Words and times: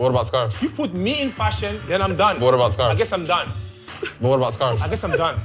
What 0.00 0.08
about 0.08 0.26
scarves? 0.28 0.62
You 0.62 0.70
put 0.70 0.94
me 0.94 1.20
in 1.20 1.28
fashion, 1.28 1.78
then 1.86 2.00
I'm 2.00 2.16
done. 2.16 2.40
What 2.40 2.54
about 2.54 2.72
scarves? 2.72 2.94
I 2.94 2.96
guess 2.96 3.12
I'm 3.12 3.26
done. 3.26 3.46
But 4.00 4.30
what 4.30 4.36
about 4.36 4.54
scarves? 4.54 4.80
I 4.80 4.88
guess 4.88 5.04
I'm 5.04 5.10
done. 5.10 5.38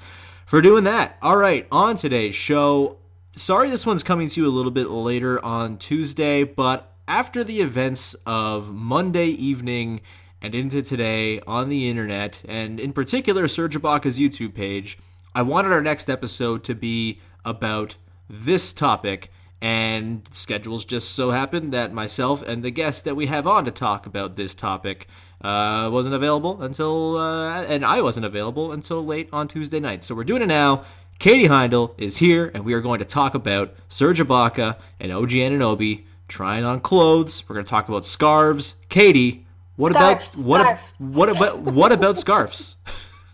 for 0.45 0.61
doing 0.61 0.83
that. 0.83 1.17
All 1.21 1.37
right, 1.37 1.67
on 1.71 1.95
today's 1.95 2.35
show, 2.35 2.99
sorry 3.35 3.69
this 3.69 3.85
one's 3.85 4.03
coming 4.03 4.27
to 4.29 4.41
you 4.41 4.47
a 4.47 4.49
little 4.49 4.71
bit 4.71 4.89
later 4.89 5.43
on 5.43 5.77
Tuesday, 5.77 6.43
but 6.43 6.93
after 7.07 7.43
the 7.43 7.61
events 7.61 8.15
of 8.25 8.73
Monday 8.73 9.27
evening 9.27 10.01
and 10.41 10.53
into 10.53 10.81
today 10.81 11.39
on 11.47 11.69
the 11.69 11.89
internet, 11.89 12.41
and 12.47 12.79
in 12.79 12.93
particular 12.93 13.47
Serge 13.47 13.75
Ibaka's 13.77 14.19
YouTube 14.19 14.53
page, 14.53 14.97
I 15.33 15.41
wanted 15.41 15.71
our 15.71 15.81
next 15.81 16.09
episode 16.09 16.63
to 16.65 16.75
be 16.75 17.19
about 17.43 17.95
this 18.29 18.73
topic. 18.73 19.31
And 19.61 20.27
schedules 20.31 20.83
just 20.83 21.11
so 21.11 21.31
happened 21.31 21.71
that 21.71 21.93
myself 21.93 22.41
and 22.41 22.63
the 22.63 22.71
guest 22.71 23.05
that 23.05 23.15
we 23.15 23.27
have 23.27 23.47
on 23.47 23.63
to 23.63 23.71
talk 23.71 24.05
about 24.05 24.35
this 24.35 24.53
topic 24.53 25.07
uh, 25.41 25.89
wasn't 25.91 26.15
available 26.15 26.61
until, 26.61 27.17
uh, 27.17 27.63
and 27.63 27.85
I 27.85 28.01
wasn't 28.01 28.25
available 28.25 28.73
until 28.73 29.05
late 29.05 29.29
on 29.31 29.47
Tuesday 29.47 29.79
night. 29.79 30.03
So 30.03 30.15
we're 30.15 30.25
doing 30.25 30.41
it 30.41 30.47
now. 30.47 30.83
Katie 31.23 31.47
Heindl 31.47 31.93
is 31.97 32.17
here, 32.17 32.51
and 32.53 32.65
we 32.65 32.73
are 32.73 32.81
going 32.81 32.99
to 32.99 33.05
talk 33.05 33.33
about 33.33 33.73
Serge 33.87 34.19
Ibaka 34.19 34.75
and 34.99 35.09
OG 35.09 35.29
Anunoby 35.29 36.03
trying 36.27 36.65
on 36.65 36.81
clothes. 36.81 37.47
We're 37.47 37.53
going 37.53 37.65
to 37.65 37.69
talk 37.69 37.87
about 37.87 38.03
scarves. 38.03 38.75
Katie, 38.89 39.45
what 39.77 39.93
Scarves, 39.93 40.33
about 40.33 40.45
what 40.45 40.61
scarves. 40.65 40.93
what 40.99 41.29
about 41.29 41.59
what 41.61 41.91
about 41.93 42.17
scarves? 42.17 42.75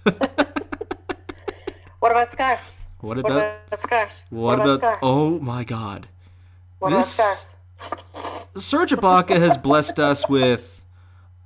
What 0.03 0.21
about 2.11 2.31
scarves? 2.31 2.85
What 2.99 3.17
about, 3.17 3.23
What 3.23 3.27
about 3.41 3.57
about 3.69 3.81
scarves? 3.81 4.23
what 4.29 4.59
about 4.59 4.79
scarves? 4.81 4.99
oh 5.01 5.39
my 5.39 5.63
god. 5.63 6.07
what 6.77 6.91
this- 6.91 7.17
about 7.17 7.97
scarves? 7.97 8.63
Serge 8.63 8.91
Ibaka 8.91 9.35
has 9.37 9.57
blessed 9.57 9.97
us 9.97 10.29
with 10.29 10.83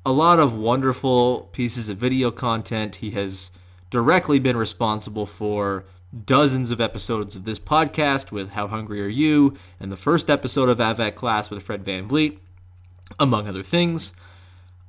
a 0.06 0.12
lot 0.12 0.40
of 0.40 0.54
wonderful 0.54 1.48
pieces 1.54 1.88
of 1.88 2.00
video 2.00 2.32
content. 2.32 2.98
He 2.98 3.12
has 3.12 3.52
directly 3.90 4.40
been 4.40 4.58
responsible 4.58 5.26
for 5.26 5.86
dozens 6.26 6.70
of 6.70 6.80
episodes 6.80 7.36
of 7.36 7.44
this 7.44 7.60
podcast 7.60 8.32
with 8.32 8.52
How 8.52 8.68
Hungry 8.68 9.02
Are 9.04 9.08
You 9.08 9.58
and 9.80 9.92
the 9.92 9.98
first 9.98 10.30
episode 10.30 10.70
of 10.70 10.80
Avec 10.80 11.16
Classe 11.16 11.50
with 11.50 11.64
Fred 11.64 11.84
VanVleet, 11.84 12.38
among 13.20 13.48
other 13.48 13.64
things. 13.64 14.14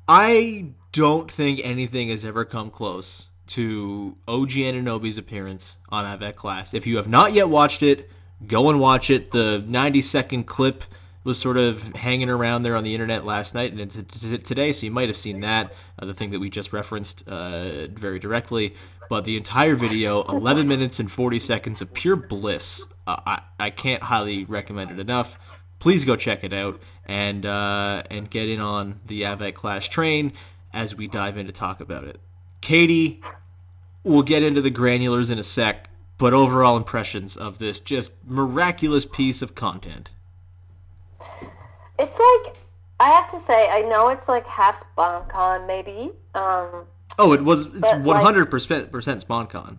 I 0.06 0.72
don't 0.92 1.30
think 1.30 1.60
anything 1.64 2.08
has 2.10 2.24
ever 2.24 2.44
come 2.44 2.70
close 2.70 3.30
to 3.46 4.16
OG 4.28 4.50
Anunoby's 4.50 5.18
appearance 5.18 5.78
on 5.88 6.04
Avec 6.04 6.36
Classe. 6.36 6.74
If 6.74 6.86
you 6.86 6.96
have 6.96 7.08
not 7.08 7.32
yet 7.32 7.48
watched 7.48 7.82
it, 7.82 8.10
go 8.46 8.68
and 8.68 8.78
watch 8.78 9.10
it. 9.10 9.30
The 9.30 9.64
90 9.66 10.02
second 10.02 10.44
clip 10.44 10.84
was 11.24 11.38
sort 11.38 11.56
of 11.56 11.82
hanging 11.94 12.28
around 12.28 12.62
there 12.62 12.76
on 12.76 12.84
the 12.84 12.94
internet 12.94 13.24
last 13.24 13.54
night 13.54 13.72
and 13.72 13.90
today, 14.44 14.72
so 14.72 14.86
you 14.86 14.92
might 14.92 15.08
have 15.08 15.16
seen 15.16 15.40
that, 15.40 15.72
uh, 15.98 16.04
the 16.04 16.14
thing 16.14 16.30
that 16.30 16.38
we 16.38 16.50
just 16.50 16.72
referenced 16.72 17.26
uh, 17.26 17.86
very 17.88 18.18
directly. 18.18 18.74
But 19.08 19.24
the 19.24 19.36
entire 19.36 19.74
video, 19.74 20.22
11 20.24 20.68
minutes 20.68 21.00
and 21.00 21.10
40 21.10 21.38
seconds 21.38 21.82
of 21.82 21.92
pure 21.92 22.16
bliss. 22.16 22.86
Uh, 23.06 23.16
I, 23.26 23.40
I 23.58 23.70
can't 23.70 24.02
highly 24.02 24.44
recommend 24.44 24.90
it 24.90 24.98
enough. 24.98 25.38
Please 25.78 26.04
go 26.04 26.16
check 26.16 26.44
it 26.44 26.52
out 26.52 26.80
and 27.06 27.44
uh, 27.44 28.02
and 28.10 28.30
get 28.30 28.48
in 28.48 28.60
on 28.60 29.00
the 29.06 29.24
Avec 29.24 29.54
Classe 29.54 29.88
train 29.88 30.32
as 30.72 30.94
we 30.96 31.06
dive 31.06 31.36
in 31.36 31.46
to 31.46 31.52
talk 31.52 31.80
about 31.80 32.04
it. 32.04 32.18
Katie, 32.62 33.20
we'll 34.02 34.22
get 34.22 34.42
into 34.42 34.62
the 34.62 34.70
granulars 34.70 35.30
in 35.30 35.38
a 35.38 35.42
sec, 35.42 35.90
but 36.16 36.32
overall 36.32 36.76
impressions 36.76 37.36
of 37.36 37.58
this 37.58 37.78
just 37.78 38.12
miraculous 38.26 39.04
piece 39.04 39.42
of 39.42 39.54
content. 39.54 40.10
It's 41.98 42.18
like 42.18 42.56
I 43.00 43.08
have 43.10 43.30
to 43.30 43.38
say, 43.38 43.68
I 43.68 43.82
know 43.82 44.08
it's 44.08 44.28
like 44.28 44.46
half 44.46 44.84
sponcon 44.96 45.66
maybe, 45.66 46.12
um, 46.34 46.86
Oh, 47.18 47.32
it 47.32 47.42
was 47.42 47.66
it's 47.66 47.92
100 47.92 48.50
percent 48.50 48.90
percent 48.90 49.24
sponcon. 49.26 49.78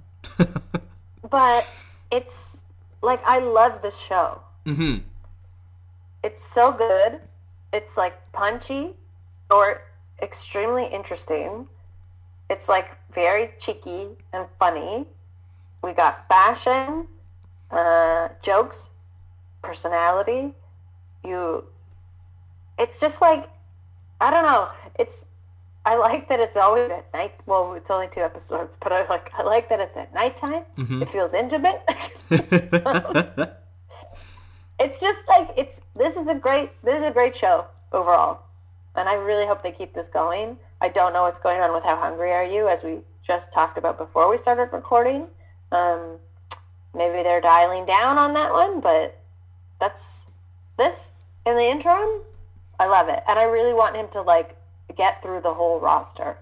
but 1.29 1.67
it's 2.11 2.65
like 3.01 3.21
I 3.25 3.39
love 3.39 3.81
the 3.81 3.91
show. 3.91 4.41
mm-hmm. 4.65 4.97
It's 6.23 6.43
so 6.43 6.71
good. 6.71 7.19
It's 7.73 7.97
like 7.97 8.31
punchy 8.31 8.95
or 9.51 9.83
extremely 10.21 10.85
interesting. 10.85 11.67
It's 12.49 12.69
like 12.69 12.97
very 13.11 13.51
cheeky 13.59 14.07
and 14.31 14.47
funny. 14.59 15.05
We 15.83 15.91
got 15.91 16.27
fashion, 16.27 17.07
uh, 17.69 18.29
jokes, 18.41 18.91
personality. 19.61 20.53
You, 21.25 21.65
it's 22.77 22.99
just 22.99 23.21
like, 23.21 23.49
I 24.21 24.31
don't 24.31 24.43
know. 24.43 24.69
It's, 24.97 25.27
I 25.85 25.97
like 25.97 26.29
that 26.29 26.39
it's 26.39 26.57
always 26.57 26.89
at 26.91 27.11
night. 27.13 27.35
Well, 27.45 27.73
it's 27.73 27.89
only 27.89 28.07
two 28.07 28.21
episodes, 28.21 28.77
but 28.79 28.91
I 28.91 29.07
like, 29.07 29.31
I 29.35 29.43
like 29.43 29.69
that 29.69 29.79
it's 29.79 29.97
at 29.97 30.13
nighttime. 30.13 30.63
It 31.01 31.09
feels 31.09 31.33
intimate. 31.33 31.81
it's 34.79 34.99
just 34.99 35.27
like 35.27 35.49
it's 35.55 35.81
this 35.95 36.17
is 36.17 36.27
a 36.27 36.35
great 36.35 36.71
this 36.83 36.97
is 36.97 37.03
a 37.03 37.11
great 37.11 37.35
show 37.35 37.65
overall 37.91 38.41
and 38.95 39.07
i 39.07 39.13
really 39.13 39.45
hope 39.45 39.63
they 39.63 39.71
keep 39.71 39.93
this 39.93 40.07
going 40.07 40.57
i 40.81 40.89
don't 40.89 41.13
know 41.13 41.21
what's 41.23 41.39
going 41.39 41.61
on 41.61 41.73
with 41.73 41.83
how 41.83 41.95
hungry 41.95 42.31
are 42.31 42.43
you 42.43 42.67
as 42.67 42.83
we 42.83 42.99
just 43.25 43.53
talked 43.53 43.77
about 43.77 43.97
before 43.97 44.29
we 44.29 44.37
started 44.37 44.69
recording 44.73 45.27
um, 45.71 46.17
maybe 46.93 47.23
they're 47.23 47.41
dialing 47.41 47.85
down 47.85 48.17
on 48.17 48.33
that 48.33 48.51
one 48.51 48.79
but 48.81 49.19
that's 49.79 50.27
this 50.77 51.11
in 51.45 51.55
the 51.55 51.63
interim 51.65 52.21
i 52.79 52.85
love 52.85 53.09
it 53.09 53.23
and 53.27 53.39
i 53.39 53.43
really 53.43 53.73
want 53.73 53.95
him 53.95 54.07
to 54.09 54.21
like 54.21 54.57
get 54.95 55.21
through 55.21 55.41
the 55.41 55.53
whole 55.53 55.79
roster 55.79 56.37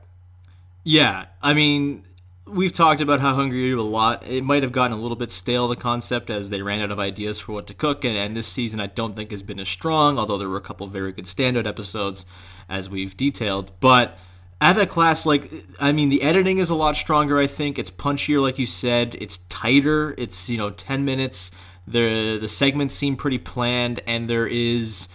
Yeah, 0.84 1.26
I 1.42 1.54
mean, 1.54 2.04
we've 2.46 2.74
talked 2.74 3.00
about 3.00 3.22
how 3.22 3.36
hungry 3.36 3.60
you 3.64 3.80
a 3.80 3.82
lot. 3.82 4.28
It 4.28 4.44
might 4.44 4.64
have 4.64 4.72
gotten 4.72 4.98
a 4.98 5.02
little 5.02 5.16
bit 5.16 5.32
stale 5.32 5.68
the 5.68 5.76
concept 5.76 6.30
as 6.30 6.50
they 6.50 6.62
ran 6.62 6.82
out 6.82 6.92
of 6.92 7.00
ideas 7.00 7.40
for 7.40 7.54
what 7.54 7.68
to 7.68 7.74
cook, 7.74 8.04
and, 8.04 8.18
and 8.18 8.36
this 8.36 8.48
season 8.48 8.80
I 8.80 8.88
don't 8.88 9.16
think 9.16 9.32
has 9.32 9.42
been 9.44 9.60
as 9.60 9.70
strong. 9.70 10.18
Although 10.20 10.38
there 10.38 10.50
were 10.50 10.58
a 10.58 10.62
couple 10.62 10.86
very 10.88 11.14
good 11.14 11.26
standout 11.26 11.66
episodes, 11.66 12.26
as 12.68 12.90
we've 12.90 13.16
detailed. 13.16 13.72
But 13.80 14.18
at 14.60 14.74
that 14.76 14.90
class, 14.90 15.26
like 15.26 15.50
I 15.80 15.92
mean, 15.94 16.10
the 16.10 16.22
editing 16.22 16.58
is 16.58 16.70
a 16.70 16.76
lot 16.76 16.98
stronger. 16.98 17.40
I 17.40 17.48
think 17.48 17.80
it's 17.80 17.92
punchier, 17.92 18.42
like 18.42 18.60
you 18.60 18.66
said. 18.66 19.16
It's 19.22 19.38
tighter. 19.50 20.16
It's 20.18 20.50
you 20.50 20.58
know 20.58 20.70
ten 20.72 21.06
minutes. 21.06 21.52
The 21.88 22.38
the 22.40 22.50
segments 22.50 22.96
seem 22.96 23.16
pretty 23.16 23.38
planned, 23.38 24.02
and 24.08 24.30
there 24.30 24.48
is 24.48 25.08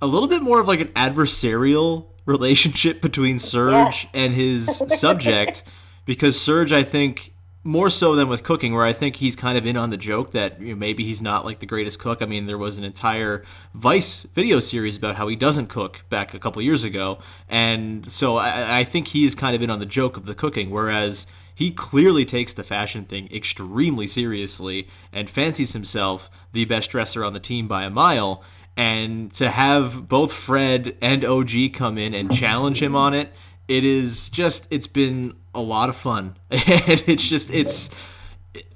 a 0.00 0.06
little 0.06 0.28
bit 0.28 0.42
more 0.42 0.60
of 0.60 0.68
like 0.68 0.80
an 0.80 0.88
adversarial 0.88 2.06
relationship 2.26 3.02
between 3.02 3.38
Serge 3.38 4.08
and 4.14 4.34
his 4.34 4.66
subject, 4.98 5.62
because 6.04 6.40
Serge, 6.40 6.72
I 6.72 6.82
think, 6.82 7.34
more 7.62 7.90
so 7.90 8.14
than 8.14 8.28
with 8.28 8.42
cooking, 8.42 8.74
where 8.74 8.84
I 8.84 8.92
think 8.92 9.16
he's 9.16 9.36
kind 9.36 9.58
of 9.58 9.66
in 9.66 9.76
on 9.76 9.90
the 9.90 9.96
joke 9.96 10.32
that 10.32 10.60
you 10.60 10.68
know, 10.68 10.76
maybe 10.76 11.04
he's 11.04 11.20
not 11.20 11.44
like 11.44 11.60
the 11.60 11.66
greatest 11.66 11.98
cook. 11.98 12.22
I 12.22 12.26
mean, 12.26 12.46
there 12.46 12.58
was 12.58 12.78
an 12.78 12.84
entire 12.84 13.44
Vice 13.74 14.24
video 14.34 14.60
series 14.60 14.96
about 14.96 15.16
how 15.16 15.28
he 15.28 15.36
doesn't 15.36 15.68
cook 15.68 16.04
back 16.08 16.32
a 16.32 16.38
couple 16.38 16.62
years 16.62 16.84
ago, 16.84 17.18
and 17.48 18.10
so 18.10 18.36
I, 18.36 18.80
I 18.80 18.84
think 18.84 19.08
he's 19.08 19.34
kind 19.34 19.54
of 19.54 19.62
in 19.62 19.70
on 19.70 19.78
the 19.78 19.86
joke 19.86 20.16
of 20.16 20.26
the 20.26 20.34
cooking, 20.34 20.70
whereas 20.70 21.26
he 21.54 21.70
clearly 21.70 22.24
takes 22.24 22.52
the 22.52 22.64
fashion 22.64 23.04
thing 23.04 23.28
extremely 23.32 24.06
seriously 24.06 24.88
and 25.12 25.30
fancies 25.30 25.72
himself 25.72 26.28
the 26.52 26.64
best 26.64 26.90
dresser 26.90 27.24
on 27.24 27.32
the 27.32 27.40
team 27.40 27.68
by 27.68 27.84
a 27.84 27.90
mile. 27.90 28.42
And 28.76 29.32
to 29.34 29.50
have 29.50 30.08
both 30.08 30.32
Fred 30.32 30.96
and 31.00 31.24
OG 31.24 31.72
come 31.72 31.96
in 31.96 32.12
and 32.12 32.34
challenge 32.34 32.82
him 32.82 32.96
on 32.96 33.14
it, 33.14 33.32
it 33.68 33.84
is 33.84 34.28
just 34.30 34.66
it's 34.70 34.88
been 34.88 35.36
a 35.54 35.62
lot 35.62 35.88
of 35.88 35.96
fun. 35.96 36.36
And 36.50 37.02
it's 37.06 37.28
just 37.28 37.52
it's 37.52 37.90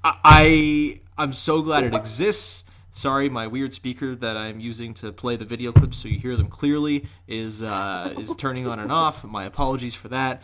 i 0.05 1.01
i'm 1.17 1.33
so 1.33 1.63
glad 1.63 1.85
it 1.85 1.95
exists. 1.95 2.65
Sorry 2.91 3.29
my 3.29 3.47
weird 3.47 3.73
speaker 3.73 4.15
that 4.15 4.37
i'm 4.37 4.61
using 4.61 4.95
to 4.95 5.13
play 5.13 5.37
the 5.37 5.45
video 5.45 5.73
clips 5.73 5.99
so 5.99 6.09
you 6.09 6.19
hear 6.19 6.35
them 6.37 6.49
clearly 6.49 7.07
is 7.29 7.63
uh 7.63 8.15
is 8.19 8.37
turning 8.37 8.69
on 8.69 8.79
and 8.79 8.93
off. 8.93 9.25
My 9.25 9.45
apologies 9.45 9.97
for 9.97 10.09
that. 10.09 10.43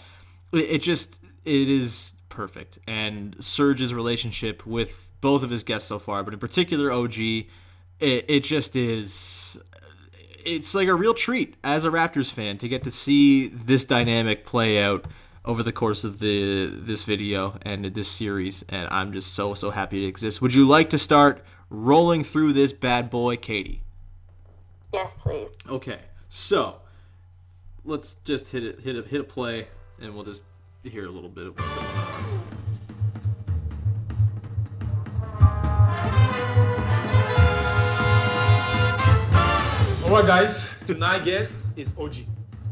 It, 0.53 0.59
it 0.71 0.83
just 0.83 1.21
it 1.45 1.69
is 1.69 2.15
perfect 2.35 2.79
and 2.87 3.37
serge's 3.43 3.95
relationship 3.95 4.67
with 4.67 5.09
both 5.21 5.43
of 5.43 5.51
his 5.51 5.63
guests 5.63 5.89
so 5.89 5.99
far 5.99 6.23
but 6.23 6.35
in 6.35 6.41
particular 6.41 6.91
og 6.91 7.17
it, 7.19 7.45
it 8.01 8.41
just 8.41 8.77
is 8.77 9.57
it's 10.45 10.75
like 10.75 10.89
a 10.89 10.95
real 10.95 11.15
treat 11.15 11.55
as 11.65 11.85
a 11.85 11.91
Raptors 11.91 12.31
fan 12.31 12.59
to 12.59 12.69
get 12.69 12.85
to 12.85 12.91
see 12.91 13.49
this 13.49 13.85
dynamic 13.85 14.45
play 14.45 14.83
out 14.83 15.07
over 15.45 15.63
the 15.63 15.73
course 15.73 16.05
of 16.05 16.21
the 16.21 16.67
this 16.67 17.05
video 17.05 17.59
and 17.63 17.85
this 17.85 18.11
series 18.11 18.63
and 18.69 18.89
I'm 18.91 19.13
just 19.13 19.35
so 19.35 19.55
so 19.55 19.71
happy 19.71 20.05
it 20.05 20.09
exists. 20.09 20.41
Would 20.41 20.55
you 20.55 20.67
like 20.67 20.91
to 20.91 20.99
start 20.99 21.45
rolling 21.71 22.25
through 22.25 22.53
this 22.53 22.73
bad 22.73 23.11
boy, 23.11 23.37
Katie? 23.37 23.83
Yes, 24.93 25.15
please. 25.15 25.49
Okay. 25.69 26.01
So, 26.29 26.81
let's 27.85 28.17
just 28.25 28.49
hit 28.51 28.65
it 28.65 28.81
hit 28.81 28.97
a 28.97 29.03
hit 29.03 29.21
a 29.21 29.25
play 29.25 29.69
and 30.01 30.15
we'll 30.15 30.25
just 30.25 30.45
hear 30.91 31.07
a 31.07 31.11
little 31.11 31.31
bit 31.31 31.47
of 31.47 31.57
what's 31.57 31.71
going 31.71 31.87
on. 31.87 32.15
Alright, 40.05 40.27
guys. 40.27 40.69
Tonight 40.87 41.25
guest 41.25 41.55
is 41.77 41.95
OG. 41.99 42.17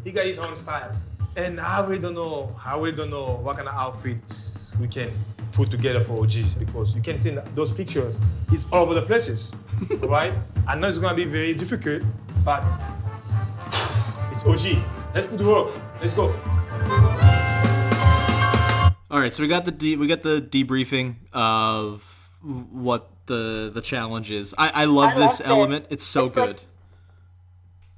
He 0.04 0.12
got 0.12 0.26
his 0.26 0.38
own 0.38 0.54
style, 0.56 0.94
and 1.36 1.58
I 1.58 1.80
really 1.86 2.00
don't 2.00 2.14
know. 2.14 2.54
I 2.62 2.76
really 2.76 2.92
don't 2.92 3.10
know 3.10 3.40
what 3.42 3.56
kind 3.56 3.68
of 3.68 3.74
outfits 3.74 4.70
we 4.78 4.88
can 4.88 5.10
put 5.52 5.70
together 5.70 6.04
for 6.04 6.20
OG 6.20 6.58
because 6.58 6.94
you 6.94 7.00
can 7.02 7.16
see 7.18 7.36
those 7.54 7.72
pictures. 7.72 8.18
It's 8.50 8.66
all 8.70 8.84
over 8.84 8.94
the 8.94 9.02
places. 9.02 9.52
right? 10.02 10.32
I 10.66 10.76
know 10.76 10.88
it's 10.88 10.98
gonna 10.98 11.16
be 11.16 11.24
very 11.24 11.54
difficult, 11.54 12.02
but 12.44 12.64
it's 14.32 14.44
OG. 14.44 14.82
Let's 15.14 15.26
put 15.26 15.38
to 15.38 15.44
work. 15.44 15.72
Let's 16.00 16.14
go. 16.14 16.32
All 19.12 19.20
right, 19.20 19.32
so 19.32 19.42
we 19.42 19.48
got 19.48 19.66
the 19.66 19.70
de- 19.72 19.96
we 19.96 20.06
got 20.06 20.22
the 20.22 20.40
debriefing 20.40 21.16
of 21.34 22.30
what 22.42 23.10
the 23.26 23.70
the 23.72 23.82
challenge 23.82 24.30
is. 24.30 24.54
I, 24.56 24.70
I 24.74 24.84
love 24.86 25.10
I 25.12 25.18
this 25.18 25.38
it. 25.40 25.46
element. 25.46 25.84
It's 25.90 26.02
so 26.02 26.26
It's 26.26 26.36
like- 26.36 26.46
good. 26.48 26.62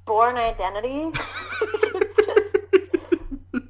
Bourne 0.05 0.35
Identity. 0.35 1.05
it's 1.15 2.25
just 2.25 2.57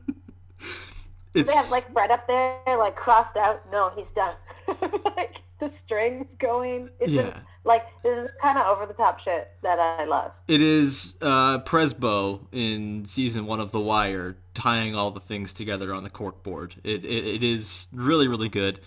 it's 1.34 1.50
they 1.52 1.56
have 1.56 1.70
like 1.70 1.94
Brett 1.94 2.10
up 2.12 2.28
there, 2.28 2.58
like 2.78 2.96
crossed 2.96 3.38
out. 3.38 3.62
No, 3.72 3.92
he's 3.96 4.10
done. 4.10 4.36
like 5.16 5.44
the 5.60 5.70
strings 5.70 6.34
going. 6.36 6.90
It's 7.00 7.12
Yeah. 7.12 7.40
like 7.64 7.86
this 8.04 8.18
is 8.18 8.28
kind 8.42 8.58
of 8.58 8.66
over 8.66 8.86
the 8.88 8.94
top 8.94 9.20
shit 9.20 9.50
that 9.62 9.80
I 9.80 10.04
love. 10.06 10.32
It 10.48 10.62
is 10.62 11.16
uh, 11.22 11.60
Prezbo 11.60 12.42
in 12.52 13.06
season 13.06 13.46
one 13.46 13.60
of 13.62 13.72
The 13.72 13.80
Wire 13.80 14.36
tying 14.56 14.96
all 14.96 15.12
the 15.12 15.20
things 15.20 15.54
together 15.54 15.94
on 15.94 16.04
the 16.04 16.10
corkboard. 16.10 16.76
It, 16.84 17.06
it, 17.06 17.28
it 17.28 17.44
is 17.44 17.88
really, 17.94 18.28
really 18.28 18.50
good. 18.50 18.80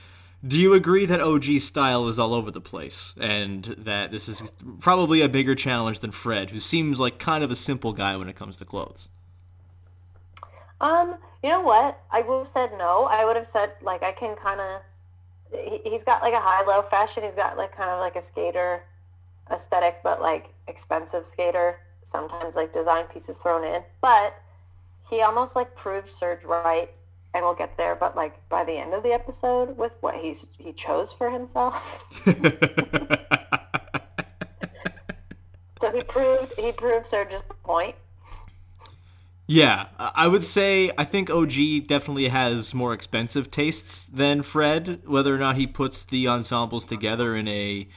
Do 0.46 0.56
you 0.56 0.74
agree 0.74 1.04
that 1.06 1.20
OG's 1.20 1.64
style 1.64 2.06
is 2.06 2.18
all 2.18 2.32
over 2.32 2.50
the 2.50 2.60
place 2.60 3.14
and 3.20 3.64
that 3.64 4.12
this 4.12 4.28
is 4.28 4.52
probably 4.78 5.20
a 5.20 5.28
bigger 5.28 5.54
challenge 5.56 5.98
than 5.98 6.12
Fred, 6.12 6.50
who 6.50 6.60
seems 6.60 7.00
like 7.00 7.18
kind 7.18 7.42
of 7.42 7.50
a 7.50 7.56
simple 7.56 7.92
guy 7.92 8.16
when 8.16 8.28
it 8.28 8.36
comes 8.36 8.56
to 8.58 8.64
clothes? 8.64 9.08
Um, 10.80 11.16
you 11.42 11.48
know 11.48 11.60
what? 11.60 12.00
I 12.10 12.22
would 12.22 12.38
have 12.38 12.48
said 12.48 12.70
no. 12.78 13.08
I 13.10 13.24
would 13.24 13.34
have 13.34 13.48
said 13.48 13.72
like 13.82 14.02
I 14.02 14.12
can 14.12 14.36
kind 14.36 14.60
of. 14.60 14.82
He's 15.82 16.04
got 16.04 16.22
like 16.22 16.34
a 16.34 16.40
high-low 16.40 16.82
fashion. 16.82 17.24
He's 17.24 17.34
got 17.34 17.56
like 17.56 17.74
kind 17.74 17.90
of 17.90 17.98
like 17.98 18.14
a 18.16 18.22
skater 18.22 18.84
aesthetic, 19.50 20.00
but 20.04 20.20
like 20.20 20.54
expensive 20.68 21.26
skater. 21.26 21.80
Sometimes 22.04 22.54
like 22.54 22.72
design 22.72 23.04
pieces 23.06 23.36
thrown 23.36 23.64
in, 23.64 23.82
but 24.00 24.40
he 25.10 25.22
almost 25.22 25.56
like 25.56 25.74
proved 25.74 26.10
Serge 26.10 26.44
right, 26.44 26.90
and 27.34 27.44
we'll 27.44 27.54
get 27.54 27.76
there. 27.76 27.94
But 27.94 28.16
like 28.16 28.48
by 28.48 28.64
the 28.64 28.74
end 28.74 28.94
of 28.94 29.02
the 29.02 29.12
episode, 29.12 29.76
with 29.76 29.96
what 30.00 30.16
he's 30.16 30.46
he 30.58 30.72
chose 30.72 31.12
for 31.12 31.30
himself, 31.30 32.06
so 35.80 35.92
he 35.92 36.02
proved 36.02 36.52
he 36.58 36.72
proved 36.72 37.06
Serge's 37.06 37.42
point. 37.64 37.96
Yeah, 39.46 39.86
I 39.98 40.12
I 40.14 40.28
would 40.28 40.44
say 40.44 40.90
I 40.98 41.04
think 41.04 41.30
OG 41.30 41.86
definitely 41.86 42.28
has 42.28 42.74
more 42.74 42.92
expensive 42.92 43.50
tastes 43.50 44.04
than 44.04 44.42
Fred. 44.42 45.00
Whether 45.06 45.34
or 45.34 45.38
not 45.38 45.56
he 45.56 45.66
puts 45.66 46.02
the 46.02 46.28
ensembles 46.28 46.84
together 46.84 47.34
in 47.34 47.48
a 47.48 47.88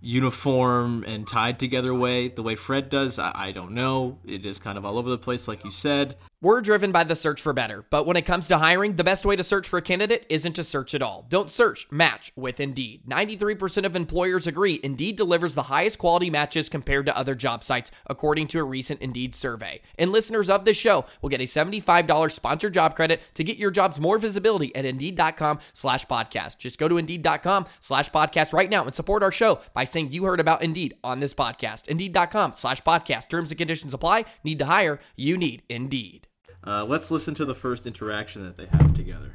uniform 0.00 1.04
and 1.06 1.26
tied 1.26 1.58
together 1.58 1.94
way, 1.94 2.28
the 2.28 2.42
way 2.42 2.54
Fred 2.54 2.88
does, 2.88 3.18
I, 3.18 3.32
I 3.34 3.52
don't 3.52 3.72
know. 3.72 4.18
It 4.24 4.44
is 4.44 4.58
kind 4.58 4.78
of 4.78 4.84
all 4.84 4.98
over 4.98 5.10
the 5.10 5.18
place, 5.18 5.48
like 5.48 5.64
you 5.64 5.70
said. 5.70 6.16
We're 6.42 6.60
driven 6.60 6.92
by 6.92 7.04
the 7.04 7.14
search 7.14 7.40
for 7.40 7.54
better, 7.54 7.86
but 7.88 8.06
when 8.06 8.16
it 8.16 8.26
comes 8.26 8.46
to 8.48 8.58
hiring, 8.58 8.96
the 8.96 9.04
best 9.04 9.24
way 9.24 9.36
to 9.36 9.42
search 9.42 9.66
for 9.66 9.78
a 9.78 9.82
candidate 9.82 10.26
isn't 10.28 10.52
to 10.52 10.64
search 10.64 10.94
at 10.94 11.02
all. 11.02 11.24
Don't 11.30 11.50
search, 11.50 11.90
match 11.90 12.30
with 12.36 12.60
Indeed. 12.60 13.04
93% 13.08 13.86
of 13.86 13.96
employers 13.96 14.46
agree 14.46 14.78
Indeed 14.84 15.16
delivers 15.16 15.54
the 15.54 15.64
highest 15.64 15.98
quality 15.98 16.28
matches 16.28 16.68
compared 16.68 17.06
to 17.06 17.16
other 17.16 17.34
job 17.34 17.64
sites, 17.64 17.90
according 18.06 18.48
to 18.48 18.58
a 18.58 18.64
recent 18.64 19.00
Indeed 19.00 19.34
survey. 19.34 19.80
And 19.98 20.12
listeners 20.12 20.50
of 20.50 20.66
this 20.66 20.76
show 20.76 21.06
will 21.22 21.30
get 21.30 21.40
a 21.40 21.44
$75 21.44 22.30
sponsored 22.30 22.74
job 22.74 22.94
credit 22.94 23.22
to 23.32 23.42
get 23.42 23.56
your 23.56 23.70
jobs 23.70 23.98
more 23.98 24.18
visibility 24.18 24.76
at 24.76 24.84
Indeed.com 24.84 25.60
slash 25.72 26.06
podcast. 26.06 26.58
Just 26.58 26.78
go 26.78 26.86
to 26.86 26.98
Indeed.com 26.98 27.64
slash 27.80 28.10
podcast 28.10 28.52
right 28.52 28.68
now 28.68 28.84
and 28.84 28.94
support 28.94 29.22
our 29.22 29.32
show 29.32 29.60
by 29.72 29.85
saying 29.90 30.12
you 30.12 30.24
heard 30.24 30.40
about 30.40 30.62
Indeed 30.62 30.94
on 31.02 31.20
this 31.20 31.34
podcast. 31.34 31.88
Indeed.com 31.88 32.52
slash 32.52 32.82
podcast. 32.82 33.28
Terms 33.28 33.50
and 33.50 33.58
conditions 33.58 33.94
apply. 33.94 34.24
Need 34.44 34.58
to 34.58 34.66
hire? 34.66 35.00
You 35.16 35.36
need 35.36 35.62
Indeed. 35.68 36.28
Uh, 36.64 36.84
let's 36.84 37.10
listen 37.10 37.34
to 37.34 37.44
the 37.44 37.54
first 37.54 37.86
interaction 37.86 38.42
that 38.44 38.56
they 38.56 38.66
have 38.66 38.92
together. 38.94 39.32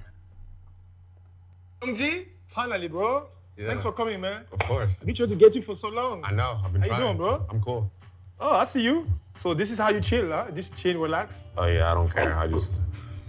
OG, 1.81 2.25
finally, 2.47 2.87
bro. 2.87 3.27
Yeah. 3.57 3.67
Thanks 3.67 3.81
for 3.81 3.91
coming, 3.91 4.19
man. 4.21 4.43
Of 4.51 4.59
course. 4.59 4.99
I've 4.99 5.05
been 5.05 5.15
trying 5.15 5.29
to 5.29 5.35
get 5.35 5.55
you 5.55 5.61
for 5.61 5.75
so 5.75 5.89
long. 5.89 6.23
I 6.23 6.31
know. 6.31 6.59
I've 6.63 6.73
been 6.73 6.81
How 6.81 6.97
you 6.97 7.03
doing, 7.03 7.17
bro? 7.17 7.45
I'm 7.49 7.61
cool. 7.61 7.91
Oh, 8.39 8.55
I 8.55 8.63
see 8.65 8.81
you. 8.81 9.05
So 9.37 9.53
this 9.53 9.71
is 9.71 9.77
how 9.77 9.89
you 9.89 10.01
chill, 10.01 10.29
huh? 10.29 10.51
Just 10.51 10.75
chill, 10.75 10.99
relax. 10.99 11.45
Oh 11.57 11.65
yeah, 11.65 11.91
I 11.91 11.93
don't 11.93 12.11
care. 12.11 12.35
I 12.35 12.47
just 12.47 12.81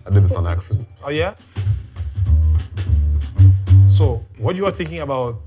I 0.06 0.10
did 0.10 0.24
this 0.24 0.34
on 0.34 0.46
accident. 0.46 0.88
Oh 1.04 1.10
yeah. 1.10 1.34
So 3.88 4.24
what 4.38 4.56
you 4.56 4.66
are 4.66 4.70
thinking 4.70 5.00
about 5.00 5.40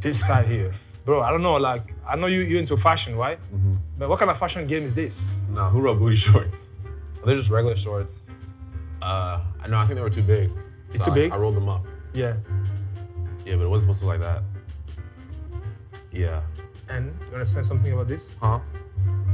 this 0.00 0.18
style 0.18 0.44
here, 0.44 0.74
bro? 1.06 1.22
I 1.22 1.30
don't 1.30 1.42
know. 1.42 1.54
Like 1.54 1.94
I 2.06 2.16
know 2.16 2.26
you 2.26 2.40
you 2.40 2.58
into 2.58 2.76
fashion, 2.76 3.16
right? 3.16 3.38
Mm-hmm. 3.54 3.74
But 3.98 4.10
what 4.10 4.18
kind 4.18 4.30
of 4.30 4.38
fashion 4.38 4.66
game 4.66 4.84
is 4.84 4.92
this? 4.92 5.24
Nah, 5.50 5.70
who 5.70 5.80
wrote 5.80 5.98
booty 5.98 6.16
shorts? 6.26 6.68
They're 7.24 7.36
just 7.38 7.48
regular 7.50 7.76
shorts. 7.76 8.14
Uh, 9.00 9.40
I 9.62 9.66
know. 9.68 9.78
I 9.78 9.86
think 9.86 9.96
they 9.96 10.02
were 10.02 10.10
too 10.10 10.22
big. 10.22 10.50
It's 10.92 10.98
So 10.98 11.06
too 11.06 11.10
I- 11.12 11.14
big? 11.14 11.32
I 11.32 11.36
rolled 11.38 11.56
them 11.56 11.68
up. 11.68 11.84
Yeah. 12.12 12.34
Yeah, 13.46 13.56
but 13.56 13.64
it 13.64 13.68
wasn't 13.68 13.88
supposed 13.96 14.00
to 14.00 14.06
look 14.06 14.20
like 14.20 14.26
that. 14.28 14.42
Yeah. 16.12 16.42
And 16.88 17.14
you 17.28 17.32
understand 17.32 17.64
something 17.66 17.92
about 17.92 18.08
this? 18.08 18.34
Huh? 18.40 18.58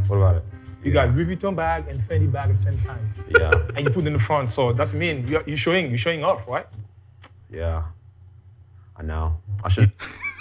What 0.09 0.17
about 0.17 0.37
it? 0.37 0.45
You 0.83 0.93
got 0.93 1.14
Louis 1.14 1.37
Vuitton 1.37 1.55
bag 1.55 1.87
and 1.88 2.00
Fendi 2.00 2.31
bag 2.31 2.50
at 2.50 2.57
the 2.57 2.62
same 2.62 2.79
time, 2.79 2.99
Yeah. 3.38 3.52
and 3.76 3.81
you 3.87 3.91
put 3.91 4.05
it 4.05 4.09
in 4.09 4.12
the 4.14 4.19
front. 4.19 4.50
So 4.50 4.73
that's 4.73 4.93
mean 4.95 5.26
you're, 5.29 5.45
you're 5.47 5.57
showing 5.57 5.88
you're 5.88 5.99
showing 5.99 6.25
off, 6.25 6.47
right? 6.49 6.67
yeah. 7.50 7.85
I 8.97 9.02
know. 9.02 9.37
I 9.64 9.69
should. 9.69 9.93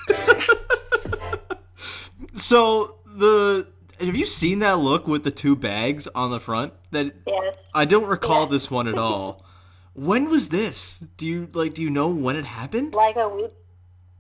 So 2.52 2.98
the 3.06 3.66
have 4.02 4.14
you 4.14 4.26
seen 4.26 4.60
that 4.60 4.78
look 4.78 5.08
with 5.08 5.24
the 5.24 5.32
two 5.32 5.56
bags 5.56 6.06
on 6.08 6.32
the 6.32 6.40
front? 6.42 6.74
That 6.92 7.16
Yes. 7.26 7.72
I 7.74 7.86
don't 7.86 8.08
recall 8.08 8.46
this 8.46 8.70
one 8.70 8.90
at 8.90 8.98
all. 8.98 9.46
When 9.94 10.30
was 10.30 10.50
this? 10.50 11.00
Do 11.16 11.26
you 11.26 11.48
like? 11.54 11.76
Do 11.76 11.82
you 11.82 11.90
know 11.90 12.10
when 12.10 12.36
it 12.36 12.44
happened? 12.44 12.94
Like 12.94 13.16
a 13.16 13.30
week, 13.30 13.54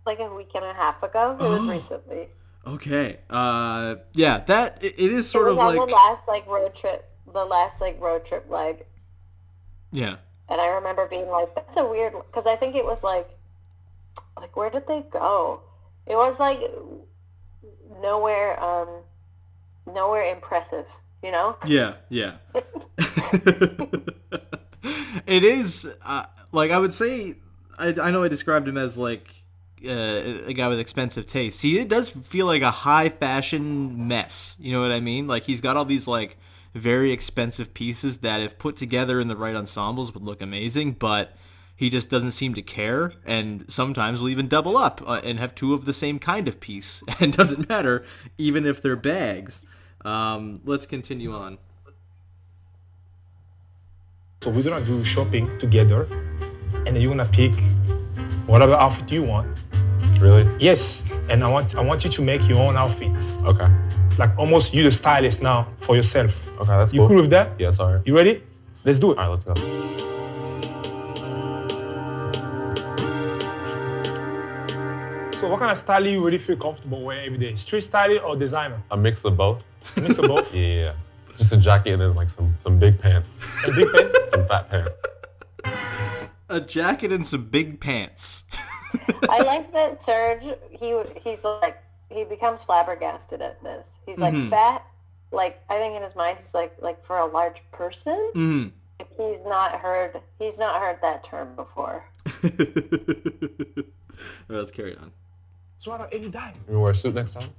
like 0.06 0.20
a 0.20 0.34
week 0.34 0.52
and 0.56 0.64
a 0.64 0.74
half 0.74 1.04
ago. 1.04 1.36
It 1.38 1.44
was 1.44 1.68
recently. 1.68 2.30
Okay. 2.66 3.20
Uh, 3.30 3.96
yeah. 4.14 4.40
That 4.46 4.82
it, 4.82 4.94
it 4.98 5.12
is 5.12 5.30
sort 5.30 5.48
it 5.48 5.52
of 5.52 5.58
like 5.58 5.76
the 5.76 5.94
last 5.94 6.26
like 6.26 6.48
road 6.48 6.74
trip, 6.74 7.12
the 7.34 7.44
last 7.44 7.82
like 7.82 8.00
road 8.00 8.24
trip 8.24 8.50
leg, 8.50 8.86
yeah. 9.92 10.16
and 10.48 10.62
I 10.62 10.68
remember 10.68 11.06
being 11.06 11.28
like, 11.28 11.54
"That's 11.54 11.76
a 11.76 11.84
weird," 11.84 12.14
because 12.14 12.48
I 12.48 12.56
think 12.56 12.78
it 12.78 12.86
was 12.86 13.04
like, 13.04 13.30
like 14.38 14.56
where 14.56 14.70
did 14.70 14.88
they 14.88 15.02
go? 15.02 15.64
It 16.06 16.16
was 16.16 16.40
like 16.40 16.62
nowhere, 18.02 18.62
um, 18.64 18.88
nowhere 19.86 20.32
impressive, 20.34 20.86
you 21.24 21.32
know. 21.32 21.58
Yeah, 21.66 21.96
yeah. 22.10 22.38
it 25.26 25.44
is 25.44 25.88
uh, 26.06 26.26
like 26.52 26.72
I 26.72 26.80
would 26.80 26.94
say. 26.94 27.36
I, 27.80 27.96
I 28.00 28.12
know 28.12 28.22
I 28.22 28.28
described 28.28 28.68
him 28.68 28.78
as 28.78 29.00
like 29.00 29.28
uh, 29.86 30.46
a 30.46 30.54
guy 30.54 30.68
with 30.68 30.80
expensive 30.80 31.26
taste. 31.26 31.62
He 31.62 31.80
it 31.80 31.90
does 31.90 32.10
feel 32.10 32.46
like 32.46 32.62
a 32.62 32.72
high 32.72 33.10
fashion 33.10 34.08
mess. 34.08 34.56
You 34.60 34.74
know 34.74 34.82
what 34.82 34.92
I 34.92 35.00
mean? 35.00 35.28
Like 35.28 35.44
he's 35.44 35.62
got 35.62 35.78
all 35.78 35.86
these 35.86 36.08
like 36.08 36.38
very 36.74 37.12
expensive 37.12 37.74
pieces 37.74 38.20
that, 38.20 38.42
if 38.42 38.58
put 38.58 38.78
together 38.78 39.20
in 39.20 39.28
the 39.28 39.36
right 39.36 39.56
ensembles, 39.56 40.14
would 40.14 40.24
look 40.24 40.42
amazing. 40.42 40.94
But 40.94 41.36
he 41.82 41.90
just 41.90 42.12
doesn't 42.12 42.30
seem 42.42 42.54
to 42.54 42.62
care, 42.62 43.12
and 43.26 43.66
sometimes 43.80 44.22
will 44.22 44.30
even 44.30 44.48
double 44.48 44.78
up 44.78 45.02
uh, 45.08 45.20
and 45.24 45.40
have 45.40 45.56
two 45.56 45.74
of 45.74 45.86
the 45.86 45.94
same 45.94 46.20
kind 46.20 46.48
of 46.48 46.60
piece, 46.60 47.02
and 47.20 47.34
doesn't 47.34 47.68
matter 47.68 48.04
even 48.38 48.68
if 48.68 48.84
they're 48.84 48.96
bags. 48.96 49.66
Um, 50.06 50.58
let's 50.64 50.86
continue 50.86 51.34
on. 51.34 51.58
So 54.44 54.52
we're 54.52 54.62
gonna 54.64 54.86
do 54.86 55.04
shopping 55.04 55.46
together, 55.58 56.04
and 56.86 56.96
then 56.96 57.02
you're 57.02 57.16
gonna 57.16 57.30
pick 57.42 57.54
whatever 58.46 58.74
outfit 58.76 59.12
you 59.12 59.24
want. 59.24 59.48
Really? 60.20 60.46
Yes, 60.60 61.04
and 61.30 61.44
I 61.44 61.48
want 61.50 61.76
I 61.76 61.82
want 61.82 62.04
you 62.06 62.12
to 62.12 62.22
make 62.22 62.48
your 62.48 62.60
own 62.60 62.78
outfits, 62.78 63.34
Okay. 63.52 63.68
like 64.20 64.38
almost 64.38 64.72
you 64.76 64.84
the 64.84 64.92
stylist 64.92 65.42
now 65.42 65.68
for 65.80 65.96
yourself. 65.96 66.32
Okay, 66.60 66.76
that's 66.80 66.94
You 66.94 67.00
cool. 67.00 67.08
cool 67.10 67.22
with 67.26 67.32
that? 67.32 67.60
Yeah, 67.60 67.72
sorry. 67.72 68.02
You 68.06 68.16
ready? 68.16 68.44
Let's 68.86 69.00
do 69.00 69.14
it. 69.14 69.18
All 69.18 69.24
right, 69.36 69.44
let's 69.46 69.46
go. 69.46 70.11
So 75.42 75.48
what 75.48 75.58
kind 75.58 75.72
of 75.72 75.78
style 75.78 76.06
you 76.06 76.24
really 76.24 76.38
feel 76.38 76.56
comfortable 76.56 77.02
wearing 77.02 77.26
every 77.26 77.40
day? 77.40 77.56
Street 77.56 77.82
style 77.82 78.20
or 78.20 78.36
designer? 78.36 78.80
A 78.92 78.96
mix 78.96 79.26
of 79.26 79.36
both. 79.38 79.64
Mix 79.98 80.20
of 80.20 80.28
both. 80.28 80.54
Yeah, 80.54 80.62
yeah, 80.62 80.84
yeah. 80.84 80.94
Just 81.36 81.52
a 81.52 81.58
jacket 81.58 81.94
and 81.94 82.02
then 82.04 82.14
like 82.14 82.30
some 82.30 82.54
some 82.60 82.78
big 82.78 83.02
pants, 83.02 83.42
And 83.66 83.76
big 83.76 83.92
pants? 83.92 84.20
some 84.30 84.46
fat 84.46 84.70
pants. 84.70 84.96
A 86.50 86.62
jacket 86.62 87.12
and 87.12 87.26
some 87.26 87.46
big 87.46 87.80
pants. 87.80 88.44
I 89.30 89.42
like 89.42 89.74
that 89.74 90.00
Serge. 90.00 90.44
He 90.80 91.02
he's 91.24 91.44
like 91.44 91.82
he 92.12 92.24
becomes 92.24 92.62
flabbergasted 92.62 93.42
at 93.42 93.64
this. 93.64 94.00
He's 94.06 94.20
like 94.20 94.36
fat. 94.52 94.86
Like 95.32 95.60
I 95.72 95.80
think 95.80 95.96
in 95.96 96.04
his 96.04 96.16
mind, 96.16 96.38
he's 96.38 96.54
like 96.54 96.80
like 96.80 97.04
for 97.04 97.18
a 97.18 97.26
large 97.26 97.64
person. 97.72 98.32
Mm. 98.36 98.72
He's 99.18 99.44
not 99.44 99.80
heard. 99.80 100.22
He's 100.38 100.60
not 100.60 100.80
heard 100.80 101.00
that 101.02 101.24
term 101.24 101.56
before. 101.56 102.06
Let's 104.48 104.70
carry 104.70 104.96
on. 104.96 105.14
Sweater 105.82 106.08
every 106.12 106.30
day. 106.30 106.52
You 106.70 106.80
wear 106.80 106.92
a 106.92 106.96
suit 106.96 107.16
next 107.16 107.34
time? 107.34 107.50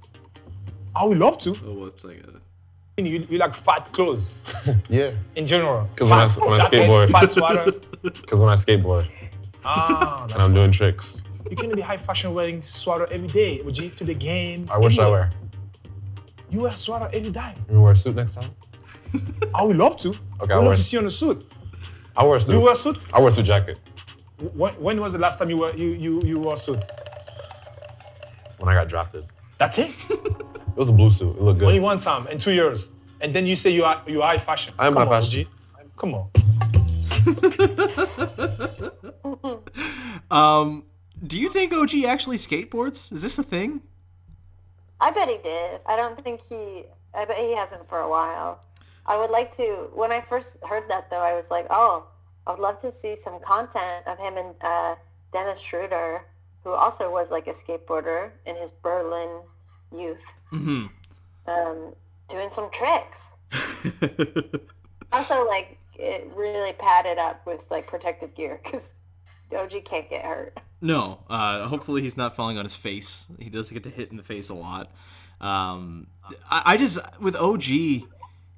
I 0.95 1.03
would 1.03 1.17
love 1.17 1.37
to. 1.39 1.49
Oh, 1.67 1.73
whoops! 1.73 2.05
I 2.05 2.13
got 2.13 2.35
it. 2.35 3.05
You, 3.05 3.25
you 3.29 3.37
like 3.37 3.53
fat 3.53 3.91
clothes 3.91 4.43
Yeah. 4.89 5.11
in 5.35 5.45
general. 5.45 5.89
'Cause 5.97 6.09
when 6.09 6.19
I- 6.19 6.27
Fat 6.29 6.45
when 6.49 6.61
I 6.61 6.65
skateboard- 6.69 7.11
Fat 7.11 7.31
sweater. 7.33 7.71
Because 8.01 8.39
when 8.39 8.47
I 8.49 8.55
skateboard. 8.55 9.09
Ah, 9.65 10.23
and 10.31 10.41
I'm 10.41 10.53
doing 10.53 10.71
tricks, 10.71 11.21
You 11.51 11.57
can 11.57 11.75
be 11.75 11.81
high 11.81 11.97
fashion 11.97 12.33
wearing 12.33 12.61
sweater 12.61 13.07
every 13.11 13.27
day. 13.27 13.61
Would 13.65 13.77
you 13.77 13.89
to 13.89 14.05
the 14.05 14.13
game? 14.13 14.69
I 14.71 14.77
wish 14.77 14.97
I 14.97 15.01
anywhere. 15.03 15.19
wear. 15.19 15.31
You 16.49 16.61
wear 16.61 16.71
a 16.71 16.77
sweater 16.77 17.09
every 17.13 17.31
day. 17.31 17.51
You 17.69 17.81
wear 17.81 17.91
a 17.91 17.95
suit 17.95 18.15
next 18.15 18.35
time? 18.35 18.51
I 19.53 19.63
would 19.63 19.75
love 19.77 19.97
to. 20.03 20.09
Okay, 20.09 20.19
I 20.39 20.43
would 20.43 20.51
I'll 20.51 20.57
love 20.59 20.65
wear- 20.67 20.75
to 20.77 20.83
see 20.83 20.95
you 20.95 21.01
on 21.01 21.07
a 21.07 21.09
suit. 21.21 21.45
I 22.15 22.23
wear 22.23 22.37
a 22.37 22.41
suit. 22.41 22.53
You 22.55 22.61
wear 22.61 22.73
a 22.73 22.75
suit? 22.85 22.97
I 23.11 23.19
wear 23.19 23.27
a 23.29 23.31
suit 23.31 23.45
jacket 23.45 23.79
When, 24.53 24.73
when 24.85 25.01
was 25.01 25.11
the 25.13 25.19
last 25.19 25.39
time 25.39 25.49
you 25.49 25.57
were 25.57 25.73
you 25.75 25.87
you 26.05 26.21
you 26.29 26.39
wore 26.39 26.53
a 26.53 26.57
suit? 26.57 26.81
When 28.63 28.73
I 28.73 28.79
got 28.79 28.87
drafted. 28.87 29.25
That's 29.57 29.77
it. 29.77 29.91
It 30.09 30.77
was 30.77 30.87
a 30.89 30.93
blue 30.93 31.11
suit. 31.11 31.35
It 31.35 31.41
looked 31.41 31.59
good. 31.59 31.67
Only 31.67 31.79
one 31.81 31.99
time 31.99 32.25
in 32.27 32.37
two 32.39 32.53
years, 32.53 32.89
and 33.21 33.33
then 33.35 33.45
you 33.45 33.55
say 33.55 33.69
you 33.69 33.83
are 33.83 34.01
you 34.07 34.21
are 34.23 34.39
fashion. 34.39 34.73
I 34.79 34.87
am 34.87 34.93
Come 34.93 35.07
high 35.07 35.15
on, 35.15 35.21
fashion. 35.23 35.47
OG. 35.75 35.97
Come 35.97 36.15
on. 36.15 36.29
Um, 40.31 40.85
do 41.27 41.39
you 41.39 41.47
think 41.47 41.73
OG 41.73 42.05
actually 42.05 42.37
skateboards? 42.37 43.11
Is 43.11 43.21
this 43.21 43.37
a 43.37 43.43
thing? 43.43 43.81
I 44.99 45.11
bet 45.11 45.29
he 45.29 45.37
did. 45.37 45.79
I 45.85 45.95
don't 45.95 46.19
think 46.19 46.41
he. 46.49 46.85
I 47.13 47.25
bet 47.25 47.37
he 47.37 47.55
hasn't 47.55 47.87
for 47.87 47.99
a 47.99 48.09
while. 48.09 48.59
I 49.05 49.15
would 49.15 49.29
like 49.29 49.55
to. 49.57 49.91
When 49.93 50.11
I 50.11 50.21
first 50.21 50.57
heard 50.63 50.89
that, 50.89 51.11
though, 51.11 51.21
I 51.21 51.35
was 51.35 51.51
like, 51.51 51.67
"Oh, 51.69 52.07
I 52.47 52.51
would 52.51 52.59
love 52.59 52.79
to 52.79 52.91
see 52.91 53.15
some 53.15 53.39
content 53.41 54.07
of 54.07 54.17
him 54.17 54.37
and 54.37 54.55
uh, 54.61 54.95
Dennis 55.31 55.59
Schroeder, 55.59 56.25
who 56.63 56.71
also 56.71 57.11
was 57.11 57.31
like 57.31 57.47
a 57.47 57.51
skateboarder 57.51 58.31
in 58.45 58.55
his 58.55 58.71
Berlin 58.71 59.41
youth, 59.95 60.23
Mm-hmm. 60.51 60.85
um, 61.47 61.93
doing 62.29 62.49
some 62.49 62.69
tricks." 62.71 63.31
also, 65.11 65.45
like, 65.47 65.77
it 65.95 66.29
really 66.35 66.73
padded 66.73 67.17
up 67.17 67.45
with 67.45 67.69
like 67.69 67.87
protective 67.87 68.33
gear 68.35 68.59
because 68.63 68.93
OG 69.55 69.85
can't 69.85 70.09
get 70.09 70.25
hurt. 70.25 70.57
No. 70.81 71.19
Uh, 71.29 71.67
hopefully 71.67 72.01
he's 72.01 72.17
not 72.17 72.35
falling 72.35 72.57
on 72.57 72.65
his 72.65 72.75
face. 72.75 73.27
He 73.39 73.49
does 73.49 73.69
get 73.71 73.83
to 73.83 73.89
hit 73.89 74.09
in 74.11 74.17
the 74.17 74.23
face 74.23 74.49
a 74.49 74.55
lot. 74.55 74.91
Um, 75.39 76.07
I, 76.49 76.61
I 76.65 76.77
just 76.77 76.99
with 77.21 77.35
OG, 77.35 77.63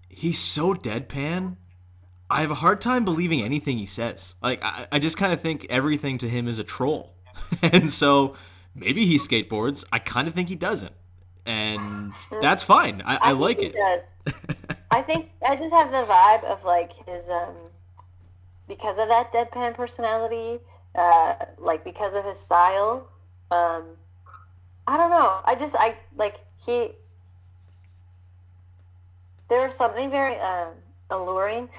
he's 0.09 0.39
so 0.39 0.73
deadpan. 0.73 1.57
I 2.29 2.41
have 2.41 2.51
a 2.51 2.55
hard 2.55 2.81
time 2.81 3.05
believing 3.05 3.41
anything 3.41 3.77
he 3.77 3.85
says. 3.85 4.35
Like 4.41 4.63
I, 4.63 4.87
I 4.93 4.99
just 4.99 5.17
kind 5.17 5.33
of 5.33 5.41
think 5.41 5.67
everything 5.69 6.17
to 6.19 6.29
him 6.29 6.47
is 6.47 6.57
a 6.57 6.63
troll, 6.63 7.13
and 7.61 7.89
so 7.89 8.35
maybe 8.73 9.05
he 9.05 9.17
skateboards. 9.17 9.85
I 9.91 9.99
kind 9.99 10.27
of 10.27 10.33
think 10.33 10.49
he 10.49 10.55
doesn't, 10.55 10.93
and 11.45 12.11
that's 12.41 12.63
fine. 12.63 13.01
I, 13.05 13.17
I, 13.21 13.29
think 13.29 13.39
like 13.39 13.61
it. 13.61 13.75
I 14.91 15.01
think 15.01 15.31
I 15.47 15.55
just 15.55 15.73
have 15.73 15.91
the 15.91 16.05
vibe 16.11 16.43
of 16.43 16.63
like 16.63 16.91
his 17.07 17.29
um 17.29 17.55
because 18.67 18.97
of 18.97 19.07
that 19.07 19.31
deadpan 19.31 19.75
personality, 19.75 20.59
uh 20.95 21.35
like 21.57 21.83
because 21.83 22.13
of 22.13 22.25
his 22.25 22.39
style. 22.39 23.07
Um 23.51 23.97
I 24.87 24.97
don't 24.97 25.09
know. 25.09 25.39
I 25.45 25.55
just 25.55 25.75
I 25.77 25.97
like 26.15 26.39
he 26.65 26.91
there's 29.49 29.75
something 29.75 30.09
very 30.09 30.39
um 30.39 30.69
alluring 31.09 31.69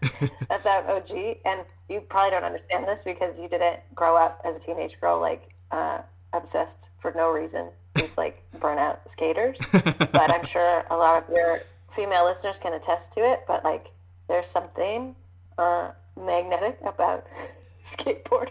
about 0.50 0.88
OG 0.88 1.38
and 1.44 1.60
you 1.88 2.00
probably 2.00 2.30
don't 2.30 2.44
understand 2.44 2.86
this 2.86 3.04
because 3.04 3.40
you 3.40 3.48
didn't 3.48 3.80
grow 3.94 4.16
up 4.16 4.40
as 4.44 4.56
a 4.56 4.60
teenage 4.60 5.00
girl 5.00 5.20
like 5.20 5.54
uh 5.70 5.98
obsessed 6.32 6.90
for 6.98 7.12
no 7.16 7.30
reason 7.30 7.68
with 7.94 8.16
like 8.18 8.42
burnout 8.58 8.98
skaters 9.06 9.56
but 9.72 10.30
I'm 10.30 10.44
sure 10.44 10.84
a 10.90 10.96
lot 10.96 11.22
of 11.22 11.34
your 11.34 11.62
female 11.96 12.24
listeners 12.26 12.58
can 12.58 12.74
attest 12.74 13.12
to 13.12 13.20
it. 13.24 13.44
But 13.48 13.64
like, 13.64 13.90
there's 14.28 14.46
something 14.46 15.16
uh, 15.58 15.90
magnetic 16.20 16.78
about 16.84 17.26
skateboarders, 17.82 18.50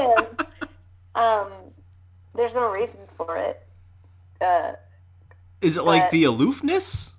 and 0.00 0.46
um, 1.14 1.52
there's 2.34 2.54
no 2.54 2.70
reason 2.72 3.02
for 3.16 3.36
it. 3.36 3.62
Uh, 4.40 4.72
Is 5.60 5.76
it 5.76 5.84
like 5.84 6.10
the 6.10 6.24
aloofness? 6.24 7.12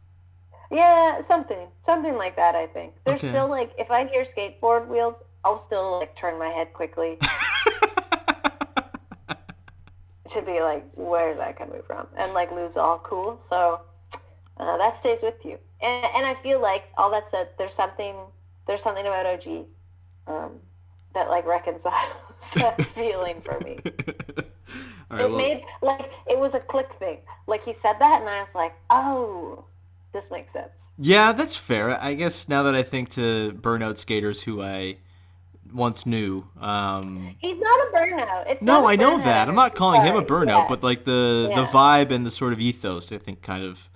Yeah, 0.73 1.21
something, 1.21 1.67
something 1.83 2.17
like 2.17 2.35
that. 2.35 2.55
I 2.55 2.67
think 2.67 2.95
there's 3.05 3.21
Okay. 3.21 3.29
still 3.29 3.47
like, 3.49 3.71
if 3.77 3.91
I 3.91 4.05
hear 4.05 4.23
skateboard 4.23 4.87
wheels, 4.87 5.23
I'll 5.45 5.59
still 5.59 5.99
like 5.99 6.15
turn 6.15 6.39
my 6.39 6.49
head 6.49 6.73
quickly. 6.73 7.19
to 10.29 10.41
be 10.41 10.61
like, 10.61 10.85
where 10.95 11.31
is 11.31 11.37
that 11.37 11.57
coming 11.57 11.81
from? 11.85 12.07
And 12.17 12.33
like 12.33 12.51
lose 12.51 12.75
all 12.77 12.99
cool. 12.99 13.37
So 13.37 13.81
uh, 14.57 14.77
that 14.77 14.97
stays 14.97 15.21
with 15.21 15.45
you. 15.45 15.59
And, 15.81 16.05
and 16.15 16.25
I 16.25 16.33
feel 16.33 16.61
like 16.61 16.85
all 16.97 17.11
that 17.11 17.27
said, 17.29 17.49
there's 17.57 17.73
something 17.73 18.15
there's 18.65 18.81
something 18.81 19.05
about 19.05 19.25
OG 19.25 19.65
um, 20.27 20.59
that 21.13 21.29
like 21.29 21.45
reconciles 21.45 21.93
that 22.55 22.81
feeling 22.95 23.41
for 23.41 23.59
me. 23.61 23.79
Right, 25.11 25.25
It 25.25 25.29
well, 25.29 25.37
made 25.37 25.63
like 25.83 26.11
it 26.27 26.39
was 26.39 26.55
a 26.55 26.59
click 26.59 26.91
thing. 26.93 27.19
Like 27.45 27.63
he 27.63 27.73
said 27.73 27.99
that, 27.99 28.21
and 28.21 28.29
I 28.29 28.39
was 28.39 28.55
like, 28.55 28.73
oh, 28.89 29.65
this 30.13 30.29
makes 30.31 30.53
sense. 30.53 30.89
Yeah, 30.97 31.31
that's 31.33 31.55
fair. 31.55 31.99
I 32.01 32.13
guess 32.13 32.47
now 32.47 32.63
that 32.63 32.75
I 32.75 32.83
think 32.83 33.09
to 33.11 33.51
burnout 33.61 33.97
skaters 33.97 34.43
who 34.43 34.61
I 34.61 34.97
once 35.73 36.05
knew, 36.05 36.45
um, 36.61 37.35
He's 37.39 37.57
not 37.57 37.79
a 37.79 37.91
burnout. 37.95 38.43
It's 38.47 38.61
no, 38.63 38.81
not 38.81 38.85
a 38.85 38.87
I 38.89 38.95
know 38.95 39.17
that. 39.17 39.49
I'm 39.49 39.55
not 39.55 39.75
calling 39.75 40.01
him 40.03 40.15
a 40.15 40.21
burnout, 40.23 40.47
Yeah. 40.47 40.65
but 40.69 40.83
like 40.83 41.03
the 41.05 41.51
the 41.53 41.65
vibe 41.65 42.11
and 42.11 42.25
the 42.25 42.31
sort 42.31 42.53
of 42.53 42.59
ethos, 42.59 43.11
I 43.11 43.17
think, 43.17 43.41
kind 43.41 43.63
of 43.63 43.89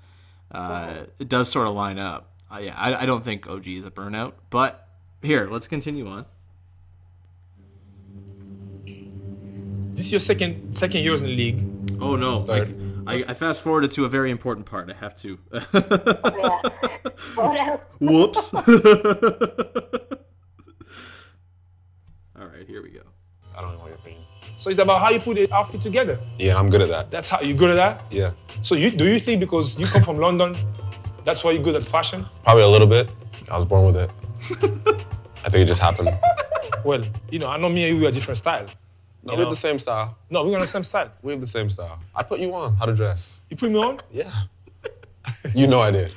uh, 0.52 1.06
it 1.20 1.30
does 1.30 1.50
sort 1.52 1.68
of 1.68 1.76
line 1.76 2.00
up. 2.00 2.32
Uh, 2.50 2.60
yeah, 2.64 2.74
I, 2.78 3.04
I 3.04 3.06
don't 3.06 3.24
think 3.24 3.48
OG 3.48 3.68
is 3.68 3.86
a 3.86 3.92
burnout, 3.92 4.34
but 4.50 4.88
Here, 5.22 5.48
let's 5.52 5.68
continue 5.68 6.08
on. 6.08 6.26
This 9.96 10.06
is 10.06 10.12
your 10.12 10.20
second 10.20 10.78
second 10.78 11.02
years 11.02 11.22
in 11.22 11.28
the 11.28 11.36
league. 11.36 11.64
Oh 12.02 12.16
no! 12.16 12.44
I, 12.44 12.46
Third. 12.46 12.70
I, 13.08 13.24
I 13.28 13.34
fast 13.34 13.62
forwarded 13.62 13.92
to 13.92 14.06
a 14.06 14.10
very 14.10 14.30
important 14.32 14.66
part. 14.66 14.90
I 14.90 14.94
have 14.96 15.16
to. 15.18 15.38
Yeah. 15.54 15.60
What 17.36 17.58
else? 17.60 17.82
Whoops. 18.00 18.54
All 22.40 22.46
right, 22.46 22.68
here 22.68 22.84
we 22.84 22.90
go. 22.90 23.02
I 23.56 23.62
don't 23.62 23.72
know 23.74 23.80
what 23.80 23.88
you're 23.90 23.98
thinking. 23.98 24.24
So 24.58 24.70
it's 24.70 24.80
about 24.80 25.02
how 25.02 25.10
you 25.10 25.20
put 25.20 25.36
the 25.36 25.52
outfit 25.54 25.82
together. 25.82 26.20
Yeah, 26.38 26.58
I'm 26.58 26.70
good 26.70 26.82
at 26.82 26.90
that. 26.90 27.10
That's 27.12 27.30
how 27.30 27.42
you 27.42 27.54
good 27.56 27.72
at 27.72 27.76
that. 27.78 28.02
Yeah, 28.12 28.32
So 28.62 28.76
you 28.76 28.92
do 28.92 29.06
you 29.10 29.20
think 29.20 29.40
because 29.40 29.78
you 29.80 29.86
come 29.88 30.04
from 30.04 30.18
London, 30.18 30.56
that's 31.26 31.44
why 31.44 31.52
you're 31.52 31.64
good 31.64 31.76
at 31.76 31.84
fashion? 31.84 32.26
probably 32.44 32.64
a 32.64 32.68
little 32.68 32.88
bit. 32.88 33.10
I 33.50 33.56
was 33.56 33.66
born 33.66 33.86
with 33.86 33.98
it. 33.98 34.10
I 35.46 35.50
think 35.50 35.62
it 35.64 35.66
just 35.68 35.80
happened. 35.82 36.10
Well, 36.84 37.04
you 37.32 37.40
know, 37.40 37.48
I 37.48 37.58
know 37.58 37.70
me 37.70 37.90
and 37.90 38.00
you 38.00 38.08
are 38.08 38.12
different 38.12 38.38
style. 38.38 38.68
No, 39.28 39.34
we 39.34 39.42
have 39.42 39.50
the 39.50 39.58
same 39.58 39.78
style. 39.78 40.18
No, 40.30 40.46
we're 40.46 40.56
on 40.56 40.62
the 40.62 40.68
same 40.68 40.86
style. 40.86 41.12
We 41.22 41.34
have 41.34 41.42
the 41.42 41.48
same 41.48 41.70
style. 41.70 42.00
I 42.16 42.24
put 42.24 42.40
you 42.40 42.54
on 42.56 42.78
how 42.78 42.86
to 42.86 42.96
dress. 42.96 43.44
You 43.50 43.58
put 43.58 43.70
me 43.70 43.78
on. 43.78 44.00
Yeah. 44.10 44.32
You 45.54 45.68
know 45.68 45.82
I 45.82 45.92
did. 45.92 46.14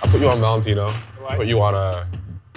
I 0.00 0.06
put 0.06 0.20
you 0.20 0.28
on 0.28 0.38
Valentino. 0.38 0.94
Right. 1.20 1.36
Put 1.38 1.48
you 1.48 1.60
on 1.60 1.74
uh, 1.74 2.06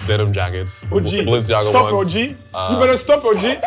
denim 0.06 0.32
jackets. 0.32 0.84
OG. 0.84 1.26
Balenciaga 1.26 1.70
stop, 1.70 1.92
ones. 1.92 2.14
OG. 2.14 2.22
you 2.22 2.36
better 2.78 2.96
stop, 2.96 3.24
OG. 3.24 3.42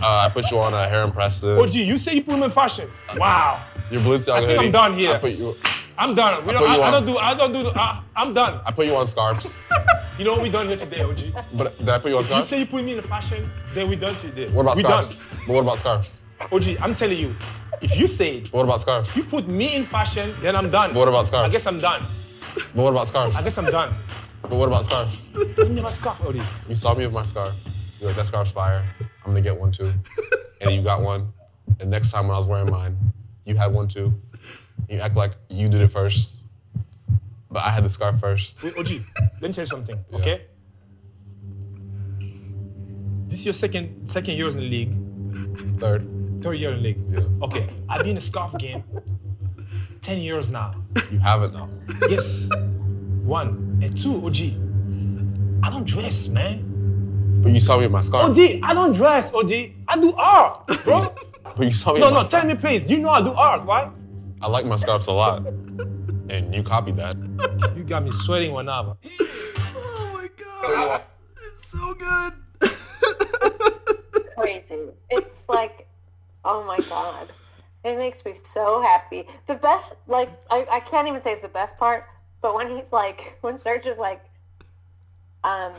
Uh, 0.00 0.26
I 0.26 0.28
put 0.28 0.48
you 0.52 0.60
on 0.60 0.72
a 0.74 0.88
Heron 0.88 1.10
Preston. 1.10 1.58
OG, 1.58 1.74
you 1.74 1.98
say 1.98 2.14
you 2.14 2.22
put 2.22 2.38
me 2.38 2.44
in 2.44 2.52
fashion. 2.52 2.88
Wow. 3.16 3.60
Your 3.90 4.00
Balenciaga 4.00 4.44
I 4.44 4.46
think 4.46 4.60
I'm 4.60 4.70
done 4.70 4.94
here. 4.94 5.10
I 5.10 5.18
put 5.18 5.32
you. 5.32 5.56
I'm 5.98 6.14
done. 6.14 6.46
We 6.46 6.52
don't, 6.52 6.62
put 6.62 6.70
I, 6.70 6.76
you 6.76 6.82
I 6.82 6.86
on. 6.86 6.92
don't 6.92 7.06
do. 7.06 7.18
I 7.18 7.34
don't 7.34 7.52
do. 7.52 7.72
I, 7.74 8.00
I'm 8.14 8.32
done. 8.32 8.60
I 8.64 8.70
put 8.70 8.86
you 8.86 8.94
on 8.94 9.08
scarves. 9.08 9.66
You 10.18 10.24
know 10.24 10.32
what 10.32 10.42
we 10.42 10.50
done 10.50 10.66
here 10.66 10.76
today, 10.76 11.02
OG? 11.02 11.44
but 11.54 11.78
did 11.78 11.88
I 11.88 11.98
put 11.98 12.10
you 12.10 12.16
on 12.16 12.22
You 12.22 12.26
scarves? 12.26 12.48
say 12.48 12.58
you 12.58 12.66
put 12.66 12.82
me 12.84 12.94
in 12.94 13.02
fashion, 13.02 13.48
then 13.72 13.88
we 13.88 13.94
done 13.94 14.16
today. 14.16 14.48
what 14.48 14.62
about 14.62 14.76
we 14.76 14.82
scarves? 14.82 15.22
But 15.46 15.52
what 15.54 15.60
about 15.62 15.78
scarves? 15.78 16.24
done. 16.40 16.48
OG, 16.52 16.76
I'm 16.80 16.94
telling 16.96 17.18
you, 17.18 17.36
if 17.80 17.96
you 17.96 18.08
say 18.08 18.42
What 18.50 18.64
about 18.64 18.80
scarves? 18.80 19.16
you 19.16 19.22
put 19.22 19.46
me 19.46 19.76
in 19.76 19.84
fashion, 19.84 20.34
then 20.40 20.56
I'm 20.56 20.70
done. 20.70 20.92
What 20.92 21.06
about 21.06 21.28
scarves? 21.28 21.48
I 21.48 21.52
guess 21.52 21.66
I'm 21.68 21.78
done. 21.78 22.02
But 22.74 22.82
what 22.82 22.90
about 22.90 23.06
scarves? 23.06 23.36
I 23.36 23.42
guess 23.44 23.56
I'm 23.58 23.66
done. 23.66 23.94
But 24.42 24.52
what 24.52 24.66
about 24.66 24.84
scarves? 24.84 25.30
You 25.56 25.68
never 25.68 25.90
scarf, 25.92 26.20
OG. 26.26 26.40
You 26.68 26.74
saw 26.74 26.94
me 26.94 27.04
with 27.06 27.14
my 27.14 27.22
scarf. 27.22 27.54
You're 28.00 28.08
like, 28.08 28.16
that 28.16 28.26
scarf's 28.26 28.50
fire. 28.50 28.84
I'm 29.24 29.30
gonna 29.32 29.40
get 29.40 29.56
one 29.56 29.70
too. 29.70 29.92
And 30.60 30.72
you 30.72 30.82
got 30.82 31.02
one. 31.02 31.32
And 31.78 31.90
next 31.90 32.10
time 32.10 32.26
when 32.26 32.34
I 32.34 32.38
was 32.38 32.48
wearing 32.48 32.70
mine, 32.70 32.96
you 33.44 33.54
had 33.56 33.72
one 33.72 33.86
too. 33.86 34.12
You 34.88 34.98
act 34.98 35.14
like 35.14 35.32
you 35.48 35.68
did 35.68 35.80
it 35.80 35.92
first. 35.92 36.37
But 37.50 37.64
I 37.64 37.70
had 37.70 37.84
the 37.84 37.90
scarf 37.90 38.20
first. 38.20 38.62
Wait, 38.62 38.76
OG, 38.76 38.88
let 39.40 39.42
me 39.42 39.52
tell 39.52 39.62
you 39.62 39.66
something, 39.66 39.98
okay? 40.12 40.42
This 43.28 43.40
is 43.40 43.44
your 43.44 43.54
second 43.54 44.10
second 44.10 44.34
years 44.36 44.54
in 44.54 44.60
the 44.60 44.66
league, 44.68 45.78
Third. 45.78 46.06
third 46.42 46.54
year 46.54 46.72
in 46.72 46.76
the 46.76 46.82
league. 46.82 46.98
Yeah. 47.08 47.20
Okay, 47.46 47.68
I've 47.88 48.00
been 48.00 48.10
in 48.10 48.14
the 48.16 48.20
scarf 48.20 48.56
game 48.58 48.82
10 50.02 50.18
years 50.18 50.48
now. 50.48 50.74
You 51.10 51.18
have 51.18 51.42
it 51.42 51.52
now. 51.52 51.68
Yes. 52.08 52.48
One. 53.24 53.78
And 53.82 53.96
two, 54.00 54.24
OG. 54.24 54.36
I 55.62 55.70
don't 55.70 55.84
dress, 55.86 56.28
man. 56.28 56.64
But 57.42 57.52
you 57.52 57.60
saw 57.60 57.76
me 57.76 57.82
with 57.84 57.92
my 57.92 58.00
scarf. 58.00 58.30
OG, 58.30 58.60
I 58.62 58.72
don't 58.74 58.94
dress, 58.94 59.32
OG. 59.34 59.52
I 59.86 59.98
do 60.00 60.14
art, 60.16 60.66
bro. 60.84 61.14
But 61.56 61.66
you 61.66 61.72
saw 61.72 61.92
me 61.94 62.00
no, 62.00 62.10
no, 62.10 62.22
scarf. 62.24 62.30
tell 62.30 62.44
me 62.46 62.54
please. 62.54 62.88
You 62.88 62.98
know 62.98 63.10
I 63.10 63.20
do 63.22 63.32
art, 63.32 63.64
right? 63.66 63.90
I 64.40 64.48
like 64.48 64.64
my 64.66 64.76
scarves 64.76 65.06
a 65.08 65.12
lot. 65.12 65.42
And 66.28 66.54
you 66.54 66.62
copied 66.62 66.96
that. 66.96 67.14
You 67.76 67.84
got 67.84 68.02
me 68.04 68.10
sweating 68.10 68.52
one 68.52 68.68
hour. 68.68 68.96
Oh 69.20 70.10
my 70.12 70.28
god! 70.36 71.02
It's 71.32 71.68
so 71.70 71.94
good. 71.94 72.32
crazy. 74.36 74.88
It's 75.10 75.44
like, 75.48 75.88
oh 76.44 76.64
my 76.64 76.78
god. 76.88 77.28
It 77.84 77.96
makes 77.96 78.24
me 78.24 78.34
so 78.34 78.82
happy. 78.82 79.26
The 79.46 79.54
best, 79.54 79.94
like, 80.08 80.30
I, 80.50 80.66
I 80.70 80.80
can't 80.80 81.06
even 81.06 81.22
say 81.22 81.32
it's 81.32 81.42
the 81.42 81.48
best 81.48 81.78
part, 81.78 82.06
but 82.40 82.54
when 82.54 82.76
he's 82.76 82.92
like, 82.92 83.38
when 83.40 83.56
Serge 83.56 83.86
is 83.86 83.98
like, 83.98 84.24
um, 85.44 85.72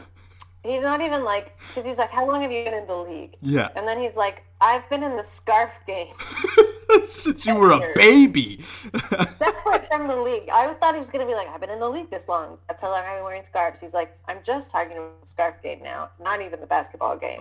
he's 0.64 0.82
not 0.82 1.02
even 1.02 1.24
like, 1.24 1.58
because 1.68 1.86
he's 1.86 1.98
like, 1.98 2.12
how 2.12 2.26
long 2.26 2.42
have 2.42 2.52
you 2.52 2.64
been 2.64 2.74
in 2.74 2.88
the 2.88 2.96
league? 2.96 3.36
Yeah. 3.42 3.70
And 3.76 3.88
then 3.88 4.00
he's 4.00 4.16
like, 4.16 4.46
I've 4.62 4.90
been 4.90 5.04
in 5.04 5.18
the 5.18 5.24
scarf 5.24 5.72
game. 5.86 6.14
Since 7.04 7.46
you 7.46 7.56
were 7.56 7.72
a 7.72 7.94
baby. 7.96 8.64
That's 8.92 9.40
why 9.64 9.80
from 9.90 10.08
the 10.08 10.16
league. 10.22 10.50
I 10.52 10.74
thought 10.76 10.94
he 10.94 11.00
was 11.00 11.10
going 11.10 11.26
to 11.26 11.30
be 11.32 11.36
like, 11.36 11.48
I've 11.50 11.60
been 11.60 11.70
in 11.70 11.80
the 11.80 11.90
league 11.90 12.10
this 12.10 12.28
long. 12.28 12.58
That's 12.68 12.82
how 12.82 12.90
long 12.90 13.04
I've 13.06 13.18
been 13.18 13.24
wearing 13.24 13.44
scarves. 13.44 13.82
He's 13.82 13.94
like, 13.94 14.18
I'm 14.28 14.40
just 14.44 14.72
talking 14.72 14.98
about 14.98 15.22
the 15.22 15.28
scarf 15.28 15.62
game 15.62 15.82
now, 15.84 16.10
not 16.22 16.42
even 16.42 16.60
the 16.62 16.68
basketball 16.68 17.18
game. 17.18 17.40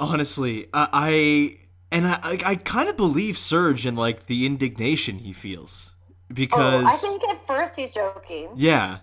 Honestly, 0.00 0.68
I, 0.72 0.88
I 0.92 1.58
and 1.90 2.06
I, 2.06 2.20
I, 2.22 2.38
I 2.46 2.54
kind 2.54 2.88
of 2.88 2.96
believe 2.96 3.36
Serge 3.36 3.84
in 3.86 3.96
like 3.96 4.26
the 4.26 4.46
indignation 4.46 5.18
he 5.18 5.32
feels 5.32 5.94
because 6.32 6.84
Oh, 6.84 6.86
I 6.86 6.92
think 6.92 7.24
at 7.24 7.44
first 7.46 7.74
he's 7.76 7.92
joking. 7.92 8.50
yeah, 8.54 8.98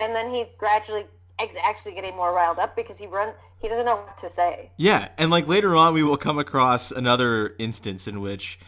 and 0.00 0.14
then 0.14 0.30
he's 0.34 0.48
gradually 0.58 1.06
actually 1.62 1.92
getting 1.92 2.16
more 2.16 2.34
riled 2.34 2.58
up 2.58 2.74
because 2.74 2.98
he 2.98 3.06
run 3.06 3.32
he 3.60 3.68
doesn't 3.68 3.84
know 3.84 3.96
what 3.96 4.18
to 4.18 4.30
say. 4.30 4.70
Yeah, 4.76 5.08
and 5.18 5.30
like 5.30 5.46
later 5.46 5.76
on, 5.76 5.94
we 5.94 6.02
will 6.02 6.16
come 6.16 6.38
across 6.38 6.90
another 6.90 7.54
instance 7.58 8.08
in 8.08 8.20
which 8.20 8.58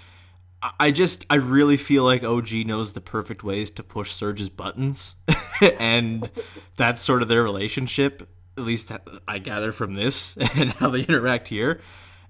I- 0.78 0.90
just 0.90 1.26
I 1.28 1.37
really 1.37 1.76
feel 1.76 2.05
like 2.05 2.22
OG 2.22 2.52
knows 2.66 2.92
the 2.92 3.00
perfect 3.00 3.42
ways 3.42 3.70
to 3.72 3.83
push 3.83 4.12
Serge's 4.12 4.48
buttons, 4.48 5.16
and 5.78 6.31
that's 6.76 7.02
sort 7.02 7.22
of 7.22 7.28
their 7.28 7.42
relationship. 7.42 8.28
At 8.59 8.64
least 8.64 8.92
I 9.26 9.38
gather 9.38 9.72
from 9.72 9.94
this 9.94 10.37
and 10.57 10.72
how 10.72 10.90
they 10.90 11.00
interact 11.00 11.48
here, 11.48 11.81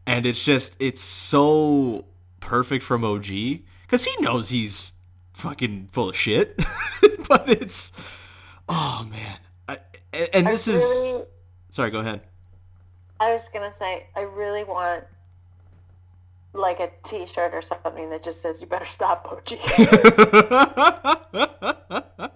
and 0.06 0.24
it's 0.24 0.42
just 0.42 0.76
it's 0.80 1.00
so 1.00 2.06
perfect 2.40 2.84
from 2.84 3.04
OG 3.04 3.26
because 3.82 4.04
he 4.04 4.14
knows 4.20 4.50
he's 4.50 4.94
fucking 5.34 5.88
full 5.90 6.10
of 6.10 6.16
shit, 6.16 6.56
but 7.28 7.48
it's 7.50 7.92
oh 8.68 9.06
man, 9.10 9.38
I, 9.68 9.78
and, 10.12 10.28
and 10.32 10.46
this 10.46 10.68
I 10.68 10.72
is 10.72 11.22
sorry. 11.70 11.90
Go 11.90 11.98
ahead. 11.98 12.22
I 13.22 13.32
was 13.34 13.48
gonna 13.52 13.70
say 13.70 14.08
I 14.16 14.22
really 14.22 14.64
want 14.64 15.04
like 16.52 16.80
a 16.80 16.90
T-shirt 17.04 17.54
or 17.54 17.62
something 17.62 18.10
that 18.10 18.22
just 18.22 18.42
says 18.42 18.60
"You 18.60 18.66
better 18.66 18.86
stop, 18.86 19.26
OG." 19.30 19.58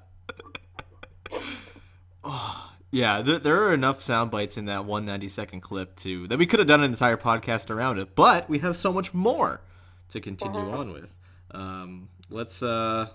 Yeah, 2.93 3.21
there, 3.21 3.39
there 3.39 3.63
are 3.65 3.75
enough 3.75 4.01
sound 4.01 4.31
bites 4.31 4.57
in 4.57 4.67
that 4.67 4.87
190 4.87 5.29
second 5.29 5.61
clip 5.61 5.97
too 5.97 6.29
that 6.29 6.39
we 6.39 6.47
could 6.47 6.61
have 6.61 6.69
done 6.69 6.83
an 6.83 6.91
entire 6.91 7.19
podcast 7.19 7.69
around 7.69 7.99
it, 7.99 8.15
but 8.15 8.49
we 8.49 8.61
have 8.61 8.75
so 8.75 8.91
much 8.91 9.13
more 9.13 9.61
to 10.09 10.21
continue 10.21 10.71
on 10.71 10.93
with. 10.93 11.15
Um, 11.51 12.09
let's 12.31 12.63
uh, 12.63 13.09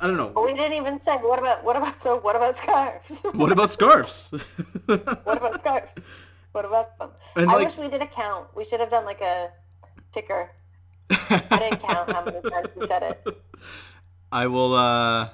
I 0.00 0.06
don't 0.08 0.16
know. 0.16 0.32
we 0.42 0.54
didn't 0.54 0.72
even 0.72 1.00
say 1.00 1.16
what 1.18 1.38
about 1.38 1.62
what 1.62 1.76
about 1.76 2.00
so 2.02 2.18
what 2.18 2.34
about 2.34 2.56
scarves? 2.56 3.22
What 3.34 3.52
about 3.52 3.70
scarves? 3.70 4.30
what 4.86 5.36
about 5.36 5.60
scarves? 5.60 5.94
What 6.52 6.64
about 6.64 6.98
them? 6.98 7.10
And, 7.36 7.50
I 7.50 7.54
like- 7.54 7.68
wish 7.68 7.76
we 7.78 7.88
did 7.88 8.02
a 8.02 8.06
count. 8.06 8.48
We 8.54 8.64
should 8.64 8.80
have 8.80 8.90
done 8.90 9.04
like 9.04 9.20
a 9.20 9.50
ticker. 10.12 10.50
I 11.10 11.58
didn't 11.58 11.80
count 11.82 12.10
how 12.12 12.24
many 12.24 12.40
times 12.48 12.68
we 12.76 12.86
said 12.86 13.02
it. 13.02 13.42
I 14.32 14.46
will. 14.46 14.74
uh 14.74 15.28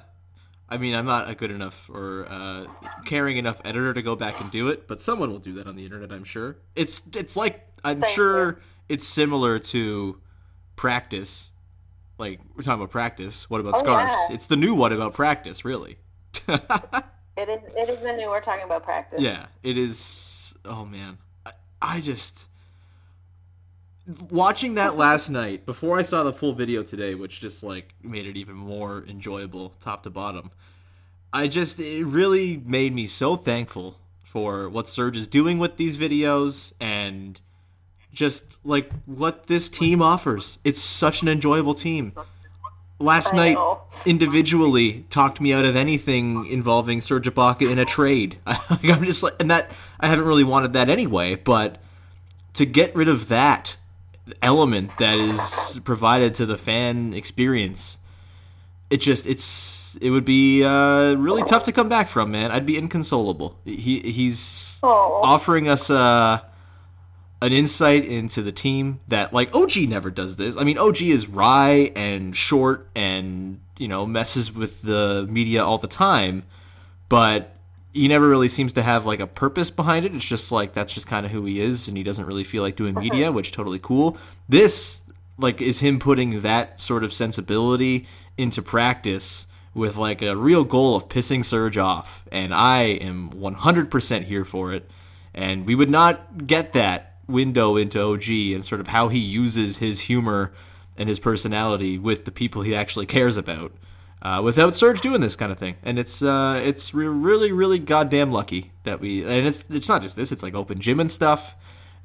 I 0.71 0.77
mean, 0.77 0.93
I'm 0.93 1.05
not 1.07 1.27
a 1.27 1.33
good 1.33 1.49
enough 1.49 1.89
or 1.89 2.27
uh, 2.29 2.65
caring 3.03 3.37
enough 3.37 3.59
editor 3.65 3.91
to 3.91 4.03
go 4.03 4.15
back 4.15 4.39
and 4.39 4.51
do 4.51 4.67
it, 4.67 4.87
but 4.87 5.01
someone 5.01 5.31
will 5.31 5.39
do 5.39 5.53
that 5.53 5.65
on 5.65 5.75
the 5.75 5.83
internet. 5.83 6.11
I'm 6.11 6.23
sure. 6.23 6.57
It's 6.75 7.01
it's 7.15 7.35
like 7.35 7.65
I'm 7.83 8.01
Thank 8.01 8.13
sure 8.13 8.47
you. 8.49 8.57
it's 8.87 9.07
similar 9.07 9.57
to 9.59 10.21
practice. 10.75 11.51
Like 12.19 12.39
we're 12.55 12.61
talking 12.63 12.81
about 12.81 12.91
practice. 12.91 13.49
What 13.49 13.61
about 13.61 13.75
Oh, 13.77 13.79
scarves? 13.79 14.13
yeah. 14.29 14.35
It's 14.35 14.45
the 14.45 14.57
new 14.57 14.75
what 14.75 14.93
about 14.93 15.13
practice, 15.13 15.65
really. 15.65 15.97
It 17.37 17.47
is 17.47 17.63
it 17.75 17.87
is 17.89 17.99
the 17.99 18.11
new 18.11 18.27
we're 18.27 18.41
talking 18.41 18.65
about 18.65 18.83
practice. 18.83 19.21
Yeah, 19.21 19.45
it 19.63 19.77
is. 19.77 19.97
Oh 20.69 20.85
man, 20.85 21.17
I, 21.45 21.51
I 21.81 21.99
just 21.99 22.47
watching 24.29 24.75
that 24.75 24.95
last 24.97 25.29
night 25.29 25.65
before 25.65 25.97
I 25.97 26.03
saw 26.03 26.23
the 26.23 26.31
full 26.31 26.53
video 26.53 26.83
today, 26.83 27.15
which 27.15 27.39
just 27.39 27.63
like 27.63 27.93
made 28.03 28.25
it 28.25 28.37
even 28.37 28.55
more 28.55 29.03
enjoyable, 29.07 29.73
top 29.79 30.03
to 30.03 30.09
bottom. 30.09 30.51
I 31.33 31.47
just 31.47 31.79
it 31.79 32.05
really 32.05 32.57
made 32.57 32.93
me 32.93 33.07
so 33.07 33.35
thankful 33.35 33.97
for 34.23 34.69
what 34.69 34.87
Serge 34.87 35.17
is 35.17 35.27
doing 35.27 35.57
with 35.57 35.77
these 35.77 35.97
videos 35.97 36.73
and 36.79 37.41
just 38.13 38.45
like 38.63 38.91
what 39.05 39.47
this 39.47 39.69
team 39.69 40.01
offers. 40.01 40.59
It's 40.63 40.81
such 40.81 41.23
an 41.23 41.27
enjoyable 41.27 41.73
team. 41.73 42.13
Last 43.01 43.33
night, 43.33 43.57
individually 44.05 45.05
talked 45.09 45.39
me 45.39 45.53
out 45.53 45.63
of 45.65 45.75
anything 45.75 46.45
involving 46.47 46.99
Serge 46.99 47.27
Ibaka 47.27 47.71
in 47.71 47.79
a 47.79 47.85
trade. 47.85 48.37
I'm 48.45 49.05
just 49.05 49.23
like, 49.23 49.33
and 49.39 49.49
that 49.49 49.71
I 49.99 50.07
haven't 50.07 50.25
really 50.25 50.43
wanted 50.43 50.73
that 50.73 50.89
anyway. 50.89 51.35
But 51.35 51.79
to 52.53 52.65
get 52.65 52.95
rid 52.95 53.07
of 53.07 53.27
that 53.29 53.77
element 54.41 54.91
that 54.99 55.17
is 55.17 55.79
provided 55.83 56.35
to 56.35 56.45
the 56.45 56.57
fan 56.57 57.13
experience, 57.13 57.97
it 58.89 58.97
just 58.97 59.25
it's 59.25 59.95
it 60.01 60.09
would 60.09 60.25
be 60.25 60.63
uh, 60.63 61.15
really 61.15 61.43
tough 61.43 61.63
to 61.63 61.71
come 61.71 61.89
back 61.89 62.07
from, 62.07 62.31
man. 62.31 62.51
I'd 62.51 62.65
be 62.65 62.77
inconsolable. 62.77 63.57
He 63.65 63.99
he's 63.99 64.79
Aw. 64.83 65.21
offering 65.21 65.67
us 65.67 65.89
uh, 65.89 66.39
an 67.41 67.53
insight 67.53 68.05
into 68.05 68.41
the 68.41 68.51
team 68.51 68.99
that 69.07 69.33
like 69.33 69.53
OG 69.55 69.77
never 69.87 70.09
does 70.09 70.37
this. 70.37 70.57
I 70.57 70.63
mean, 70.63 70.77
OG 70.77 71.01
is 71.01 71.27
wry 71.27 71.91
and 71.95 72.35
short 72.35 72.89
and 72.95 73.59
you 73.77 73.87
know 73.87 74.05
messes 74.05 74.53
with 74.53 74.81
the 74.81 75.27
media 75.29 75.63
all 75.63 75.77
the 75.77 75.87
time, 75.87 76.43
but 77.09 77.55
he 77.93 78.07
never 78.07 78.29
really 78.29 78.47
seems 78.47 78.73
to 78.73 78.83
have 78.83 79.05
like 79.05 79.19
a 79.19 79.27
purpose 79.27 79.69
behind 79.69 80.05
it. 80.05 80.13
It's 80.13 80.25
just 80.25 80.51
like 80.51 80.73
that's 80.73 80.93
just 80.93 81.07
kind 81.07 81.25
of 81.25 81.31
who 81.31 81.45
he 81.45 81.59
is, 81.59 81.87
and 81.87 81.97
he 81.97 82.03
doesn't 82.03 82.25
really 82.25 82.43
feel 82.43 82.63
like 82.63 82.75
doing 82.75 82.93
media, 82.93 83.25
uh-huh. 83.25 83.33
which 83.33 83.51
totally 83.51 83.79
cool. 83.79 84.17
This 84.47 85.01
like 85.37 85.61
is 85.61 85.79
him 85.79 85.99
putting 85.99 86.41
that 86.41 86.79
sort 86.79 87.03
of 87.03 87.13
sensibility 87.13 88.05
into 88.37 88.61
practice 88.61 89.47
with 89.73 89.95
like 89.95 90.21
a 90.21 90.35
real 90.35 90.63
goal 90.63 90.95
of 90.95 91.07
pissing 91.09 91.43
Serge 91.43 91.77
off, 91.77 92.25
and 92.31 92.53
I 92.53 92.81
am 92.83 93.29
100% 93.31 94.23
here 94.23 94.45
for 94.45 94.73
it. 94.73 94.89
And 95.33 95.67
we 95.67 95.75
would 95.75 95.89
not 95.89 96.47
get 96.47 96.73
that 96.73 97.17
window 97.27 97.77
into 97.77 98.01
OG 98.01 98.29
and 98.29 98.65
sort 98.65 98.81
of 98.81 98.87
how 98.87 99.09
he 99.09 99.19
uses 99.19 99.77
his 99.77 100.01
humor 100.01 100.51
and 100.97 101.07
his 101.07 101.19
personality 101.19 101.97
with 101.97 102.25
the 102.25 102.31
people 102.31 102.63
he 102.63 102.75
actually 102.75 103.05
cares 103.05 103.37
about 103.37 103.71
uh, 104.21 104.41
without 104.43 104.75
Serge 104.75 105.01
doing 105.01 105.21
this 105.21 105.35
kind 105.35 105.51
of 105.51 105.57
thing. 105.57 105.75
And 105.83 105.97
it's 105.97 106.21
uh, 106.21 106.61
it's 106.63 106.93
re- 106.93 107.07
really 107.07 107.51
really 107.51 107.79
goddamn 107.79 108.31
lucky 108.31 108.71
that 108.83 108.99
we 108.99 109.23
and 109.23 109.47
it's 109.47 109.65
it's 109.69 109.89
not 109.89 110.01
just 110.01 110.15
this. 110.15 110.31
It's 110.31 110.43
like 110.43 110.55
open 110.55 110.79
gym 110.79 110.99
and 110.99 111.11
stuff. 111.11 111.55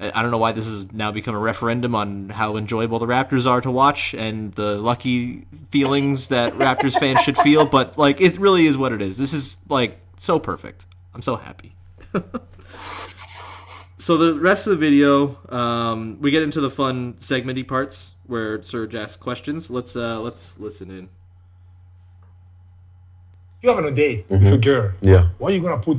I 0.00 0.22
don't 0.22 0.32
know 0.32 0.38
why 0.38 0.50
this 0.50 0.66
has 0.66 0.92
now 0.92 1.12
become 1.12 1.36
a 1.36 1.38
referendum 1.38 1.94
on 1.94 2.28
how 2.30 2.56
enjoyable 2.56 2.98
the 2.98 3.06
Raptors 3.06 3.48
are 3.48 3.60
to 3.60 3.70
watch 3.70 4.12
and 4.12 4.52
the 4.54 4.76
lucky 4.76 5.46
feelings 5.70 6.26
that 6.28 6.52
Raptors 6.54 6.98
fans 6.98 7.20
should 7.20 7.38
feel, 7.38 7.64
but 7.64 7.96
like 7.96 8.20
it 8.20 8.36
really 8.36 8.66
is 8.66 8.76
what 8.76 8.92
it 8.92 9.00
is. 9.00 9.18
This 9.18 9.32
is 9.32 9.58
like 9.68 10.00
so 10.18 10.40
perfect. 10.40 10.86
I'm 11.14 11.22
so 11.22 11.36
happy. 11.36 11.76
so 13.96 14.16
the 14.16 14.38
rest 14.40 14.66
of 14.66 14.72
the 14.72 14.76
video, 14.76 15.38
um, 15.48 16.18
we 16.20 16.32
get 16.32 16.42
into 16.42 16.60
the 16.60 16.70
fun 16.70 17.14
segmenty 17.14 17.66
parts 17.66 18.16
where 18.26 18.60
Serge 18.62 18.96
asks 18.96 19.16
questions. 19.16 19.70
Let's 19.70 19.94
uh, 19.94 20.20
let's 20.20 20.58
listen 20.58 20.90
in. 20.90 21.08
You 23.64 23.70
having 23.70 23.86
a 23.90 23.90
date 23.96 24.26
with 24.28 24.46
a 24.52 24.58
girl. 24.58 24.92
Yeah. 25.00 25.30
What 25.38 25.50
are 25.50 25.56
you 25.56 25.62
gonna 25.62 25.78
put 25.80 25.96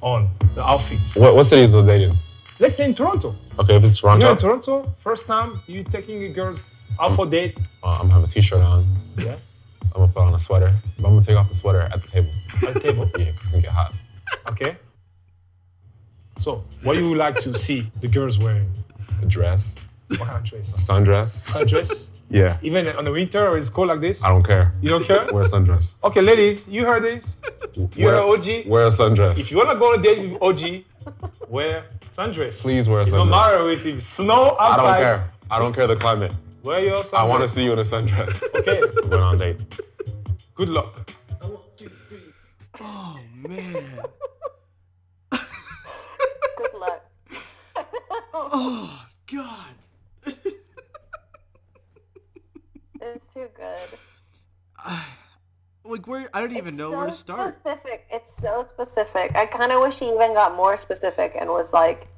on 0.00 0.30
the 0.54 0.62
outfits? 0.64 1.16
What, 1.16 1.34
what 1.34 1.42
city 1.46 1.62
is 1.62 1.72
the 1.72 1.82
date 1.82 2.02
in? 2.02 2.16
Let's 2.60 2.76
say 2.76 2.84
in 2.84 2.94
Toronto. 2.94 3.34
Okay, 3.58 3.74
if 3.74 3.82
it's 3.82 4.00
You're 4.00 4.14
in 4.14 4.20
Toronto, 4.20 4.60
Toronto, 4.60 4.94
first 4.98 5.26
time 5.26 5.60
you 5.66 5.82
taking 5.82 6.22
a 6.22 6.28
girls 6.28 6.64
out 7.00 7.16
for 7.16 7.26
date. 7.26 7.58
uh, 7.82 7.88
I'm 7.96 8.02
gonna 8.02 8.12
have 8.14 8.22
a 8.22 8.28
t-shirt 8.28 8.60
on. 8.60 8.86
Yeah. 9.16 9.34
I'm 9.82 9.90
gonna 10.02 10.12
put 10.12 10.22
on 10.22 10.34
a 10.34 10.38
sweater. 10.38 10.72
But 10.96 11.08
I'm 11.08 11.14
gonna 11.14 11.22
take 11.26 11.36
off 11.36 11.48
the 11.48 11.56
sweater 11.56 11.80
at 11.92 12.00
the 12.00 12.06
table. 12.06 12.30
At 12.68 12.74
the 12.74 12.80
table. 12.80 13.10
Yeah, 13.18 13.32
'cause 13.32 13.34
it's 13.38 13.48
gonna 13.48 13.62
get 13.64 13.72
hot. 13.72 13.92
Okay. 14.50 14.76
So, 16.36 16.62
what 16.84 16.98
you 16.98 17.08
would 17.08 17.18
like 17.18 17.34
to 17.40 17.58
see 17.58 17.90
the 18.00 18.06
girls 18.06 18.38
wearing? 18.38 18.70
A 19.22 19.26
dress, 19.26 19.74
What 20.06 20.20
kind 20.20 20.36
of 20.38 20.44
dress? 20.44 20.68
a 20.88 21.02
dress? 21.04 21.50
sundress. 21.50 21.50
Sundress? 21.50 22.08
Yeah. 22.30 22.58
Even 22.62 22.86
on 22.96 23.04
the 23.04 23.12
winter 23.12 23.46
or 23.48 23.56
it's 23.58 23.70
cold 23.70 23.88
like 23.88 24.00
this? 24.00 24.22
I 24.22 24.28
don't 24.28 24.42
care. 24.44 24.72
You 24.82 24.90
don't 24.90 25.04
care? 25.04 25.26
Wear 25.32 25.44
a 25.44 25.46
sundress. 25.48 25.94
Okay, 26.04 26.20
ladies, 26.20 26.66
you 26.68 26.84
heard 26.84 27.02
this. 27.04 27.36
You 27.74 27.88
wear, 28.04 28.16
heard 28.16 28.38
OG. 28.38 28.66
Wear 28.66 28.86
a 28.86 28.90
sundress. 28.90 29.38
If 29.38 29.50
you 29.50 29.56
wanna 29.56 29.78
go 29.78 29.92
on 29.94 30.00
a 30.00 30.02
date 30.02 30.32
with 30.32 30.42
OG, 30.42 30.84
wear 31.48 31.84
sundress. 32.08 32.60
Please 32.60 32.88
wear 32.88 33.00
a 33.00 33.02
It 33.04 33.10
No 33.12 33.24
sundress. 33.24 33.30
matter 33.30 33.70
if 33.70 33.86
it's 33.86 34.04
snow 34.04 34.56
outside. 34.60 34.68
I 34.68 34.76
don't 34.76 35.00
care. 35.02 35.30
I 35.50 35.58
don't 35.58 35.72
care 35.74 35.86
the 35.86 35.96
climate. 35.96 36.32
Wear 36.62 36.80
your 36.84 37.00
sundress. 37.00 37.14
I 37.18 37.24
want 37.24 37.40
to 37.42 37.48
see 37.48 37.64
you 37.64 37.72
in 37.72 37.78
a 37.78 37.82
sundress. 37.82 38.42
Okay. 38.56 38.80
We're 38.96 39.08
going 39.08 39.22
on 39.22 39.34
a 39.36 39.38
date. 39.38 39.60
Good 40.54 40.68
luck. 40.68 41.10
Oh 42.80 43.18
man. 43.48 43.84
Good 45.30 46.74
luck. 46.74 47.04
Oh 48.34 49.06
god. 49.32 49.74
It's 53.00 53.27
too 53.38 53.48
good. 53.56 54.94
Like 55.84 56.06
where 56.06 56.28
I 56.34 56.40
don't 56.42 56.52
even 56.52 56.68
It's 56.68 56.76
know 56.76 56.90
so 56.90 56.96
where 56.98 57.06
to 57.06 57.12
start. 57.12 57.54
Specific. 57.54 58.04
It's 58.10 58.36
so 58.36 58.66
specific. 58.68 59.34
I 59.34 59.46
kind 59.46 59.72
of 59.72 59.80
wish 59.80 59.98
he 60.00 60.08
even 60.10 60.34
got 60.34 60.54
more 60.54 60.76
specific 60.76 61.34
and 61.40 61.48
was 61.48 61.72
like 61.72 62.08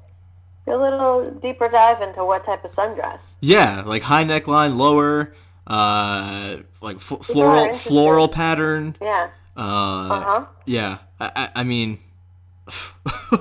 a 0.67 0.75
little 0.75 1.23
deeper 1.25 1.69
dive 1.69 2.01
into 2.01 2.25
what 2.25 2.43
type 2.43 2.65
of 2.65 2.71
sundress. 2.71 3.35
Yeah, 3.39 3.83
like 3.85 4.01
high 4.01 4.25
neckline, 4.25 4.75
lower, 4.75 5.33
uh, 5.67 6.57
like 6.81 6.97
f- 6.97 7.23
floral 7.23 7.73
floral 7.73 8.27
pattern. 8.27 8.97
Yeah. 9.01 9.29
Uh, 9.55 9.61
Uh 9.61 10.21
huh. 10.21 10.45
yeah. 10.65 10.97
I, 11.21 11.31
I, 11.37 11.49
I 11.61 11.63
mean, 11.63 11.99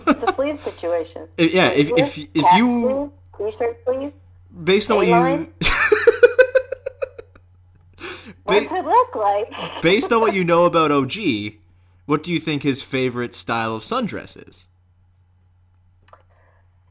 It's 0.06 0.22
a 0.22 0.32
sleeve 0.36 0.58
situation. 0.58 1.26
yeah. 1.38 1.70
If 1.70 1.90
if 1.98 2.12
Sleeve, 2.14 2.28
if 2.34 2.46
you 2.54 3.10
sleeve, 3.36 3.50
t-shirt 3.50 3.82
sleeve. 3.84 4.12
based 4.62 4.92
on 4.92 4.98
what 4.98 5.08
you 5.08 5.50
It 8.52 8.84
look 8.84 9.14
like? 9.14 9.52
based 9.82 10.12
on 10.12 10.20
what 10.20 10.34
you 10.34 10.44
know 10.44 10.64
about 10.64 10.90
OG, 10.90 11.14
what 12.06 12.22
do 12.22 12.32
you 12.32 12.40
think 12.40 12.62
his 12.62 12.82
favorite 12.82 13.34
style 13.34 13.74
of 13.74 13.82
sundress 13.82 14.36
is? 14.48 14.68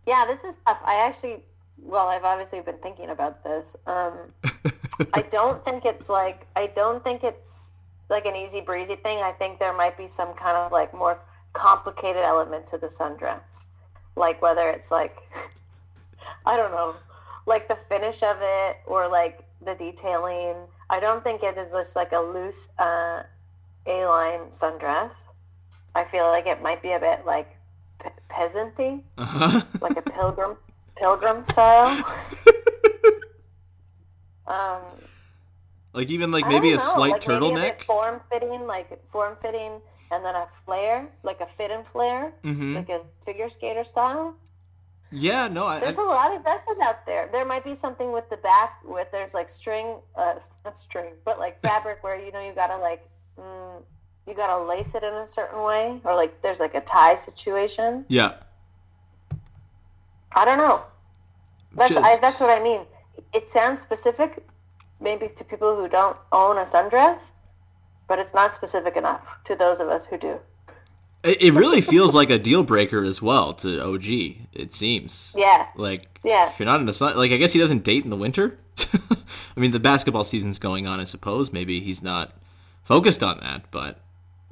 Yeah, 0.06 0.26
this 0.26 0.44
is 0.44 0.56
tough. 0.66 0.82
I 0.84 1.06
actually, 1.06 1.44
well, 1.78 2.08
I've 2.08 2.24
obviously 2.24 2.62
been 2.62 2.78
thinking 2.78 3.10
about 3.10 3.44
this. 3.44 3.76
Um, 3.86 4.34
I 5.14 5.22
don't 5.22 5.64
think 5.64 5.86
it's 5.86 6.10
like, 6.10 6.48
I 6.56 6.68
don't 6.68 7.04
think 7.04 7.24
it's 7.24 7.70
like 8.10 8.26
an 8.26 8.36
easy 8.36 8.62
breezy 8.62 8.96
thing. 8.96 9.20
I 9.20 9.32
think 9.32 9.60
there 9.60 9.74
might 9.74 9.98
be 9.98 10.08
some 10.08 10.34
kind 10.34 10.58
of 10.58 10.72
like 10.72 10.94
more 10.94 11.22
complicated 11.54 12.24
element 12.24 12.66
to 12.68 12.78
the 12.78 12.88
sundress. 12.88 13.68
Like 14.16 14.42
whether 14.42 14.70
it's 14.70 14.92
like, 14.92 15.18
I 16.46 16.58
don't 16.58 16.72
know, 16.72 16.96
like 17.46 17.68
the 17.68 17.76
finish 17.76 18.24
of 18.24 18.38
it 18.42 18.78
or 18.86 19.08
like 19.08 19.46
the 19.64 19.76
detailing. 19.76 20.56
I 20.90 21.00
don't 21.00 21.24
think 21.24 21.44
it 21.44 21.58
is 21.58 21.72
just 21.72 21.96
like 21.96 22.12
a 22.14 22.20
loose 22.20 22.70
uh, 22.80 23.24
A-line 23.86 24.50
sundress. 24.50 25.28
I 25.96 26.04
feel 26.04 26.26
like 26.26 26.48
it 26.48 26.62
might 26.62 26.82
be 26.82 26.92
a 26.94 27.00
bit 27.00 27.26
like 27.26 27.56
pe- 28.00 28.10
peasanty 28.30 29.04
Uh-huh. 29.18 29.62
like 29.82 29.98
a 29.98 30.02
pilgrim 30.02 30.58
pilgrim 30.96 31.44
style. 31.44 31.96
um, 34.48 34.82
Like 35.94 36.10
even 36.10 36.32
like 36.32 36.48
maybe 36.48 36.70
a 36.70 36.78
know, 36.78 36.78
slight 36.78 37.12
like 37.14 37.22
turtleneck. 37.22 37.82
form 37.84 38.22
fitting, 38.32 38.66
like 38.68 38.88
form 39.10 39.36
fitting, 39.42 39.82
and 40.12 40.24
then 40.26 40.36
a 40.36 40.48
flare, 40.66 41.10
like 41.24 41.42
a 41.42 41.46
fit 41.48 41.72
and 41.72 41.86
flare, 41.88 42.34
Mhm. 42.44 42.76
like 42.76 42.90
a 42.90 43.02
figure 43.26 43.50
skater 43.50 43.84
style. 43.84 44.36
Yeah, 45.12 45.48
no, 45.48 45.66
I, 45.66 45.80
There's 45.80 45.98
I 45.98 46.04
a 46.04 46.06
lot 46.06 46.36
of 46.36 46.44
dresses 46.44 46.78
out 46.84 47.06
there. 47.06 47.30
There 47.32 47.46
might 47.46 47.64
be 47.64 47.74
something 47.74 48.12
with 48.12 48.30
the 48.30 48.38
back 48.38 48.80
with 48.86 49.12
there's 49.12 49.34
like 49.34 49.50
string, 49.50 49.98
uh, 50.16 50.36
not 50.64 50.78
string, 50.78 51.14
but 51.26 51.40
like 51.40 51.62
fabric 51.62 52.04
where 52.04 52.20
you 52.20 52.32
know 52.32 52.42
you 52.42 52.54
gotta 52.54 52.78
like, 52.78 53.08
mm, 53.38 53.82
you 54.28 54.36
gotta 54.36 54.64
lace 54.64 54.94
it 54.94 55.04
in 55.04 55.14
a 55.14 55.28
certain 55.28 55.64
way, 55.64 56.00
or 56.04 56.16
like 56.16 56.42
there's 56.42 56.60
like 56.60 56.76
a 56.76 56.82
tie 56.82 57.16
situation. 57.16 58.06
yeah. 58.08 58.34
I 60.32 60.46
don't 60.46 60.60
know. 60.60 60.84
That's 61.74 61.96
I, 61.96 62.18
that's 62.20 62.40
what 62.40 62.52
I 62.52 62.62
mean. 62.62 62.82
It 63.34 63.50
sounds 63.50 63.82
specific, 63.82 64.46
maybe 65.00 65.28
to 65.28 65.44
people 65.44 65.76
who 65.76 65.88
don't 65.88 66.18
own 66.32 66.58
a 66.58 66.62
sundress, 66.62 67.32
but 68.08 68.20
it's 68.20 68.34
not 68.34 68.54
specific 68.54 68.96
enough 68.96 69.44
to 69.46 69.56
those 69.56 69.80
of 69.80 69.88
us 69.90 70.06
who 70.06 70.18
do. 70.18 70.40
It, 71.24 71.42
it 71.42 71.54
really 71.54 71.82
feels 71.82 72.16
like 72.16 72.30
a 72.30 72.38
deal 72.40 72.64
breaker 72.64 73.04
as 73.04 73.22
well 73.22 73.54
to 73.56 73.84
OG. 73.84 74.06
It 74.54 74.74
seems. 74.74 75.34
Yeah, 75.38 75.68
Like, 75.76 76.20
Yeah. 76.24 76.50
if 76.50 76.60
you're 76.60 76.66
not 76.66 76.80
in 76.80 76.86
the 76.86 76.94
sun, 76.94 77.18
like 77.18 77.32
I 77.32 77.38
guess 77.38 77.54
he 77.54 77.60
doesn't 77.60 77.84
date 77.84 78.04
in 78.04 78.10
the 78.10 78.16
winter. 78.18 78.58
I 79.58 79.60
mean, 79.60 79.72
the 79.72 79.80
basketball 79.80 80.24
season's 80.24 80.60
going 80.60 80.88
on. 80.88 81.00
I 81.00 81.04
suppose 81.04 81.52
maybe 81.52 81.82
he's 81.82 82.02
not 82.02 82.32
focused 82.84 83.22
on 83.22 83.40
that, 83.42 83.70
but 83.72 84.00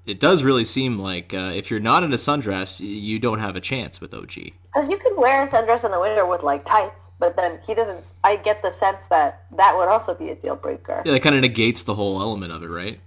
it 0.06 0.20
does 0.20 0.44
really 0.44 0.66
seem 0.66 1.00
like 1.00 1.34
uh, 1.34 1.52
if 1.56 1.70
you're 1.72 1.80
not 1.80 2.04
in 2.04 2.12
a 2.14 2.18
sundress, 2.18 2.80
you 2.82 3.18
don't 3.20 3.40
have 3.40 3.56
a 3.56 3.62
chance 3.62 4.00
with 4.02 4.14
OG. 4.14 4.52
because 4.74 4.90
you 4.90 4.98
could 4.98 5.16
wear 5.18 5.44
a 5.44 5.48
sundress 5.48 5.86
in 5.86 5.92
the 5.92 6.00
winter 6.00 6.26
with 6.26 6.44
like 6.44 6.66
tights, 6.66 7.08
but 7.20 7.36
then 7.38 7.60
he 7.66 7.74
doesn't. 7.74 8.14
I 8.24 8.36
get 8.36 8.62
the 8.62 8.72
sense 8.72 9.08
that 9.08 9.44
that 9.56 9.78
would 9.78 9.88
also 9.88 10.14
be 10.14 10.30
a 10.30 10.36
deal 10.36 10.56
breaker. 10.58 11.02
Yeah, 11.06 11.14
that 11.14 11.22
kind 11.24 11.36
of 11.36 11.42
negates 11.42 11.84
the 11.84 11.96
whole 11.96 12.22
element 12.22 12.52
of 12.52 12.64
it, 12.64 12.68
right? 12.70 13.00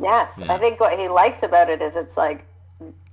Yes, 0.00 0.38
Yeah. 0.42 0.52
I 0.54 0.58
think 0.58 0.78
what 0.80 0.98
he 0.98 1.08
likes 1.08 1.42
about 1.42 1.70
it 1.70 1.80
is 1.82 1.96
it's 1.96 2.16
like 2.16 2.44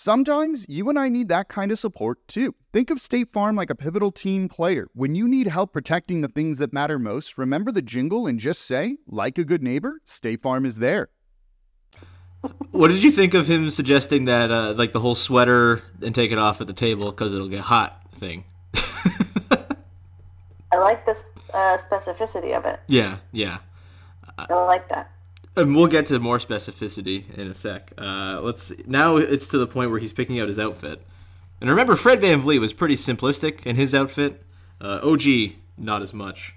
Sometimes 0.00 0.64
you 0.68 0.88
and 0.88 0.96
I 0.96 1.08
need 1.08 1.26
that 1.26 1.48
kind 1.48 1.72
of 1.72 1.78
support 1.80 2.28
too. 2.28 2.54
Think 2.72 2.90
of 2.90 3.00
State 3.00 3.32
Farm 3.32 3.56
like 3.56 3.68
a 3.68 3.74
pivotal 3.74 4.12
team 4.12 4.48
player. 4.48 4.86
When 4.94 5.16
you 5.16 5.26
need 5.26 5.48
help 5.48 5.72
protecting 5.72 6.20
the 6.20 6.28
things 6.28 6.58
that 6.58 6.72
matter 6.72 7.00
most, 7.00 7.36
remember 7.36 7.72
the 7.72 7.82
jingle 7.82 8.28
and 8.28 8.38
just 8.38 8.62
say, 8.62 8.98
like 9.08 9.38
a 9.38 9.44
good 9.44 9.60
neighbor, 9.60 10.00
State 10.04 10.40
Farm 10.40 10.64
is 10.64 10.76
there. 10.76 11.08
What 12.70 12.92
did 12.92 13.02
you 13.02 13.10
think 13.10 13.34
of 13.34 13.48
him 13.48 13.70
suggesting 13.70 14.26
that, 14.26 14.52
uh, 14.52 14.74
like 14.74 14.92
the 14.92 15.00
whole 15.00 15.16
sweater 15.16 15.82
and 16.00 16.14
take 16.14 16.30
it 16.30 16.38
off 16.38 16.60
at 16.60 16.68
the 16.68 16.72
table 16.72 17.10
because 17.10 17.34
it'll 17.34 17.48
get 17.48 17.62
hot 17.62 18.00
thing? 18.12 18.44
I 20.70 20.76
like 20.76 21.06
this 21.06 21.24
uh, 21.52 21.76
specificity 21.76 22.56
of 22.56 22.66
it. 22.66 22.78
Yeah, 22.86 23.16
yeah. 23.32 23.58
I 24.38 24.64
like 24.64 24.88
that. 24.90 25.10
And 25.58 25.74
we'll 25.74 25.88
get 25.88 26.06
to 26.06 26.20
more 26.20 26.38
specificity 26.38 27.36
in 27.36 27.48
a 27.48 27.54
sec. 27.54 27.92
Uh, 27.98 28.40
let's 28.42 28.72
now 28.86 29.16
it's 29.16 29.48
to 29.48 29.58
the 29.58 29.66
point 29.66 29.90
where 29.90 29.98
he's 29.98 30.12
picking 30.12 30.38
out 30.38 30.46
his 30.46 30.58
outfit. 30.58 31.02
And 31.60 31.68
remember, 31.68 31.96
Fred 31.96 32.20
VanVleet 32.20 32.60
was 32.60 32.72
pretty 32.72 32.94
simplistic 32.94 33.66
in 33.66 33.74
his 33.74 33.92
outfit. 33.92 34.44
Uh, 34.80 35.00
OG, 35.02 35.22
not 35.76 36.02
as 36.02 36.14
much. 36.14 36.54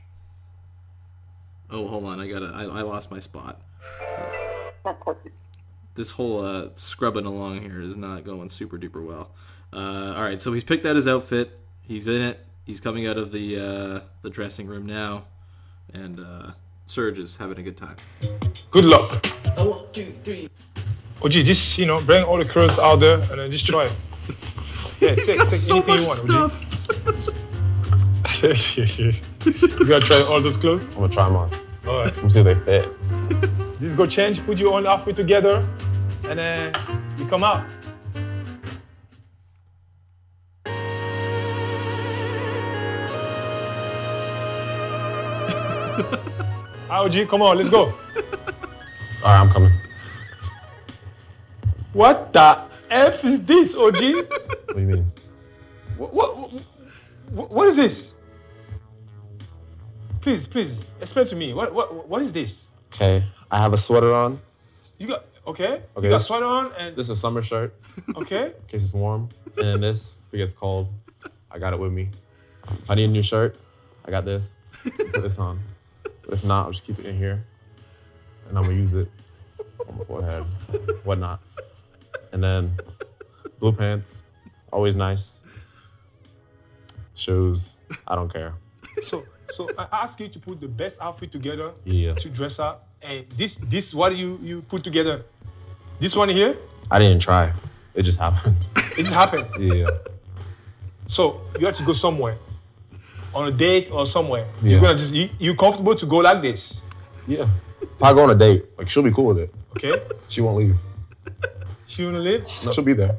Oh, 1.71 1.87
hold 1.87 2.05
on, 2.05 2.19
I 2.19 2.27
gotta, 2.27 2.51
I, 2.53 2.63
I 2.65 2.81
lost 2.81 3.09
my 3.09 3.17
spot. 3.17 3.59
This 5.95 6.11
whole 6.11 6.39
uh, 6.39 6.69
scrubbing 6.75 7.25
along 7.25 7.63
here 7.63 7.81
is 7.81 7.97
not 7.97 8.23
going 8.23 8.49
super 8.49 8.77
duper 8.77 9.03
well. 9.03 9.31
Uh, 9.73 10.13
all 10.15 10.23
right, 10.23 10.39
so 10.39 10.53
he's 10.53 10.63
picked 10.63 10.85
out 10.85 10.95
his 10.95 11.07
outfit. 11.07 11.57
He's 11.81 12.07
in 12.07 12.21
it. 12.21 12.45
He's 12.65 12.79
coming 12.79 13.07
out 13.07 13.17
of 13.17 13.31
the 13.31 13.57
uh, 13.57 13.99
the 14.21 14.29
dressing 14.29 14.67
room 14.67 14.85
now, 14.85 15.25
and 15.93 16.19
Serge 16.85 17.19
is 17.19 17.35
having 17.37 17.57
a 17.57 17.63
good 17.63 17.77
time. 17.77 17.95
Good 18.69 18.85
luck. 18.85 19.25
Oh, 19.57 19.69
one, 19.69 19.85
two, 19.93 20.13
three. 20.23 20.49
Oh, 21.21 21.27
gee, 21.29 21.43
just, 21.43 21.77
you 21.77 21.85
know, 21.85 22.01
bring 22.01 22.23
all 22.23 22.37
the 22.37 22.45
curls 22.45 22.79
out 22.79 22.97
there 22.97 23.19
and 23.19 23.39
then 23.39 23.51
just 23.51 23.65
try 23.67 23.85
it. 23.85 23.95
Yeah, 25.01 25.15
He's 25.15 25.27
take, 25.29 25.37
got 25.39 25.49
take 25.49 25.59
so 25.59 25.81
anything 25.81 25.95
much 25.95 26.01
you 26.01 26.33
want, 26.35 26.51
stuff. 26.51 26.67
OG. 28.43 29.79
you 29.79 29.87
gotta 29.87 30.05
try 30.05 30.21
all 30.21 30.39
those 30.39 30.55
clothes? 30.55 30.85
I'm 30.89 30.93
gonna 30.93 31.09
try 31.09 31.25
them 31.25 31.35
on. 31.37 31.51
All 31.87 31.97
right. 32.03 32.15
Let 32.15 32.23
me 32.23 32.29
see 32.29 32.39
if 32.41 32.45
they 32.45 32.53
fit. 32.53 33.79
Just 33.79 33.97
go 33.97 34.05
change, 34.05 34.45
put 34.45 34.59
your 34.59 34.75
own 34.75 34.85
outfit 34.85 35.15
together, 35.15 35.67
and 36.25 36.37
then 36.37 36.75
you 37.17 37.25
come 37.25 37.43
out. 37.43 37.65
OG, 46.91 47.29
come 47.29 47.41
on, 47.41 47.57
let's 47.57 47.69
go. 47.69 47.85
All 47.85 47.93
right, 49.23 49.39
I'm 49.39 49.49
coming. 49.49 49.71
What 51.93 52.33
the 52.33 52.63
F 52.89 53.23
is 53.23 53.39
this, 53.45 53.75
OG? 53.75 53.93
What 53.93 54.75
do 54.75 54.81
you 54.81 54.87
mean? 54.87 55.11
what, 55.97 56.13
what, 56.13 56.53
what, 57.31 57.51
what 57.51 57.67
is 57.67 57.75
this? 57.75 58.11
Please, 60.19 60.45
please, 60.45 60.83
explain 60.99 61.27
to 61.27 61.35
me. 61.35 61.53
What, 61.53 61.73
what, 61.73 62.07
what 62.07 62.21
is 62.21 62.31
this? 62.31 62.67
Okay, 62.93 63.23
I 63.49 63.57
have 63.59 63.73
a 63.73 63.77
sweater 63.77 64.13
on. 64.13 64.39
You 64.97 65.07
got, 65.07 65.25
okay? 65.47 65.65
Okay, 65.65 65.81
you 65.97 66.09
got 66.09 66.17
this- 66.17 66.27
sweater 66.27 66.45
on 66.45 66.73
and, 66.77 66.95
This 66.95 67.05
is 67.05 67.11
a 67.11 67.15
summer 67.15 67.41
shirt 67.41 67.73
okay? 68.15 68.47
in 68.59 68.67
case 68.67 68.83
it's 68.83 68.93
warm. 68.93 69.29
And 69.57 69.65
then 69.65 69.81
this, 69.81 70.17
if 70.27 70.33
it 70.33 70.37
gets 70.37 70.53
cold, 70.53 70.89
I 71.49 71.57
got 71.57 71.73
it 71.73 71.79
with 71.79 71.93
me. 71.93 72.09
If 72.69 72.91
I 72.91 72.95
need 72.95 73.05
a 73.05 73.07
new 73.07 73.23
shirt, 73.23 73.57
I 74.05 74.11
got 74.11 74.25
this. 74.25 74.55
Put 74.83 75.21
this 75.23 75.39
on. 75.39 75.59
But 76.23 76.33
if 76.35 76.43
not, 76.43 76.65
I'll 76.65 76.71
just 76.71 76.83
keep 76.85 76.99
it 76.99 77.05
in 77.05 77.17
here. 77.17 77.43
And 78.47 78.57
I'm 78.57 78.63
gonna 78.63 78.75
use 78.75 78.93
it 78.93 79.09
on 79.87 79.97
my 79.97 80.03
forehead, 80.05 80.43
whatnot. 81.03 81.39
And 82.31 82.43
then 82.43 82.77
blue 83.59 83.71
pants, 83.73 84.25
always 84.71 84.95
nice. 84.95 85.43
Shoes, 87.15 87.71
I 88.07 88.15
don't 88.15 88.31
care. 88.31 88.53
So, 89.03 89.23
so 89.51 89.69
I 89.77 89.87
ask 90.03 90.19
you 90.19 90.27
to 90.27 90.39
put 90.39 90.59
the 90.59 90.67
best 90.67 90.99
outfit 91.01 91.31
together 91.31 91.71
Yeah. 91.83 92.13
to 92.15 92.29
dress 92.29 92.59
up. 92.59 92.87
And 93.01 93.25
this, 93.37 93.55
this, 93.55 93.93
what 93.93 94.15
you 94.15 94.39
you 94.41 94.61
put 94.63 94.83
together? 94.83 95.25
This 95.99 96.15
one 96.15 96.29
here, 96.29 96.57
I 96.89 96.99
didn't 96.99 97.21
try. 97.21 97.53
It 97.93 98.03
just 98.03 98.19
happened. 98.19 98.57
it 98.97 99.07
happened. 99.07 99.47
Yeah. 99.59 99.87
So 101.07 101.41
you 101.59 101.65
have 101.65 101.75
to 101.75 101.83
go 101.83 101.93
somewhere, 101.93 102.37
on 103.33 103.47
a 103.47 103.51
date 103.51 103.89
or 103.91 104.05
somewhere. 104.05 104.47
Yeah. 104.61 104.71
You're 104.71 104.81
gonna 104.81 104.97
just 104.97 105.13
you, 105.13 105.29
you 105.39 105.55
comfortable 105.55 105.95
to 105.95 106.05
go 106.05 106.17
like 106.17 106.41
this, 106.41 106.81
Yeah. 107.27 107.47
If 107.81 108.01
I 108.03 108.13
go 108.13 108.23
on 108.23 108.29
a 108.31 108.35
date, 108.35 108.65
like 108.77 108.89
she'll 108.89 109.03
be 109.03 109.11
cool 109.11 109.27
with 109.27 109.39
it. 109.39 109.53
okay? 109.77 109.93
She 110.27 110.41
won't 110.41 110.57
leave. 110.57 110.77
She 111.87 112.05
wanna 112.05 112.19
leave? 112.19 112.43
No, 112.65 112.71
she'll 112.71 112.83
be 112.83 112.93
there. 112.93 113.17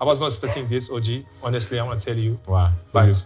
I 0.00 0.04
was 0.04 0.20
not 0.20 0.26
expecting 0.26 0.68
this, 0.68 0.90
OG. 0.90 1.24
Honestly, 1.42 1.78
I 1.78 1.84
wanna 1.84 2.00
tell 2.00 2.16
you 2.16 2.38
Why? 2.46 2.72
But- 2.92 3.22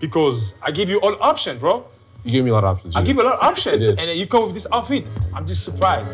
because 0.00 0.52
I 0.60 0.70
give 0.70 0.88
you 0.90 0.98
all 1.00 1.16
options, 1.22 1.60
bro. 1.60 1.86
You 2.24 2.32
gave 2.32 2.44
me 2.44 2.50
a 2.50 2.54
lot 2.54 2.64
of 2.64 2.76
options. 2.76 2.96
I 2.96 3.00
you 3.00 3.06
give 3.06 3.16
you 3.16 3.22
a 3.22 3.24
lot 3.24 3.38
of 3.38 3.44
options, 3.44 3.82
and 3.82 3.98
then 3.98 4.16
you 4.16 4.26
come 4.26 4.44
with 4.46 4.54
this 4.54 4.66
outfit. 4.72 5.06
I'm 5.34 5.46
just 5.46 5.62
surprised. 5.64 6.12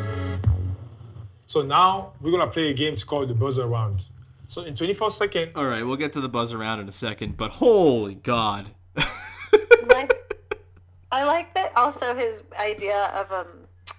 So 1.46 1.62
now 1.62 2.12
we're 2.20 2.30
gonna 2.30 2.46
play 2.50 2.70
a 2.70 2.74
game 2.74 2.94
to 2.96 3.04
call 3.06 3.26
the 3.26 3.34
buzzer 3.34 3.66
round. 3.66 4.04
So 4.46 4.62
in 4.62 4.74
24 4.76 5.10
seconds, 5.10 5.52
All 5.56 5.64
right, 5.66 5.84
we'll 5.84 5.96
get 5.96 6.12
to 6.14 6.20
the 6.20 6.28
buzz 6.28 6.52
around 6.52 6.80
in 6.80 6.88
a 6.88 6.92
second, 6.92 7.36
but 7.36 7.52
holy 7.52 8.14
God. 8.14 8.70
I 11.20 11.24
like 11.26 11.54
that. 11.54 11.76
Also, 11.76 12.14
his 12.14 12.42
idea 12.59 13.11
of 13.14 13.30
um, 13.30 13.46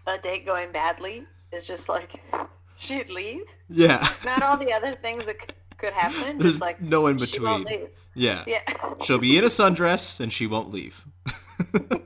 a 0.07 0.17
date 0.17 0.43
going 0.45 0.71
badly 0.71 1.25
is 1.51 1.65
just 1.65 1.87
like 1.87 2.15
she'd 2.77 3.09
leave. 3.11 3.43
Yeah. 3.69 4.07
Not 4.25 4.41
all 4.41 4.57
the 4.57 4.73
other 4.73 4.95
things 4.95 5.25
that 5.27 5.37
could, 5.37 5.53
could 5.77 5.93
happen. 5.93 6.39
There's 6.39 6.53
just 6.53 6.61
like 6.61 6.81
no 6.81 7.05
in 7.07 7.19
She 7.19 7.39
won't 7.39 7.67
between. 7.67 7.81
leave. 7.83 7.89
Yeah. 8.15 8.43
Yeah. 8.47 8.61
She'll 9.03 9.19
be 9.19 9.37
in 9.37 9.43
a 9.43 9.47
sundress 9.47 10.19
and 10.19 10.33
she 10.33 10.47
won't 10.47 10.71
leave. 10.71 11.05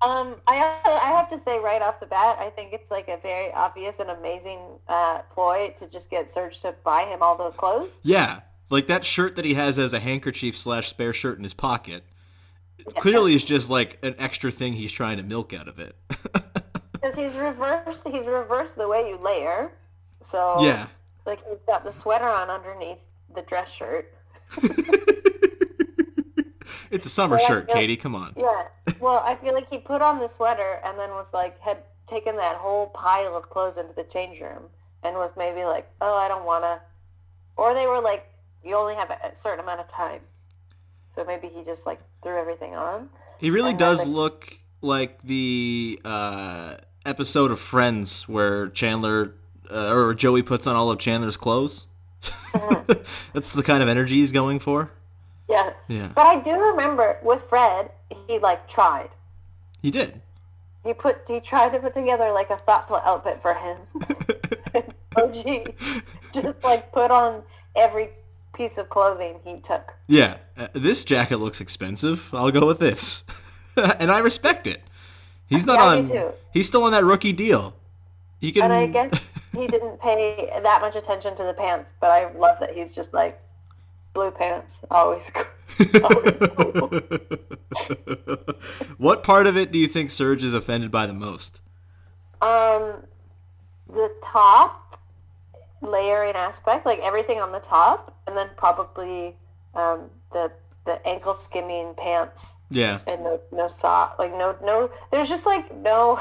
Um, 0.00 0.36
I 0.46 0.78
I 0.84 1.08
have 1.08 1.28
to 1.30 1.38
say 1.38 1.58
right 1.58 1.82
off 1.82 1.98
the 1.98 2.06
bat, 2.06 2.38
I 2.38 2.50
think 2.50 2.72
it's 2.72 2.88
like 2.88 3.08
a 3.08 3.16
very 3.16 3.52
obvious 3.52 3.98
and 3.98 4.10
amazing 4.10 4.60
uh, 4.86 5.22
ploy 5.28 5.74
to 5.76 5.88
just 5.88 6.08
get 6.08 6.30
Serge 6.30 6.60
to 6.60 6.72
buy 6.84 7.02
him 7.02 7.18
all 7.20 7.36
those 7.36 7.56
clothes. 7.56 7.98
Yeah. 8.04 8.40
Like 8.70 8.86
that 8.86 9.04
shirt 9.04 9.34
that 9.34 9.44
he 9.44 9.54
has 9.54 9.76
as 9.76 9.92
a 9.92 9.98
handkerchief 9.98 10.56
slash 10.56 10.88
spare 10.88 11.12
shirt 11.12 11.38
in 11.38 11.42
his 11.42 11.52
pocket. 11.52 12.04
Clearly 12.96 13.34
is 13.34 13.44
just 13.44 13.70
like 13.70 13.98
an 14.02 14.14
extra 14.18 14.50
thing 14.50 14.72
he's 14.74 14.92
trying 14.92 15.16
to 15.18 15.22
milk 15.22 15.52
out 15.52 15.68
of 15.68 15.78
it. 15.78 15.96
Because 16.92 17.14
he's 17.14 17.34
reversed. 17.36 18.08
He's 18.08 18.26
reversed 18.26 18.74
the 18.76 18.88
way 18.88 19.08
you 19.08 19.16
layer. 19.18 19.70
So 20.20 20.56
yeah. 20.60 20.88
like 21.24 21.38
he's 21.48 21.60
got 21.64 21.84
the 21.84 21.92
sweater 21.92 22.26
on 22.26 22.50
underneath 22.50 22.98
the 23.34 23.42
dress 23.42 23.70
shirt. 23.72 24.12
It's 26.90 27.06
a 27.06 27.10
summer 27.10 27.38
So 27.38 27.46
shirt, 27.46 27.66
feel- 27.66 27.74
Katie. 27.74 27.96
Come 27.96 28.14
on. 28.14 28.32
Yeah. 28.36 28.68
Well, 29.00 29.22
I 29.24 29.34
feel 29.36 29.54
like 29.54 29.68
he 29.68 29.78
put 29.78 30.02
on 30.02 30.18
the 30.18 30.26
sweater 30.26 30.80
and 30.84 30.98
then 30.98 31.10
was 31.10 31.32
like 31.32 31.60
had 31.60 31.78
taken 32.06 32.36
that 32.36 32.56
whole 32.56 32.86
pile 32.88 33.36
of 33.36 33.50
clothes 33.50 33.76
into 33.78 33.94
the 33.94 34.04
change 34.04 34.40
room 34.40 34.64
and 35.02 35.16
was 35.16 35.36
maybe 35.36 35.64
like, 35.64 35.88
oh, 36.00 36.14
I 36.14 36.28
don't 36.28 36.44
wanna, 36.44 36.80
or 37.56 37.74
they 37.74 37.86
were 37.86 38.00
like, 38.00 38.26
you 38.64 38.74
only 38.74 38.94
have 38.94 39.10
a 39.10 39.34
certain 39.34 39.60
amount 39.60 39.80
of 39.80 39.88
time. 39.88 40.22
So 41.18 41.24
maybe 41.24 41.48
he 41.48 41.64
just 41.64 41.84
like 41.84 41.98
threw 42.22 42.38
everything 42.38 42.76
on. 42.76 43.08
He 43.38 43.50
really 43.50 43.72
And 43.72 43.80
then 43.80 43.88
does 43.88 44.06
look 44.06 44.56
like 44.80 45.20
the 45.22 46.00
uh, 46.04 46.76
episode 47.04 47.50
of 47.50 47.58
Friends 47.58 48.28
where 48.28 48.68
Chandler 48.68 49.34
uh, 49.68 49.92
or 49.92 50.14
Joey 50.14 50.44
puts 50.44 50.68
on 50.68 50.76
all 50.76 50.92
of 50.92 51.00
Chandler's 51.00 51.36
clothes. 51.36 51.88
That's 53.32 53.52
the 53.52 53.64
kind 53.64 53.82
of 53.82 53.88
energy 53.88 54.14
he's 54.14 54.30
going 54.30 54.60
for. 54.60 54.92
Yes. 55.48 55.86
Yeah. 55.88 56.10
But 56.14 56.26
I 56.26 56.38
do 56.38 56.52
remember 56.52 57.18
with 57.24 57.42
Fred, 57.42 57.90
he 58.28 58.38
like 58.38 58.68
tried. 58.68 59.08
He 59.82 59.90
did. 59.90 60.20
He 60.84 60.94
put 60.94 61.26
he 61.26 61.40
tried 61.40 61.70
to 61.70 61.80
put 61.80 61.94
together 61.94 62.30
like 62.30 62.50
a 62.50 62.58
thoughtful 62.58 63.02
outfit 63.04 63.42
for 63.42 63.54
him. 63.54 63.78
OG 65.16 65.74
just 66.32 66.62
like 66.62 66.92
put 66.92 67.10
on 67.10 67.42
every 67.74 68.10
piece 68.58 68.76
of 68.76 68.90
clothing 68.90 69.38
he 69.44 69.60
took. 69.60 69.94
Yeah, 70.08 70.38
uh, 70.56 70.66
this 70.74 71.04
jacket 71.04 71.36
looks 71.38 71.60
expensive. 71.60 72.34
I'll 72.34 72.50
go 72.50 72.66
with 72.66 72.80
this, 72.80 73.22
and 73.76 74.10
I 74.10 74.18
respect 74.18 74.66
it. 74.66 74.82
He's 75.46 75.64
not 75.64 75.78
Yeah, 75.78 76.24
on. 76.24 76.32
He's 76.52 76.66
still 76.66 76.82
on 76.82 76.90
that 76.92 77.04
rookie 77.04 77.32
deal. 77.32 77.76
He 78.40 78.52
can. 78.52 78.64
And 78.64 78.72
I 78.72 78.86
guess 78.86 79.30
he 79.54 79.68
didn't 79.68 80.00
pay 80.00 80.50
that 80.62 80.80
much 80.82 80.96
attention 80.96 81.36
to 81.36 81.44
the 81.44 81.54
pants, 81.54 81.92
but 82.00 82.10
I 82.10 82.32
love 82.32 82.58
that 82.60 82.74
he's 82.74 82.92
just 82.92 83.14
like 83.14 83.40
blue 84.12 84.32
pants, 84.32 84.82
always. 84.90 85.30
always 86.02 86.34
cool. 86.56 86.88
what 88.98 89.22
part 89.22 89.46
of 89.46 89.56
it 89.56 89.70
do 89.70 89.78
you 89.78 89.86
think 89.86 90.10
Serge 90.10 90.42
is 90.44 90.52
offended 90.52 90.90
by 90.90 91.06
the 91.06 91.14
most? 91.14 91.60
Um, 92.42 93.04
the 93.88 94.12
top 94.22 94.97
layering 95.80 96.34
aspect, 96.34 96.84
like 96.86 96.98
everything 97.00 97.40
on 97.40 97.52
the 97.52 97.60
top, 97.60 98.16
and 98.26 98.36
then 98.36 98.48
probably 98.56 99.36
um, 99.74 100.10
the 100.32 100.50
the 100.84 101.06
ankle 101.06 101.34
skimming 101.34 101.92
pants 101.94 102.56
Yeah. 102.70 103.00
and 103.06 103.22
no 103.22 103.40
no 103.52 103.68
sock, 103.68 104.16
like 104.18 104.32
no 104.32 104.56
no. 104.62 104.90
There's 105.10 105.28
just 105.28 105.44
like 105.46 105.74
no. 105.76 106.20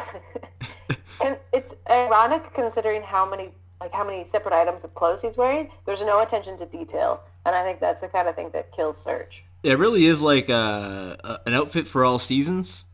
and 1.23 1.37
it's 1.53 1.75
ironic 1.89 2.53
considering 2.53 3.01
how 3.01 3.29
many 3.29 3.51
like 3.79 3.93
how 3.93 4.03
many 4.03 4.25
separate 4.25 4.53
items 4.53 4.83
of 4.83 4.93
clothes 4.93 5.21
he's 5.21 5.37
wearing. 5.37 5.69
There's 5.85 6.01
no 6.01 6.21
attention 6.21 6.57
to 6.57 6.65
detail, 6.65 7.21
and 7.45 7.55
I 7.55 7.63
think 7.63 7.79
that's 7.79 8.01
the 8.01 8.07
kind 8.09 8.27
of 8.27 8.35
thing 8.35 8.49
that 8.53 8.71
kills 8.71 9.01
Serge. 9.01 9.45
It 9.63 9.77
really 9.79 10.05
is 10.05 10.21
like 10.21 10.49
uh, 10.49 11.15
a, 11.23 11.39
an 11.45 11.53
outfit 11.53 11.87
for 11.87 12.03
all 12.03 12.19
seasons. 12.19 12.85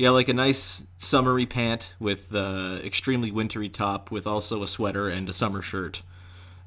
Got 0.00 0.12
like 0.12 0.28
a 0.28 0.34
nice 0.34 0.86
summery 0.96 1.46
pant 1.46 1.94
with 1.98 2.34
uh, 2.34 2.80
extremely 2.84 3.30
wintry 3.30 3.68
top, 3.68 4.10
with 4.10 4.26
also 4.26 4.62
a 4.62 4.66
sweater 4.66 5.08
and 5.08 5.28
a 5.28 5.32
summer 5.32 5.62
shirt. 5.62 6.02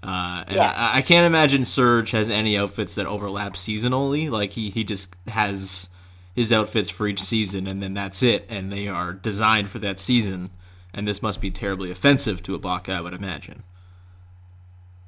Uh, 0.02 0.44
and 0.48 0.56
Yeah. 0.56 0.74
I, 0.76 0.98
I 1.00 1.02
can't 1.02 1.26
imagine 1.28 1.64
Serge 1.66 2.12
has 2.12 2.30
any 2.30 2.58
outfits 2.58 2.96
that 2.96 3.06
overlap 3.06 3.54
seasonally. 3.54 4.30
Like 4.32 4.54
he, 4.54 4.70
he 4.72 4.84
just 4.84 5.16
has 5.28 5.90
his 6.34 6.52
outfits 6.54 6.90
for 6.90 7.08
each 7.08 7.20
season, 7.22 7.68
and 7.68 7.84
then 7.84 7.94
that's 7.94 8.24
it. 8.24 8.46
And 8.50 8.72
they 8.72 8.88
are 8.88 9.14
designed 9.14 9.70
for 9.70 9.80
that 9.80 10.00
season. 10.00 10.50
And 10.94 11.08
this 11.08 11.22
must 11.22 11.40
be 11.40 11.52
terribly 11.52 11.92
offensive 11.92 12.42
to 12.44 12.58
Ibaka, 12.58 12.90
I 12.94 13.02
would 13.02 13.14
imagine. 13.14 13.62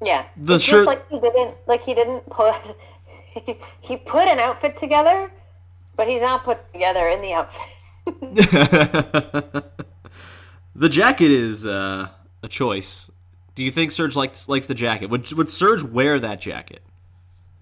Yeah, 0.04 0.26
The 0.36 0.54
it's 0.56 0.64
shirt- 0.64 0.86
just 0.86 0.86
like 0.86 1.08
he 1.08 1.18
didn't 1.18 1.56
like 1.66 1.82
he 1.82 1.94
didn't 1.94 2.28
put 2.30 2.54
he 3.80 3.96
put 3.96 4.28
an 4.28 4.38
outfit 4.38 4.76
together, 4.76 5.32
but 5.96 6.06
he's 6.08 6.22
not 6.22 6.44
put 6.44 6.72
together 6.72 7.08
in 7.08 7.18
the 7.20 7.32
outfit. 7.32 7.62
the 8.06 9.62
jacket 10.88 11.30
is 11.30 11.66
uh, 11.66 12.08
a 12.42 12.48
choice. 12.48 13.10
Do 13.54 13.62
you 13.62 13.70
think 13.70 13.92
Serge 13.92 14.16
likes 14.16 14.48
likes 14.48 14.66
the 14.66 14.74
jacket? 14.74 15.10
Would 15.10 15.32
would 15.32 15.48
Serge 15.48 15.82
wear 15.82 16.18
that 16.20 16.40
jacket? 16.40 16.80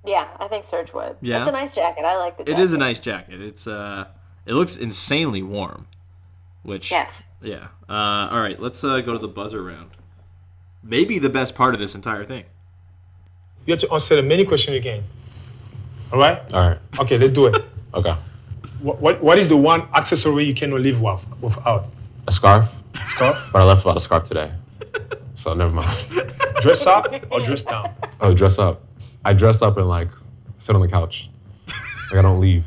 yeah, 0.07 0.29
I 0.39 0.49
think 0.49 0.65
Serge 0.65 0.95
would. 0.95 1.17
Yeah? 1.21 1.41
it's 1.41 1.49
a 1.49 1.53
nice 1.53 1.75
jacket. 1.75 2.05
I 2.05 2.17
like 2.17 2.37
the. 2.37 2.43
It 2.45 2.47
Jacket. 2.53 2.63
is 2.63 2.73
a 2.73 2.79
nice 2.79 2.99
jacket. 2.99 3.41
It's 3.41 3.67
uh, 3.67 4.07
it 4.47 4.55
looks 4.55 4.77
insanely 4.77 5.43
warm. 5.43 5.87
Which 6.63 6.91
Yes. 6.91 7.25
yeah. 7.41 7.69
Uh, 7.89 8.29
all 8.31 8.41
right, 8.41 8.61
let's 8.61 8.85
uh, 8.85 9.01
go 9.01 9.13
to 9.13 9.19
the 9.19 9.29
buzzer 9.29 9.63
round. 9.63 9.91
Maybe 10.83 11.19
the 11.19 11.31
best 11.31 11.55
part 11.55 11.75
of 11.75 11.81
this 11.81 11.95
entire 11.95 12.25
thing. 12.25 12.45
You 13.67 13.73
have 13.73 13.81
to 13.81 13.93
answer 13.93 14.17
the 14.17 14.23
many 14.23 14.45
question 14.45 14.75
again. 14.75 15.03
All 16.13 16.19
right? 16.19 16.41
All 16.55 16.69
right. 16.69 16.79
Okay, 16.99 17.17
let's 17.19 17.33
do 17.33 17.47
it. 17.47 17.65
Okay. 17.93 18.15
What, 18.83 19.01
what, 19.01 19.23
what 19.23 19.39
is 19.39 19.49
the 19.49 19.57
one 19.57 19.83
accessory 19.95 20.45
you 20.45 20.55
cannot 20.55 20.81
live 20.81 21.01
with, 21.01 21.25
without? 21.41 21.87
A 22.27 22.33
scarf, 22.33 22.69
Scarf? 23.07 23.49
but 23.53 23.63
I 23.63 23.65
left 23.65 23.85
without 23.85 23.97
a 23.97 24.01
scarf 24.01 24.25
today. 24.25 24.53
So 25.35 25.55
never 25.55 25.71
mind. 25.71 25.89
Dress 26.61 26.87
up 26.87 27.07
or 27.31 27.41
dress 27.41 27.63
down? 27.63 27.95
Oh, 28.21 28.35
dress 28.35 28.59
up. 28.59 28.83
I 29.25 29.33
dress 29.33 29.63
up 29.63 29.79
and 29.79 29.89
like 29.89 30.09
sit 30.59 30.75
on 30.75 30.83
the 30.83 30.89
couch. 30.89 31.31
Like 32.11 32.19
I 32.19 32.23
don't 32.23 32.41
leave. 32.41 32.67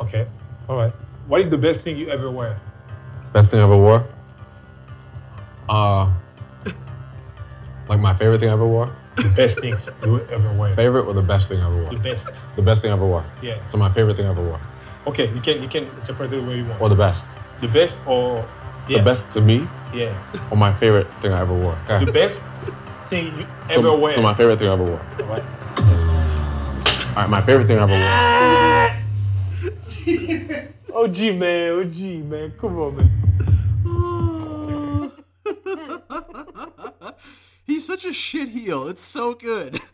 Okay. 0.00 0.26
All 0.68 0.76
right. 0.76 0.92
What 1.28 1.40
is 1.40 1.48
the 1.48 1.58
best 1.58 1.82
thing 1.82 1.96
you 1.96 2.10
ever 2.10 2.30
wear? 2.30 2.60
Best 3.32 3.50
thing 3.50 3.60
I 3.60 3.64
ever 3.64 3.76
wore? 3.76 4.06
Uh, 5.68 6.12
like 7.88 8.00
my 8.00 8.14
favorite 8.14 8.40
thing 8.40 8.48
I 8.48 8.52
ever 8.52 8.66
wore? 8.66 8.94
The 9.16 9.32
best 9.36 9.60
things 9.60 9.88
you 10.04 10.20
ever 10.26 10.52
wear. 10.54 10.74
Favorite 10.74 11.04
or 11.04 11.14
the 11.14 11.22
best 11.22 11.48
thing 11.48 11.60
I 11.60 11.66
ever 11.66 11.82
wore? 11.82 11.90
The 11.90 12.00
best. 12.00 12.28
The 12.56 12.62
best 12.62 12.82
thing 12.82 12.90
I 12.90 12.94
ever 12.94 13.06
wore. 13.06 13.24
Yeah. 13.40 13.64
So 13.68 13.78
my 13.78 13.92
favorite 13.92 14.16
thing 14.16 14.26
I 14.26 14.30
ever 14.30 14.42
wore. 14.42 14.60
Okay, 15.06 15.32
you 15.34 15.40
can 15.40 15.60
you 15.62 15.68
can 15.68 15.84
interpret 16.00 16.32
it 16.32 16.36
the 16.36 16.42
way 16.42 16.56
you 16.58 16.64
want. 16.64 16.80
Or 16.80 16.88
the 16.88 16.94
best. 16.96 17.38
The 17.60 17.68
best 17.68 18.00
or 18.06 18.44
yeah. 18.88 18.98
The 18.98 19.04
best 19.04 19.30
to 19.30 19.40
me 19.40 19.66
Yeah. 19.94 20.12
or 20.50 20.56
my 20.56 20.72
favorite 20.72 21.06
thing 21.20 21.32
I 21.32 21.40
ever 21.40 21.54
wore. 21.54 21.76
Okay. 21.88 22.04
The 22.04 22.12
best 22.12 22.40
thing 23.08 23.36
you 23.38 23.46
so, 23.68 23.74
ever 23.78 23.96
wear. 23.96 24.12
so 24.12 24.20
my 24.22 24.34
favorite 24.34 24.58
thing 24.58 24.68
I 24.68 24.72
ever 24.74 24.84
wore. 24.84 25.00
All 25.20 25.26
right. 25.26 25.42
All 27.16 27.22
right, 27.22 27.30
my 27.30 27.40
favorite 27.42 27.66
thing 27.66 27.78
I 27.78 27.82
ever 27.84 27.98
wore. 30.94 31.04
OG 31.04 31.18
man, 31.36 31.72
OG 31.80 31.96
man, 32.24 32.52
come 32.60 32.78
on 32.78 32.96
man. 32.96 33.10
He's 37.66 37.86
such 37.86 38.04
a 38.04 38.12
shit 38.12 38.48
heel. 38.48 38.88
It's 38.88 39.04
so 39.04 39.34
good. 39.34 39.80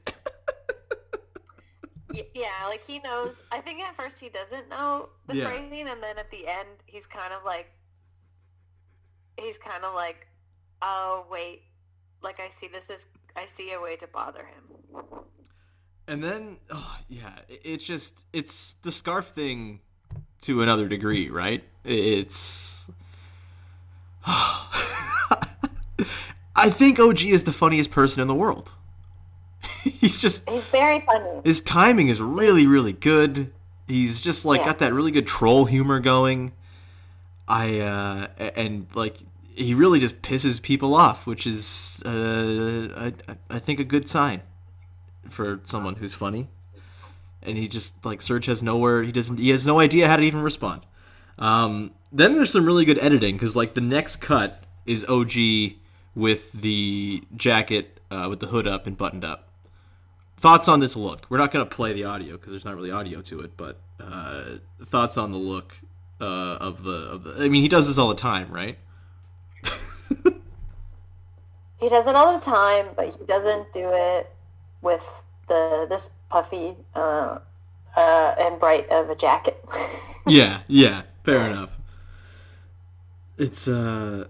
Yeah, 2.41 2.67
like 2.69 2.83
he 2.87 2.99
knows. 3.01 3.43
I 3.53 3.59
think 3.61 3.81
at 3.81 3.95
first 3.97 4.19
he 4.21 4.29
doesn't 4.31 4.69
know 4.71 5.11
the 5.27 5.37
Yeah. 5.37 5.45
phrasing, 5.51 5.89
and 5.89 6.03
then 6.03 6.17
at 6.19 6.31
the 6.31 6.47
end 6.49 6.69
he's 6.87 7.07
kind 7.07 7.33
of 7.35 7.45
like, 7.45 7.71
he's 9.39 9.59
kind 9.59 9.85
of 9.85 9.95
like, 9.95 10.27
oh 10.81 11.27
wait, 11.31 11.63
like 12.23 12.41
I 12.41 12.49
see 12.49 12.69
this 12.69 12.89
is 12.91 13.07
I 13.37 13.45
see 13.45 13.73
a 13.73 13.81
way 13.81 13.97
to 13.97 14.07
bother 14.07 14.45
him. 14.55 14.65
And 16.09 16.25
then, 16.25 16.57
oh, 16.71 16.97
yeah, 17.09 17.39
it- 17.49 17.61
it's 17.65 17.85
just 17.85 18.27
it's 18.33 18.75
the 18.83 18.91
scarf 18.91 19.29
thing 19.29 19.81
to 20.43 20.63
another 20.63 20.89
degree, 20.89 21.29
right? 21.31 21.63
It's. 21.85 22.89
I 26.57 26.69
think 26.69 26.99
OG 26.99 27.23
is 27.23 27.45
the 27.45 27.53
funniest 27.53 27.91
person 27.91 28.21
in 28.21 28.29
the 28.29 28.35
world. 28.35 28.73
He's 30.01 30.21
just 30.21 30.49
He's 30.49 30.65
very 30.65 31.01
funny. 31.01 31.41
his 31.45 31.61
timing 31.61 32.09
is 32.09 32.21
really 32.21 32.67
really 32.67 32.93
good. 32.93 33.53
He's 33.87 34.21
just 34.21 34.45
like 34.45 34.61
Yeah. 34.61 34.67
got 34.67 34.79
that 34.81 34.93
really 34.93 35.11
good 35.11 35.27
troll 35.27 35.65
humor 35.65 36.01
going. 36.01 36.53
I 37.49 37.81
uh 37.81 38.27
and 38.39 38.87
like 38.95 39.17
he 39.55 39.75
really 39.75 39.99
just 39.99 40.23
pisses 40.23 40.63
people 40.63 40.95
off, 40.95 41.27
which 41.27 41.47
is 41.47 42.03
uh 42.07 42.89
I 42.97 43.13
I 43.51 43.59
think 43.59 43.81
a 43.81 43.85
good 43.85 44.09
sign 44.09 44.43
for 45.29 45.61
someone 45.65 45.97
who's 45.97 46.15
funny. 46.15 46.49
And 47.43 47.57
he 47.57 47.69
just 47.69 48.05
like 48.05 48.21
Serge 48.23 48.47
has 48.47 48.63
nowhere 48.63 49.03
he 49.03 49.13
doesn't 49.13 49.39
he 49.39 49.51
has 49.51 49.67
no 49.67 49.81
idea 49.81 50.09
how 50.09 50.17
to 50.17 50.23
even 50.23 50.43
respond. 50.43 50.83
Um 51.39 51.93
then 52.13 52.35
there's 52.35 52.53
some 52.53 52.65
really 52.67 52.85
good 52.85 52.99
editing 52.99 53.39
cuz 53.39 53.57
like 53.57 53.75
the 53.75 53.81
next 53.81 54.17
cut 54.17 54.65
is 54.87 55.05
OG 55.09 55.33
with 56.15 56.53
the 56.53 57.23
jacket 57.37 58.01
uh, 58.11 58.27
with 58.29 58.41
the 58.41 58.47
hood 58.49 58.67
up 58.67 58.87
and 58.89 58.97
buttoned 58.97 59.25
up 59.25 59.49
thoughts 60.41 60.69
on 60.69 60.81
this 60.81 60.97
look? 60.97 61.27
We're 61.29 61.39
not 61.39 61.53
going 61.53 61.67
to 61.69 61.75
play 61.75 61.93
the 61.93 62.05
audio 62.05 62.33
because 62.33 62.51
there's 62.51 62.65
not 62.65 62.75
really 62.75 62.91
audio 62.91 63.21
to 63.23 63.41
it 63.41 63.57
but 63.57 63.81
uh, 64.01 64.57
thoughts 64.85 65.17
on 65.17 65.33
the 65.33 65.39
look 65.39 65.77
uh, 66.21 66.59
of 66.61 66.83
the 66.83 66.93
of 66.93 67.25
the 67.25 67.45
i 67.45 67.49
mean 67.49 67.63
he 67.63 67.69
does 67.69 67.89
this 67.89 67.99
all 67.99 68.09
the 68.09 68.15
time 68.15 68.51
right? 68.51 68.79
He 71.81 71.89
does 71.89 72.07
it 72.07 72.15
all 72.15 72.39
the 72.39 72.45
time, 72.45 72.89
but 72.95 73.17
he 73.17 73.25
doesn't 73.25 73.73
do 73.73 73.91
it 73.91 74.31
with 74.83 75.09
the 75.49 75.87
this 75.89 76.11
puffy 76.29 76.77
uh, 76.95 77.39
uh, 77.97 78.35
and 78.39 78.61
bright 78.61 78.89
of 78.91 79.09
a 79.09 79.15
jacket. 79.15 79.65
yeah 80.27 80.61
yeah 80.69 81.03
fair 81.25 81.51
enough. 81.51 81.79
It's 83.39 83.67
uh 83.67 84.27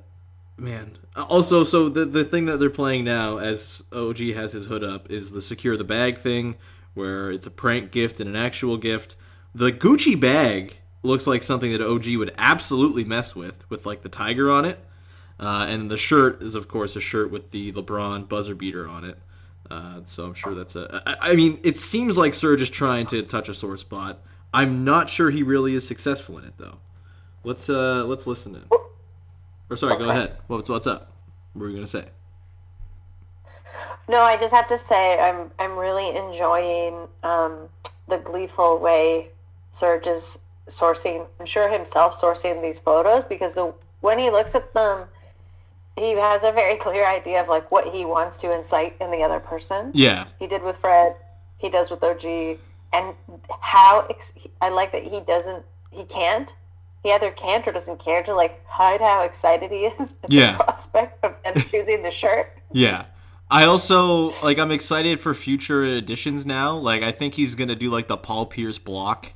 man. 0.61 0.97
Also 1.17 1.65
so 1.65 1.89
the 1.89 2.05
the 2.05 2.25
thing 2.25 2.45
that 2.47 2.59
they're 2.59 2.71
playing 2.71 3.05
now 3.05 3.39
as 3.39 3.85
og 3.93 4.19
has 4.19 4.53
his 4.53 4.67
hood 4.67 4.85
up 4.85 5.11
is 5.11 5.33
the 5.33 5.41
secure 5.41 5.77
the 5.77 5.85
bag 5.85 6.19
thing 6.19 6.57
where 6.95 7.31
it's 7.31 7.47
a 7.47 7.51
prank 7.51 7.91
gift 7.91 8.21
and 8.21 8.29
an 8.29 8.37
actual 8.37 8.77
gift. 8.77 9.17
The 9.55 9.73
gucci 9.73 10.19
bag 10.19 10.77
looks 11.03 11.27
like 11.27 11.43
something 11.43 11.73
that 11.73 11.81
og 11.81 12.07
would 12.07 12.35
absolutely 12.39 13.05
mess 13.05 13.35
with 13.35 13.69
with 13.71 13.87
like 13.87 14.03
the 14.03 14.09
tiger 14.09 14.51
on 14.51 14.65
it. 14.65 14.79
Uh, 15.39 15.67
and 15.69 15.91
the 15.91 15.97
shirt 15.97 16.43
is 16.43 16.55
of 16.55 16.69
course 16.69 16.95
a 16.97 17.01
shirt 17.01 17.31
with 17.31 17.51
the 17.51 17.73
lebron 17.73 18.29
buzzer 18.29 18.55
beater 18.55 18.89
on 18.89 19.05
it. 19.05 19.19
Uh, 19.71 20.01
so 20.03 20.27
i'm 20.27 20.35
sure 20.35 20.55
that's 20.55 20.75
a 20.75 21.03
I, 21.07 21.33
I 21.33 21.37
mean 21.37 21.61
it 21.63 21.79
seems 21.79 22.19
like 22.19 22.35
serge 22.35 22.61
is 22.61 22.71
trying 22.71 23.07
to 23.07 23.23
touch 23.23 23.49
a 23.49 23.55
sore 23.55 23.77
spot. 23.77 24.21
I'm 24.53 24.85
not 24.85 25.09
sure 25.09 25.31
he 25.31 25.43
really 25.43 25.75
is 25.75 25.87
successful 25.87 26.39
in 26.39 26.45
it 26.45 26.55
though. 26.59 26.79
Let's 27.45 27.71
uh 27.71 28.05
let's 28.05 28.27
listen 28.27 28.55
in 28.55 28.63
or 29.71 29.77
sorry 29.77 29.97
go 29.97 30.11
ahead 30.11 30.37
what's 30.49 30.69
what's 30.69 30.87
up 30.87 31.13
what 31.55 31.63
were 31.63 31.69
you 31.69 31.77
gonna 31.77 31.87
say 31.87 32.05
No, 34.09 34.23
I 34.23 34.37
just 34.37 34.53
have 34.53 34.69
to 34.69 34.77
say 34.77 35.21
I'm 35.21 35.53
I'm 35.59 35.77
really 35.79 36.09
enjoying 36.17 37.07
um, 37.23 37.69
the 38.09 38.19
gleeful 38.19 38.79
way 38.79 39.29
Serge 39.71 40.09
is 40.09 40.41
sourcing. 40.67 41.27
I'm 41.39 41.47
sure 41.47 41.69
himself 41.69 42.21
sourcing 42.21 42.61
these 42.61 42.79
photos 42.79 43.23
because 43.25 43.55
the 43.55 43.73
when 44.01 44.19
he 44.19 44.29
looks 44.31 44.55
at 44.57 44.75
them, 44.75 45.07
he 45.97 46.13
has 46.15 46.43
a 46.43 46.51
very 46.51 46.77
clear 46.85 47.07
idea 47.07 47.41
of 47.41 47.49
like 47.49 47.71
what 47.71 47.95
he 47.95 48.05
wants 48.05 48.39
to 48.39 48.51
incite 48.51 48.97
in 49.01 49.11
the 49.13 49.23
other 49.23 49.39
person. 49.39 49.93
yeah 49.95 50.27
He 50.41 50.47
did 50.49 50.63
with 50.63 50.77
Fred. 50.79 51.15
He 51.59 51.69
does 51.69 51.91
with 51.91 52.03
OG, 52.03 52.25
and 52.93 53.15
how 53.61 54.07
ex- 54.11 54.35
I 54.61 54.71
like 54.71 54.91
that 54.93 55.05
he 55.05 55.21
doesn't. 55.21 55.65
He 55.93 56.05
can't 56.05 56.55
either 57.05 57.31
can't 57.31 57.67
or 57.67 57.73
doesn't 57.73 57.99
care 57.99 58.23
to 58.23 58.35
like 58.35 58.65
hide 58.67 59.01
how 59.01 59.25
excited 59.25 59.71
he 59.71 59.87
is 59.87 60.17
at 60.23 60.33
Yeah. 60.33 60.57
the 60.59 60.65
prospect 60.65 61.25
of 61.25 61.35
them 61.43 61.63
choosing 61.71 62.03
the 62.03 62.11
shirt. 62.11 62.53
Yeah. 62.73 63.07
I 63.51 63.65
also 63.65 64.31
like 64.43 64.59
I'm 64.59 64.71
excited 64.71 65.19
for 65.19 65.35
future 65.35 65.83
editions 65.85 66.47
now. 66.47 66.77
Like 66.77 67.03
I 67.03 67.11
think 67.13 67.35
he's 67.35 67.55
gonna 67.55 67.75
do 67.75 67.91
like 67.91 68.07
the 68.07 68.17
Paul 68.17 68.47
Pierce 68.47 68.79
block 68.79 69.33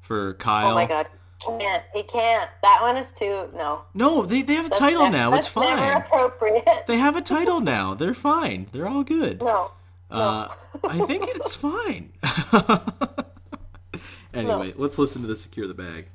for 0.00 0.34
Kyle. 0.34 0.72
Oh 0.72 0.74
my 0.74 0.86
god. 0.86 1.08
Can't. 1.44 1.84
He 1.94 2.02
can't. 2.02 2.50
That 2.62 2.78
one 2.80 2.96
is 2.96 3.12
too 3.12 3.48
no. 3.54 3.82
No, 3.94 4.22
they, 4.22 4.42
they 4.42 4.54
have 4.54 4.66
a 4.66 4.68
That's 4.70 4.80
title 4.80 5.04
nev- 5.04 5.12
now. 5.12 5.34
It's 5.34 5.46
that's 5.52 5.56
Never 5.56 5.76
fine. 5.76 6.02
appropriate. 6.02 6.86
They 6.86 6.96
have 6.96 7.16
a 7.16 7.20
title 7.20 7.60
now. 7.60 7.94
They're 7.94 8.14
fine. 8.14 8.66
They're 8.72 8.88
all 8.88 9.04
good. 9.04 9.40
no. 9.40 9.72
Uh, 10.10 10.48
I 10.88 10.98
think 11.00 11.24
it's 11.28 11.54
fine. 11.54 12.12
anyway, 14.34 14.72
let's 14.76 14.98
listen 14.98 15.22
to 15.22 15.28
the 15.28 15.36
secure 15.36 15.66
the 15.66 15.74
bag. 15.74 16.08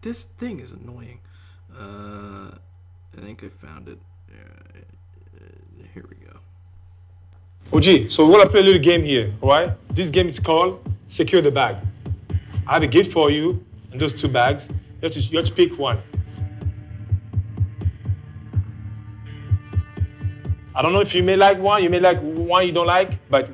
This 0.00 0.24
thing 0.24 0.60
is 0.60 0.72
annoying. 0.72 1.20
Uh, 1.76 2.50
I 3.16 3.20
think 3.20 3.42
I 3.42 3.48
found 3.48 3.88
it. 3.88 3.98
Uh, 4.30 4.78
here 5.92 6.04
we 6.08 6.16
go. 6.24 6.38
OG, 7.72 8.08
so 8.08 8.24
we're 8.24 8.38
gonna 8.38 8.48
play 8.48 8.60
a 8.60 8.62
little 8.62 8.80
game 8.80 9.02
here, 9.02 9.34
alright? 9.42 9.72
This 9.94 10.10
game 10.10 10.28
is 10.28 10.38
called 10.38 10.80
Secure 11.08 11.42
the 11.42 11.50
Bag. 11.50 11.76
I 12.66 12.74
have 12.74 12.82
a 12.82 12.86
gift 12.86 13.12
for 13.12 13.30
you 13.30 13.64
and 13.90 14.00
those 14.00 14.12
two 14.12 14.28
bags. 14.28 14.68
You 14.68 14.76
have 15.02 15.12
to, 15.12 15.20
you 15.20 15.38
have 15.38 15.46
to 15.46 15.52
pick 15.52 15.76
one. 15.78 15.98
I 20.74 20.82
don't 20.82 20.92
know 20.92 21.00
if 21.00 21.12
you 21.12 21.24
may 21.24 21.34
like 21.34 21.58
one, 21.58 21.82
you 21.82 21.90
may 21.90 21.98
like 21.98 22.20
one 22.20 22.66
you 22.66 22.72
don't 22.72 22.86
like, 22.86 23.18
but 23.28 23.50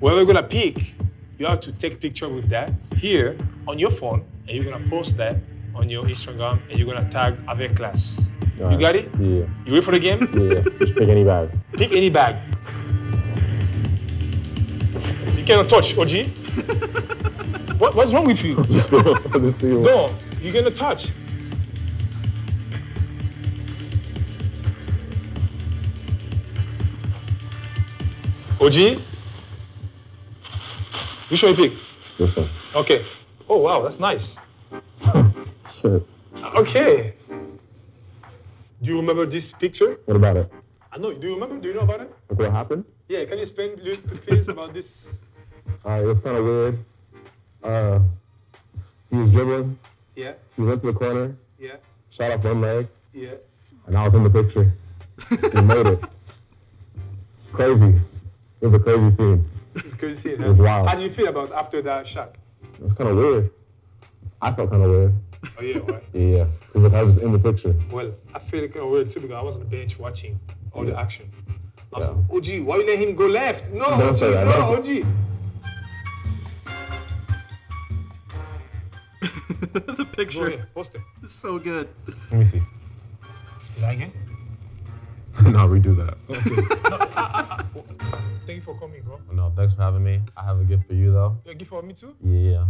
whoever 0.00 0.16
you're 0.16 0.26
gonna 0.26 0.42
pick, 0.42 0.94
you 1.38 1.46
have 1.46 1.60
to 1.60 1.72
take 1.72 1.94
a 1.94 1.96
picture 1.96 2.28
with 2.28 2.48
that 2.48 2.72
here 2.96 3.38
on 3.68 3.78
your 3.78 3.92
phone, 3.92 4.24
and 4.48 4.56
you're 4.56 4.64
gonna 4.70 4.88
post 4.88 5.16
that 5.16 5.36
on 5.74 5.88
your 5.90 6.04
Instagram, 6.04 6.60
and 6.70 6.78
you're 6.78 6.92
gonna 6.92 7.08
tag 7.10 7.36
Avec 7.48 7.76
Classe. 7.76 8.20
You 8.58 8.78
got 8.78 8.94
it? 8.94 9.08
Yeah. 9.18 9.46
You 9.66 9.72
ready 9.74 9.80
for 9.80 9.90
the 9.90 9.98
game? 9.98 10.20
Yeah. 10.32 10.62
Just 10.80 10.94
pick 10.96 11.08
any 11.08 11.24
bag. 11.24 11.50
Pick 11.72 11.92
any 11.92 12.08
bag. 12.10 12.36
You 15.36 15.44
cannot 15.44 15.68
touch, 15.68 15.96
OG. 15.98 16.26
what, 17.78 17.94
what's 17.96 18.12
wrong 18.12 18.24
with 18.26 18.42
you? 18.44 18.54
Just 18.70 18.90
see 18.90 18.96
what- 18.96 19.84
No, 19.84 20.14
you're 20.40 20.52
gonna 20.54 20.70
touch. 20.70 21.10
OG? 28.60 28.98
Which 31.30 31.42
one 31.42 31.54
you 31.54 31.68
pick? 31.68 31.72
This 32.18 32.36
one. 32.36 32.48
Okay. 32.76 33.04
Oh 33.54 33.58
wow, 33.58 33.82
that's 33.82 34.00
nice. 34.00 34.36
Shit. 35.80 36.02
Okay. 36.56 37.14
Do 38.82 38.90
you 38.90 38.96
remember 38.96 39.24
this 39.26 39.52
picture? 39.52 40.00
What 40.06 40.16
about 40.16 40.36
it? 40.36 40.52
I 40.92 40.98
know. 40.98 41.14
Do 41.14 41.28
you 41.28 41.34
remember? 41.34 41.58
Do 41.62 41.68
you 41.68 41.74
know 41.74 41.82
about 41.86 42.00
it? 42.00 42.12
Look 42.28 42.40
what 42.40 42.50
happened? 42.50 42.84
Yeah. 43.08 43.24
Can 43.26 43.36
you 43.38 43.42
explain, 43.42 43.78
a 43.78 43.82
little 43.82 44.02
bit, 44.08 44.26
please, 44.26 44.48
about 44.48 44.74
this? 44.74 45.06
Uh, 45.86 46.00
it 46.02 46.06
was 46.06 46.18
kind 46.20 46.36
of 46.36 46.44
weird. 46.44 46.78
Uh, 47.62 47.98
he 49.10 49.16
was 49.16 49.30
dribbling. 49.32 49.78
Yeah. 50.16 50.32
He 50.56 50.62
went 50.62 50.80
to 50.80 50.86
the 50.88 50.92
corner, 50.98 51.36
Yeah. 51.58 51.76
shot 52.10 52.30
off 52.32 52.42
one 52.44 52.60
leg, 52.62 52.88
Yeah. 53.12 53.34
and 53.86 53.96
I 53.98 54.04
was 54.06 54.14
in 54.14 54.24
the 54.24 54.30
picture. 54.30 54.72
he 55.28 55.60
made 55.72 55.86
it. 55.86 56.00
Crazy. 57.52 58.00
It 58.62 58.66
was 58.66 58.74
a 58.80 58.82
crazy 58.82 59.10
scene. 59.10 59.44
To 59.98 60.16
see 60.16 60.30
it. 60.30 60.40
It 60.40 60.48
was 60.48 60.56
wild. 60.58 60.88
How 60.88 60.94
do 60.96 61.02
you 61.02 61.10
feel 61.10 61.28
about 61.28 61.52
after 61.52 61.80
that 61.82 62.08
shot? 62.08 62.34
It 62.74 62.82
was 62.82 62.92
kind 62.94 63.10
of 63.10 63.16
weird. 63.16 63.50
I 64.42 64.52
felt 64.52 64.70
kind 64.70 64.82
of 64.82 64.90
weird. 64.90 65.14
Oh 65.58 65.62
yeah, 65.62 65.78
right. 65.78 66.02
Yeah. 66.12 66.46
Because 66.72 66.94
I 66.94 67.02
was 67.02 67.16
in 67.18 67.32
the 67.32 67.38
picture. 67.38 67.74
Well, 67.90 68.12
I 68.34 68.38
feel 68.38 68.66
kind 68.68 68.84
of 68.84 68.90
weird 68.90 69.10
too 69.10 69.20
because 69.20 69.36
I 69.36 69.42
was 69.42 69.54
on 69.56 69.60
the 69.60 69.66
bench 69.66 69.98
watching 69.98 70.38
all 70.72 70.84
the 70.84 70.98
action. 70.98 71.30
I 71.94 71.98
was 71.98 72.08
Yeah. 72.08 72.14
like, 72.14 72.30
OG, 72.32 72.66
why 72.66 72.76
you 72.78 72.86
let 72.86 72.98
him 72.98 73.14
go 73.14 73.26
left? 73.26 73.70
No, 73.70 73.84
Don't 73.90 74.02
OG, 74.02 74.18
say 74.18 74.30
that, 74.32 74.46
no, 74.46 74.52
don't. 74.52 74.78
OG. 74.78 75.06
the 79.72 79.80
Go 79.96 80.04
picture 80.06 80.46
ahead, 80.46 80.74
post 80.74 80.94
it. 80.94 81.00
is 81.22 81.32
so 81.32 81.58
good. 81.58 81.88
Let 82.30 82.38
me 82.40 82.44
see. 82.44 82.58
You 82.58 83.82
like 83.82 84.00
it? 84.00 84.10
no, 85.42 85.66
redo 85.68 85.96
that. 85.96 86.16
Okay. 87.76 87.94
Thank 88.46 88.56
you 88.58 88.62
for 88.62 88.78
coming, 88.78 89.02
bro. 89.02 89.18
no, 89.32 89.52
thanks 89.56 89.72
for 89.72 89.82
having 89.82 90.04
me. 90.04 90.20
I 90.36 90.44
have 90.44 90.60
a 90.60 90.64
gift 90.64 90.86
for 90.86 90.92
you, 90.94 91.12
though. 91.12 91.38
You 91.46 91.52
a 91.52 91.54
gift 91.54 91.70
for 91.70 91.82
me 91.82 91.94
too? 91.94 92.14
Yeah. 92.22 92.66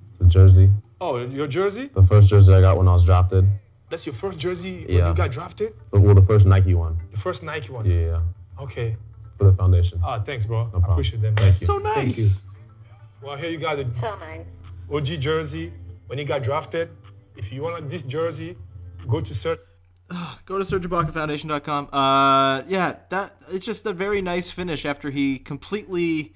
It's 0.00 0.20
a 0.20 0.24
jersey. 0.26 0.70
Oh, 1.00 1.16
your 1.18 1.48
jersey? 1.48 1.90
The 1.92 2.02
first 2.04 2.28
jersey 2.30 2.54
I 2.54 2.60
got 2.60 2.78
when 2.78 2.86
I 2.88 2.92
was 2.92 3.04
drafted. 3.04 3.46
That's 3.90 4.06
your 4.06 4.14
first 4.14 4.38
jersey 4.38 4.84
when 4.86 4.96
Yeah. 4.96 5.08
you 5.08 5.14
got 5.14 5.30
drafted? 5.32 5.74
Well, 5.90 6.14
the 6.14 6.22
first 6.22 6.46
Nike 6.46 6.74
one. 6.74 6.98
The 7.10 7.18
first 7.18 7.42
Nike 7.42 7.70
one? 7.72 7.84
Yeah. 7.84 8.20
Okay. 8.60 8.96
For 9.38 9.44
the 9.50 9.52
foundation. 9.54 10.00
Ah, 10.04 10.20
thanks, 10.20 10.46
bro. 10.46 10.62
I 10.66 10.70
problem. 10.70 10.92
appreciate 10.92 11.20
them. 11.20 11.34
Thank 11.34 11.60
you. 11.60 11.66
So 11.66 11.80
Thank 11.80 12.16
You. 12.16 12.24
Well, 13.22 13.36
here 13.36 13.50
you 13.50 13.58
got 13.58 13.76
the 13.76 13.92
So 13.92 14.16
nice. 14.16 14.54
OG 14.90 15.18
jersey 15.20 15.72
when 16.06 16.18
he 16.18 16.24
got 16.24 16.42
drafted. 16.44 16.90
If 17.36 17.52
you 17.52 17.62
want 17.62 17.88
this 17.88 18.02
jersey, 18.02 18.56
go 19.08 19.20
to 19.20 19.34
search. 19.34 19.58
Go 20.46 20.58
to 20.58 20.64
SergeIbakaFoundation.com. 20.64 21.88
Uh, 21.92 22.62
yeah, 22.66 22.96
that 23.10 23.36
it's 23.50 23.66
just 23.66 23.86
a 23.86 23.92
very 23.92 24.22
nice 24.22 24.50
finish 24.50 24.84
after 24.84 25.10
he 25.10 25.38
completely 25.38 26.34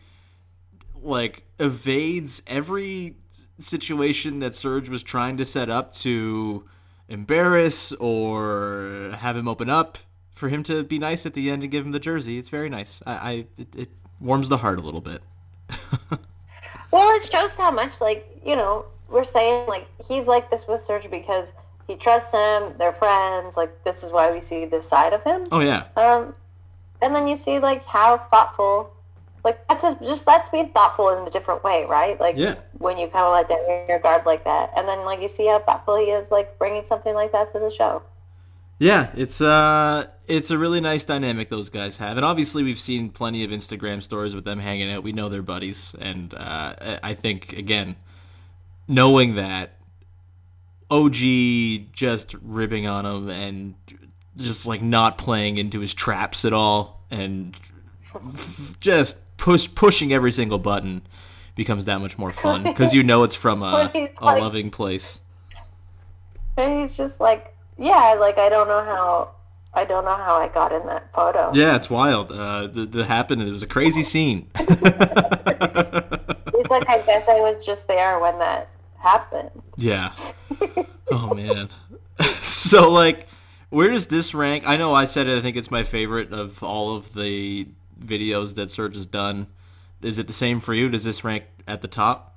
like 1.03 1.45
evades 1.59 2.43
every 2.47 3.17
situation 3.59 4.41
that 4.41 4.55
Serge 4.55 4.89
was 4.89 5.03
trying 5.03 5.37
to 5.37 5.45
set 5.45 5.71
up 5.71 5.93
to 5.95 6.65
embarrass 7.09 7.93
or 7.93 9.15
have 9.19 9.37
him 9.37 9.49
open 9.49 9.71
up 9.71 9.99
for 10.31 10.49
him 10.49 10.63
to 10.65 10.83
be 10.83 10.99
nice 10.99 11.25
at 11.25 11.35
the 11.35 11.51
end 11.51 11.63
and 11.63 11.71
give 11.71 11.87
him 11.87 11.93
the 11.93 12.01
jersey. 12.01 12.39
It's 12.39 12.49
very 12.49 12.69
nice. 12.69 13.03
I, 13.07 13.13
I 13.13 13.47
it, 13.57 13.69
it 13.75 13.89
warms 14.21 14.49
the 14.49 14.59
heart 14.59 14.79
a 14.79 14.83
little 14.83 15.01
bit. 15.01 15.23
Well, 16.97 17.15
it 17.17 17.23
shows 17.25 17.55
how 17.55 17.71
much, 17.71 18.01
like, 18.01 18.41
you 18.45 18.57
know, 18.57 18.87
we're 19.09 19.25
saying, 19.25 19.67
like, 19.67 19.87
he's 20.09 20.27
like 20.27 20.51
this 20.51 20.67
with 20.67 20.81
Serge 20.81 21.11
because 21.11 21.53
he 21.87 21.97
trusts 21.97 22.33
him, 22.33 22.75
they're 22.79 22.93
friends, 22.93 23.57
like, 23.57 23.85
this 23.85 24.03
is 24.03 24.11
why 24.13 24.31
we 24.33 24.41
see 24.41 24.65
this 24.65 24.89
side 24.89 25.13
of 25.13 25.23
him. 25.25 25.47
Oh 25.53 25.61
yeah. 25.61 25.85
Um, 25.97 26.35
and 27.03 27.15
then 27.15 27.29
you 27.29 27.37
see, 27.37 27.59
like, 27.59 27.85
how 27.85 28.19
thoughtful, 28.19 28.93
like, 29.45 29.67
that's 29.69 29.83
just, 29.83 30.01
just 30.01 30.27
that's 30.27 30.49
being 30.49 30.71
thoughtful 30.71 31.11
in 31.11 31.27
a 31.27 31.31
different 31.31 31.63
way, 31.63 31.85
right? 31.85 32.19
Like, 32.19 32.37
Yeah. 32.37 32.57
when 32.79 32.99
you 32.99 33.07
kind 33.09 33.25
of 33.25 33.33
let 33.33 33.49
down 33.49 33.87
your 33.89 33.99
guard 34.01 34.27
like 34.27 34.45
that. 34.45 34.73
And 34.77 34.89
then, 34.89 35.05
like, 35.05 35.21
you 35.23 35.29
see 35.29 35.47
how 35.47 35.59
thoughtful 35.61 35.97
he 35.99 36.07
is, 36.07 36.31
like, 36.31 36.59
bringing 36.59 36.83
something 36.85 37.15
like 37.15 37.33
that 37.33 37.53
to 37.53 37.59
the 37.59 37.71
show. 37.71 38.03
Yeah, 38.79 39.09
it's 39.17 39.41
uh 39.41 40.07
it's 40.29 40.51
a 40.51 40.59
really 40.59 40.83
nice 40.83 41.03
dynamic 41.03 41.49
those 41.49 41.71
guys 41.71 41.97
have. 41.97 42.19
And 42.19 42.27
obviously 42.27 42.63
we've 42.63 42.79
seen 42.79 43.09
plenty 43.09 43.43
of 43.43 43.51
Instagram 43.51 44.03
stories 44.03 44.35
with 44.35 44.45
them 44.45 44.59
hanging 44.59 44.91
out. 44.93 45.03
We 45.03 45.13
know 45.13 45.31
they're 45.31 45.41
buddies 45.41 45.95
and 45.99 46.35
uh 46.35 46.75
I- 46.79 46.99
I 47.03 47.15
think 47.15 47.55
again 47.55 47.97
knowing 48.87 49.37
that 49.37 49.76
OG 50.91 51.93
just 51.93 52.35
ribbing 52.43 52.87
on 52.87 53.05
him 53.05 53.29
and 53.29 53.75
just 54.37 54.67
like 54.67 54.83
not 54.83 55.19
playing 55.19 55.59
into 55.59 55.81
his 55.81 55.95
traps 55.95 56.45
at 56.45 56.53
all 56.53 57.05
and 57.11 57.57
just 58.81 59.19
push 59.37 59.69
pushing 59.75 60.13
every 60.13 60.33
single 60.33 60.59
button 60.59 61.03
becomes 61.55 61.87
that 61.87 62.01
much 62.01 62.19
more 62.19 62.33
fun 62.33 62.63
because 62.65 62.95
you 62.95 63.03
know 63.03 63.23
it's 63.23 63.35
from 63.35 63.63
a, 63.63 63.91
a 63.95 64.25
like- 64.25 64.41
loving 64.41 64.71
place. 64.71 65.23
And 66.59 66.81
he's 66.81 66.97
just 66.97 67.21
like, 67.21 67.55
yeah, 67.77 68.17
like, 68.19 68.39
I 68.39 68.49
don't 68.49 68.67
know 68.67 68.83
how, 68.83 69.33
I 69.75 69.85
don't 69.85 70.07
know 70.07 70.15
how 70.15 70.37
I 70.37 70.49
got 70.49 70.73
in 70.73 70.87
that 70.87 71.13
photo. 71.13 71.51
Yeah, 71.53 71.77
it's 71.77 71.91
wild. 71.91 72.33
Uh, 72.33 72.67
the, 72.67 72.87
the 72.87 73.05
happened. 73.05 73.43
It 73.43 73.51
was 73.51 73.63
a 73.63 73.67
crazy 73.67 74.03
scene. 74.03 74.49
He's 74.57 74.81
like, 76.71 76.89
I 76.89 77.03
guess 77.05 77.29
I 77.29 77.41
was 77.41 77.63
just 77.65 77.87
there 77.89 78.19
when 78.21 78.39
that 78.39 78.71
happened. 79.07 79.63
yeah. 79.77 80.13
Oh 81.09 81.33
man. 81.35 81.69
so 82.43 82.91
like, 82.91 83.29
where 83.71 83.91
does 83.91 84.07
this 84.07 84.35
rank? 84.35 84.65
I 84.67 84.77
know 84.77 84.93
I 84.93 85.05
said 85.05 85.29
it. 85.29 85.39
I 85.39 85.41
think 85.41 85.57
it's 85.57 85.71
my 85.71 85.85
favorite 85.85 86.33
of 86.33 86.65
all 86.65 86.97
of 86.97 87.15
the 87.15 87.69
videos 88.01 88.57
that 88.57 88.73
Serge 88.73 88.97
has 88.97 89.07
done. 89.07 89.47
Is 90.03 90.19
it 90.19 90.27
the 90.27 90.33
same 90.33 90.59
for 90.59 90.75
you? 90.75 90.89
Does 90.89 91.05
this 91.05 91.23
rank 91.23 91.45
at 91.67 91.81
the 91.81 91.89
top? 91.89 92.35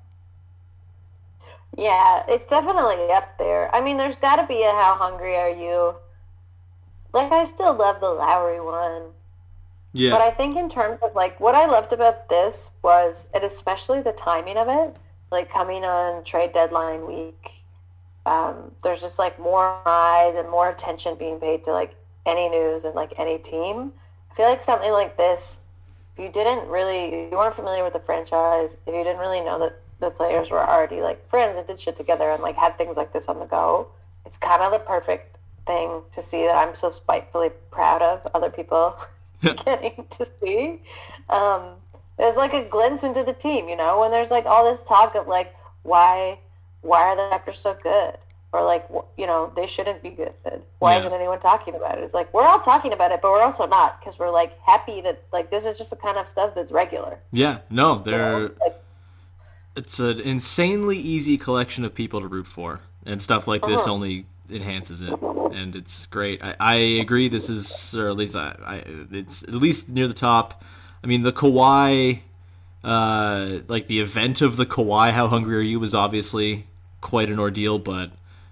Yeah, 1.78 2.24
it's 2.28 2.46
definitely 2.46 3.12
up 3.12 3.38
there. 3.38 3.74
I 3.76 3.82
mean, 3.82 3.98
there's 3.98 4.16
got 4.16 4.38
to 4.38 4.48
be 4.48 4.64
a 4.64 4.72
How 4.72 4.96
Hungry 4.96 5.36
Are 5.36 5.50
You? 5.50 5.96
Like, 7.14 7.32
I 7.32 7.46
still 7.46 7.74
love 7.74 8.02
the 8.02 8.10
Lowry 8.10 8.60
one. 8.60 9.14
Yeah. 9.94 10.12
But 10.12 10.22
I 10.22 10.32
think 10.32 10.56
in 10.56 10.70
terms 10.70 11.00
of, 11.02 11.16
like, 11.16 11.40
what 11.40 11.56
I 11.56 11.66
loved 11.66 11.94
about 11.94 12.30
this 12.30 12.72
was, 12.84 13.28
and 13.34 13.44
especially 13.44 14.02
the 14.02 14.12
timing 14.12 14.58
of 14.58 14.68
it, 14.68 14.96
like, 15.32 15.52
coming 15.52 15.84
on 15.84 16.24
trade 16.24 16.52
deadline 16.52 17.08
week, 17.08 17.64
um, 18.26 18.72
there's 18.84 19.02
just, 19.02 19.20
like, 19.20 19.40
more 19.40 19.82
eyes 19.86 20.36
and 20.36 20.50
more 20.50 20.70
attention 20.70 21.16
being 21.16 21.40
paid 21.40 21.64
to, 21.66 21.72
like, 21.72 21.96
any 22.26 22.50
news 22.50 22.84
and, 22.84 22.96
like, 22.96 23.14
any 23.18 23.38
team. 23.38 23.94
I 24.32 24.36
feel 24.36 24.46
like 24.48 24.62
something 24.62 24.92
like 24.92 25.18
this, 25.18 25.62
if 26.16 26.24
you 26.24 26.32
didn't 26.32 26.68
really, 26.68 27.06
if 27.06 27.32
you 27.32 27.38
weren't 27.38 27.56
familiar 27.56 27.84
with 27.84 27.94
the 27.94 28.00
franchise, 28.00 28.78
if 28.86 28.94
you 28.94 29.04
didn't 29.04 29.20
really 29.20 29.42
know 29.42 29.60
that 29.60 29.80
the 30.00 30.10
players 30.10 30.50
were 30.50 30.66
already 30.66 31.02
like 31.02 31.30
friends 31.30 31.58
and 31.58 31.68
did 31.68 31.80
shit 31.80 31.96
together 31.96 32.30
and 32.30 32.42
like 32.42 32.56
had 32.56 32.78
things 32.78 32.98
like 32.98 33.14
this 33.14 33.28
on 33.28 33.40
the 33.40 33.46
go. 33.46 33.88
It's 34.26 34.38
kind 34.38 34.62
of 34.62 34.72
the 34.72 34.80
perfect 34.80 35.38
thing 35.66 36.02
to 36.12 36.22
see 36.22 36.46
that 36.46 36.56
I'm 36.56 36.76
so 36.76 36.90
spitefully 36.90 37.50
proud 37.72 38.02
of 38.02 38.26
other 38.34 38.50
people 38.50 38.98
getting 39.42 40.06
to 40.10 40.26
see. 40.40 40.82
Um, 41.30 41.76
there's 42.20 42.36
like 42.36 42.54
a 42.54 42.64
glimpse 42.64 43.04
into 43.04 43.24
the 43.24 43.34
team, 43.34 43.70
you 43.70 43.78
know, 43.78 44.02
when 44.02 44.12
there's 44.12 44.30
like 44.30 44.46
all 44.46 44.70
this 44.70 44.84
talk 44.84 45.16
of 45.16 45.28
like 45.28 45.56
why 45.84 46.38
why 46.82 47.02
are 47.08 47.16
the 47.16 47.24
Raptors 47.24 47.56
so 47.56 47.76
good? 47.82 48.18
Or 48.52 48.64
like 48.64 48.88
you 49.18 49.26
know 49.26 49.52
they 49.56 49.66
shouldn't 49.66 50.04
be 50.04 50.10
good. 50.10 50.34
Why 50.80 50.94
Yeah. 50.94 51.00
isn't 51.00 51.14
anyone 51.14 51.40
talking 51.40 51.76
about 51.76 51.98
it? 51.98 52.04
It's 52.04 52.14
like 52.14 52.34
we're 52.34 52.46
all 52.46 52.60
talking 52.60 52.94
about 52.94 53.12
it, 53.12 53.22
but 53.22 53.32
we're 53.32 53.42
also 53.42 53.66
not 53.66 54.00
because 54.00 54.20
we're 54.20 54.32
like 54.32 54.60
happy 54.62 55.02
that 55.02 55.24
like 55.32 55.50
this 55.50 55.66
is 55.66 55.78
just 55.78 55.92
the 55.92 55.96
kind 55.96 56.18
of 56.18 56.28
stuff 56.28 56.54
that's 56.54 56.72
regular. 56.72 57.20
Yeah, 57.32 57.60
no, 57.70 58.00
they're 58.00 58.40
know? 58.40 58.52
Like, 58.60 58.84
it's 59.76 60.00
an 60.00 60.20
insanely 60.20 60.98
easy 60.98 61.38
collection 61.38 61.86
of 61.86 61.96
people 61.96 62.20
to 62.20 62.28
root 62.28 62.48
for, 62.48 62.82
and 63.06 63.22
stuff 63.22 63.48
like 63.48 63.62
this 63.62 63.84
uh-huh. 63.84 63.94
only 63.94 64.26
enhances 64.50 65.02
it, 65.02 65.14
and 65.22 65.76
it's 65.76 66.06
great. 66.08 66.44
I, 66.44 66.56
I 66.60 66.74
agree. 66.76 67.30
This 67.30 67.50
is, 67.50 67.96
or 67.96 68.10
at 68.10 68.18
least 68.18 68.36
I, 68.36 68.56
I, 68.66 68.84
it's 69.12 69.44
at 69.44 69.54
least 69.54 69.90
near 69.90 70.08
the 70.08 70.14
top. 70.14 70.64
I 71.04 71.08
mean, 71.08 71.24
the 71.24 71.32
Kawhi, 71.32 72.22
uh, 72.84 73.60
like 73.68 73.88
the 73.88 74.00
event 74.00 74.42
of 74.42 74.58
the 74.58 74.66
Kawhi, 74.66 75.12
how 75.12 75.28
hungry 75.28 75.58
are 75.58 75.62
you 75.62 75.80
was 75.80 75.94
obviously 75.94 76.68
quite 77.02 77.30
an 77.30 77.40
ordeal, 77.40 77.80
but 77.80 78.12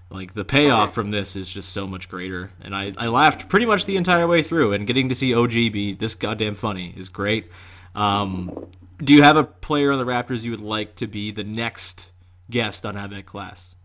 like 0.09 0.33
the 0.33 0.45
payoff 0.45 0.93
from 0.93 1.11
this 1.11 1.35
is 1.35 1.49
just 1.49 1.69
so 1.69 1.85
much 1.85 2.09
greater. 2.09 2.51
And 2.61 2.75
I, 2.75 2.93
I 2.97 3.07
laughed 3.07 3.49
pretty 3.49 3.65
much 3.65 3.85
the 3.85 3.97
entire 3.97 4.27
way 4.27 4.41
through, 4.43 4.73
and 4.73 4.87
getting 4.87 5.09
to 5.09 5.15
see 5.15 5.33
OG 5.33 5.51
be 5.51 5.93
this 5.93 6.15
goddamn 6.15 6.55
funny 6.55 6.93
is 6.95 7.09
great. 7.09 7.51
Um, 7.95 8.67
do 9.03 9.13
you 9.13 9.23
have 9.23 9.37
a 9.37 9.43
player 9.43 9.91
on 9.91 9.99
the 9.99 10.05
Raptors 10.05 10.43
you 10.43 10.51
would 10.51 10.61
like 10.61 10.95
to 10.95 11.07
be 11.07 11.31
the 11.31 11.43
next 11.43 12.09
guest 12.49 12.85
on 12.85 12.95
Avec 12.95 13.25
Classe? 13.25 13.75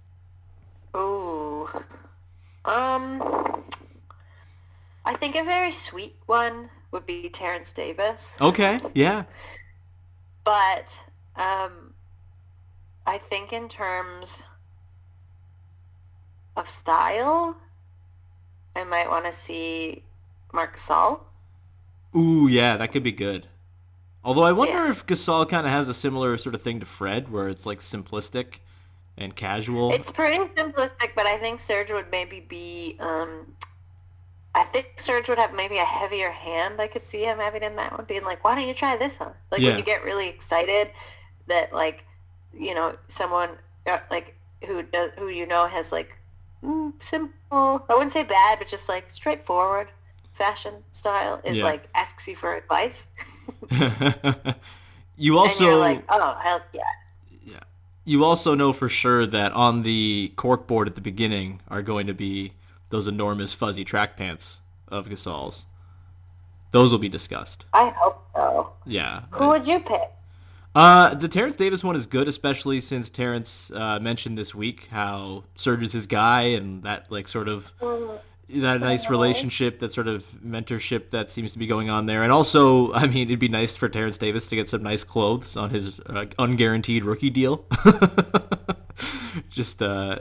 Ooh. 0.96 1.68
Um, 2.64 3.64
I 5.04 5.14
think 5.16 5.34
a 5.34 5.42
very 5.42 5.72
sweet 5.72 6.14
one 6.26 6.70
would 6.93 7.07
be 7.07 7.28
Terrence 7.28 7.72
Davis, 7.72 8.36
Okay, 8.40 8.80
yeah. 8.95 9.24
but 10.45 11.01
um, 11.36 11.95
I 13.07 13.18
think 13.18 13.53
in 13.53 13.68
terms 13.68 14.43
of 16.57 16.68
style, 16.68 17.57
I 18.76 18.84
might 18.84 19.09
want 19.09 19.24
to 19.24 19.32
see 19.32 20.05
Marc 20.53 20.76
Gasol. 20.76 21.20
Ooh, 22.14 22.47
yeah, 22.49 22.76
that 22.76 22.93
could 22.93 23.03
be 23.03 23.12
good. 23.12 23.47
Although 24.24 24.45
I 24.45 24.53
wonder 24.53 24.74
Yeah. 24.84 24.90
if 24.90 25.07
Gasol 25.07 25.49
kind 25.49 25.66
of 25.66 25.72
has 25.72 25.88
a 25.88 25.95
similar 25.95 26.36
sort 26.36 26.55
of 26.55 26.62
thing 26.62 26.78
to 26.80 26.86
Fred, 26.86 27.30
where 27.32 27.49
it's 27.49 27.66
like 27.66 27.80
simplistic 27.80 28.57
and 29.16 29.34
casual. 29.34 29.93
It's 29.93 30.11
pretty 30.11 30.38
simplistic, 30.55 31.14
but 31.16 31.26
I 31.26 31.38
think 31.38 31.59
Serge 31.61 31.90
would 31.90 32.11
maybe 32.11 32.40
be. 32.40 32.97
Um, 33.01 33.55
I 34.55 34.64
think 34.64 35.00
Serge 35.00 35.28
would 35.28 35.38
have 35.38 35.55
maybe 35.55 35.78
a 35.78 35.84
heavier 35.84 36.30
hand. 36.30 36.80
I 36.80 36.86
could 36.86 37.07
see 37.07 37.22
him 37.24 37.38
having 37.38 37.62
in 37.62 37.76
that 37.76 37.92
one, 37.92 38.05
being 38.05 38.22
like, 38.22 38.44
"Why 38.44 38.55
don't 38.55 38.68
you 38.68 38.74
try 38.74 38.96
this 38.96 39.18
one?" 39.18 39.32
Like 39.50 39.61
Yeah. 39.62 39.70
when 39.70 39.78
you 39.78 39.84
get 39.84 40.05
really 40.05 40.28
excited 40.28 40.90
that, 41.46 41.72
like, 41.72 42.05
you 42.53 42.74
know, 42.74 42.96
someone 43.09 43.59
uh, 43.86 43.98
like 44.11 44.36
who 44.66 44.82
does 44.82 45.11
who 45.18 45.28
you 45.28 45.46
know 45.46 45.66
has 45.66 45.90
like 45.92 46.16
mm, 46.62 46.92
simple. 47.03 47.32
I 47.88 47.94
wouldn't 47.94 48.12
say 48.12 48.22
bad, 48.24 48.59
but 48.59 48.68
just 48.68 48.88
like 48.88 49.11
straightforward 49.11 49.88
fashion 50.34 50.84
style 50.90 51.40
is 51.44 51.59
Yeah. 51.59 51.64
like 51.64 51.88
asks 51.94 52.28
you 52.28 52.36
for 52.36 52.55
advice, 52.55 53.09
you 55.16 55.38
also 55.38 55.78
like, 55.78 56.05
"Oh, 56.09 56.36
hell 56.42 56.62
yeah." 56.72 56.82
you 58.05 58.24
also 58.24 58.55
know 58.55 58.72
for 58.72 58.88
sure 58.88 59.26
that 59.26 59.53
on 59.53 59.82
the 59.82 60.32
cork 60.36 60.66
board 60.66 60.88
at 60.88 60.94
the 60.94 61.00
beginning 61.00 61.61
are 61.68 61.82
going 61.82 62.07
to 62.07 62.14
be 62.14 62.53
those 62.93 63.09
enormous 63.09 63.55
fuzzy 63.55 63.84
track 63.84 64.16
pants 64.16 64.61
of 64.86 65.09
Gasol's. 65.09 65.66
Those 66.70 66.93
will 66.93 66.99
be 66.99 67.09
discussed. 67.09 67.64
I 67.72 67.88
hope 67.97 68.22
so. 68.36 68.72
Yeah. 68.86 69.22
Who 69.32 69.49
would 69.49 69.66
you 69.66 69.80
pick? 69.80 70.11
Uh, 70.74 71.14
the 71.14 71.28
Terrence 71.28 71.57
Davis 71.57 71.82
one 71.82 71.97
is 71.97 72.07
good, 72.07 72.28
especially 72.28 72.80
since 72.80 73.11
Terrence 73.11 73.70
uh, 73.74 73.99
mentioned 73.99 74.38
this 74.38 74.55
week 74.55 74.88
how 74.90 75.45
Serge 75.55 75.82
is 75.82 75.93
his 75.93 76.07
guy 76.07 76.43
and 76.43 76.82
that 76.82 77.11
like 77.11 77.28
sort 77.28 77.49
of 77.49 77.72
that 78.49 78.80
nice 78.80 79.09
relationship, 79.09 79.78
that 79.80 79.93
sort 79.93 80.09
of 80.09 80.24
mentorship 80.45 81.11
that 81.11 81.30
seems 81.30 81.53
to 81.53 81.59
be 81.59 81.66
going 81.66 81.88
on 81.88 82.07
there. 82.07 82.22
And 82.22 82.30
also, 82.32 82.93
I 82.95 83.07
mean, 83.07 83.28
it'd 83.28 83.38
be 83.38 83.49
nice 83.49 83.74
for 83.74 83.88
Terrence 83.88 84.18
Davis 84.18 84.49
to 84.49 84.57
get 84.57 84.68
some 84.68 84.82
nice 84.82 85.05
clothes 85.05 85.57
on 85.57 85.70
his 85.70 86.01
uh, 86.01 86.26
unguaranteed 86.38 87.05
rookie 87.05 87.30
deal. 87.30 87.64
just 89.53 89.82
uh, 89.82 90.18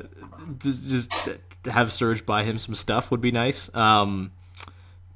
just, 0.60 1.30
have 1.66 1.92
Serge 1.92 2.26
buy 2.26 2.44
him 2.44 2.58
some 2.58 2.76
stuff 2.76 3.12
would 3.12 3.22
be 3.22 3.32
nice. 3.32 3.74
Um, 3.76 4.32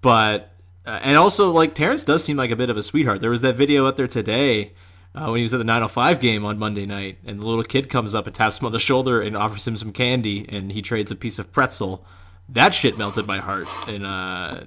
but 0.02 0.52
uh, 0.86 1.00
and 1.04 1.18
also 1.18 1.52
like 1.52 1.76
Terrence 1.76 2.04
does 2.04 2.24
seem 2.24 2.38
like 2.38 2.52
a 2.52 2.56
bit 2.56 2.70
of 2.70 2.78
a 2.78 2.84
sweetheart. 2.84 3.22
There 3.22 3.30
was 3.30 3.42
that 3.42 3.56
video 3.56 3.88
out 3.88 3.98
there 3.98 4.08
today 4.08 4.74
uh, 5.14 5.28
when 5.28 5.38
he 5.38 5.44
was 5.44 5.54
at 5.54 5.58
the 5.58 5.64
905 5.64 6.20
game 6.20 6.46
on 6.46 6.58
Monday 6.58 6.86
night, 6.86 7.18
and 7.26 7.40
the 7.40 7.46
little 7.46 7.64
kid 7.64 7.90
comes 7.90 8.16
up 8.16 8.28
and 8.28 8.36
taps 8.36 8.60
him 8.60 8.66
on 8.66 8.72
the 8.72 8.80
shoulder 8.80 9.22
and 9.22 9.36
offers 9.36 9.68
him 9.68 9.78
some 9.78 9.92
candy, 9.92 10.46
and 10.50 10.72
he 10.72 10.82
trades 10.82 11.12
a 11.12 11.16
piece 11.16 11.40
of 11.40 11.52
pretzel. 11.52 12.06
That 12.50 12.74
shit 12.74 12.98
melted 12.98 13.26
my 13.26 13.40
heart, 13.40 13.68
and 13.88 14.06
uh, 14.06 14.62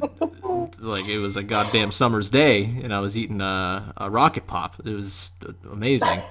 like 0.80 1.06
it 1.06 1.18
was 1.18 1.36
a 1.36 1.44
goddamn 1.44 1.92
summer's 1.92 2.28
day, 2.28 2.64
and 2.64 2.92
I 2.92 2.98
was 2.98 3.16
eating 3.16 3.40
uh, 3.40 3.92
a 3.96 4.10
rocket 4.10 4.48
pop. 4.48 4.82
It 4.84 4.94
was 4.94 5.30
amazing. 5.70 6.22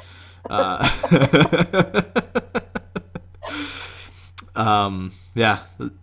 Um, 4.58 5.14
yeah. 5.36 5.60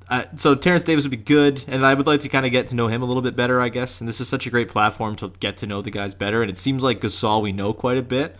Uh, 0.08 0.24
so 0.36 0.54
Terrence 0.54 0.84
Davis 0.84 1.04
would 1.04 1.10
be 1.10 1.16
good, 1.16 1.64
and 1.66 1.84
I 1.84 1.92
would 1.92 2.06
like 2.06 2.20
to 2.20 2.28
kind 2.28 2.46
of 2.46 2.52
get 2.52 2.68
to 2.68 2.76
know 2.76 2.86
him 2.86 3.02
a 3.02 3.04
little 3.04 3.22
bit 3.22 3.34
better, 3.34 3.60
I 3.60 3.68
guess. 3.68 4.00
And 4.00 4.08
this 4.08 4.20
is 4.20 4.28
such 4.28 4.46
a 4.46 4.50
great 4.50 4.68
platform 4.68 5.16
to 5.16 5.32
get 5.40 5.56
to 5.58 5.66
know 5.66 5.82
the 5.82 5.90
guys 5.90 6.14
better. 6.14 6.40
And 6.40 6.50
it 6.50 6.56
seems 6.56 6.82
like 6.82 7.00
Gasol 7.00 7.42
we 7.42 7.52
know 7.52 7.72
quite 7.72 7.98
a 7.98 8.02
bit. 8.02 8.36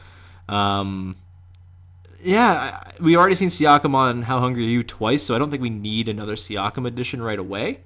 Um, 0.48 1.16
yeah, 2.22 2.80
we 3.00 3.16
already 3.16 3.34
seen 3.34 3.48
Siakam 3.48 3.94
on 3.94 4.22
How 4.22 4.38
Hungry 4.40 4.64
Are 4.64 4.68
You 4.68 4.82
twice, 4.82 5.22
so 5.22 5.34
I 5.34 5.38
don't 5.38 5.50
think 5.50 5.62
we 5.62 5.70
need 5.70 6.08
another 6.08 6.36
Siakam 6.36 6.86
edition 6.86 7.20
right 7.20 7.38
away. 7.38 7.80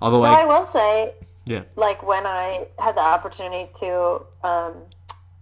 Although 0.00 0.20
Well, 0.20 0.34
I 0.34 0.42
I, 0.42 0.44
will 0.44 0.66
say, 0.66 1.14
yeah, 1.46 1.62
like 1.74 2.06
when 2.06 2.26
I 2.26 2.66
had 2.78 2.96
the 2.96 3.00
opportunity 3.00 3.70
to 3.80 4.22
um, 4.44 4.74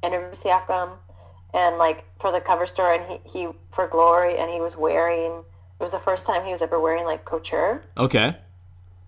interview 0.02 0.30
Siakam, 0.32 0.90
and 1.52 1.76
like 1.76 2.04
for 2.20 2.30
the 2.30 2.40
cover 2.40 2.66
story, 2.66 2.98
and 2.98 3.20
he, 3.24 3.30
he 3.30 3.48
for 3.72 3.88
Glory, 3.88 4.38
and 4.38 4.50
he 4.50 4.60
was 4.60 4.76
wearing. 4.76 5.44
It 5.80 5.82
was 5.82 5.92
the 5.92 5.98
first 5.98 6.26
time 6.26 6.44
he 6.44 6.52
was 6.52 6.60
ever 6.60 6.78
wearing 6.78 7.04
like 7.04 7.24
couture, 7.24 7.82
okay, 7.96 8.36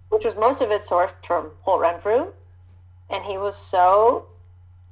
which 0.08 0.24
was 0.24 0.34
most 0.36 0.62
of 0.62 0.70
it 0.70 0.80
sourced 0.80 1.12
from 1.22 1.50
Holt 1.60 1.82
Renfrew, 1.82 2.32
and 3.10 3.24
he 3.24 3.36
was 3.36 3.54
so 3.56 4.26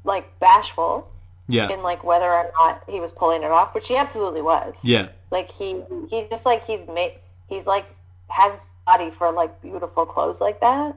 like 0.05 0.39
bashful 0.41 1.11
yeah, 1.49 1.71
in 1.71 1.83
like 1.83 2.05
whether 2.05 2.31
or 2.31 2.53
not 2.59 2.83
he 2.87 3.01
was 3.01 3.13
pulling 3.13 3.43
it 3.43 3.51
off, 3.51 3.75
which 3.75 3.89
he 3.89 3.97
absolutely 3.97 4.43
was. 4.43 4.79
yeah, 4.85 5.09
Like 5.31 5.51
he 5.51 5.83
he 6.11 6.27
just 6.29 6.45
like 6.45 6.67
he's 6.67 6.87
made 6.87 7.15
he's 7.49 7.67
like 7.67 7.87
has 8.29 8.59
body 8.87 9.11
for 9.11 9.33
like 9.33 9.61
beautiful 9.63 10.05
clothes 10.05 10.41
like 10.41 10.61
that. 10.61 10.97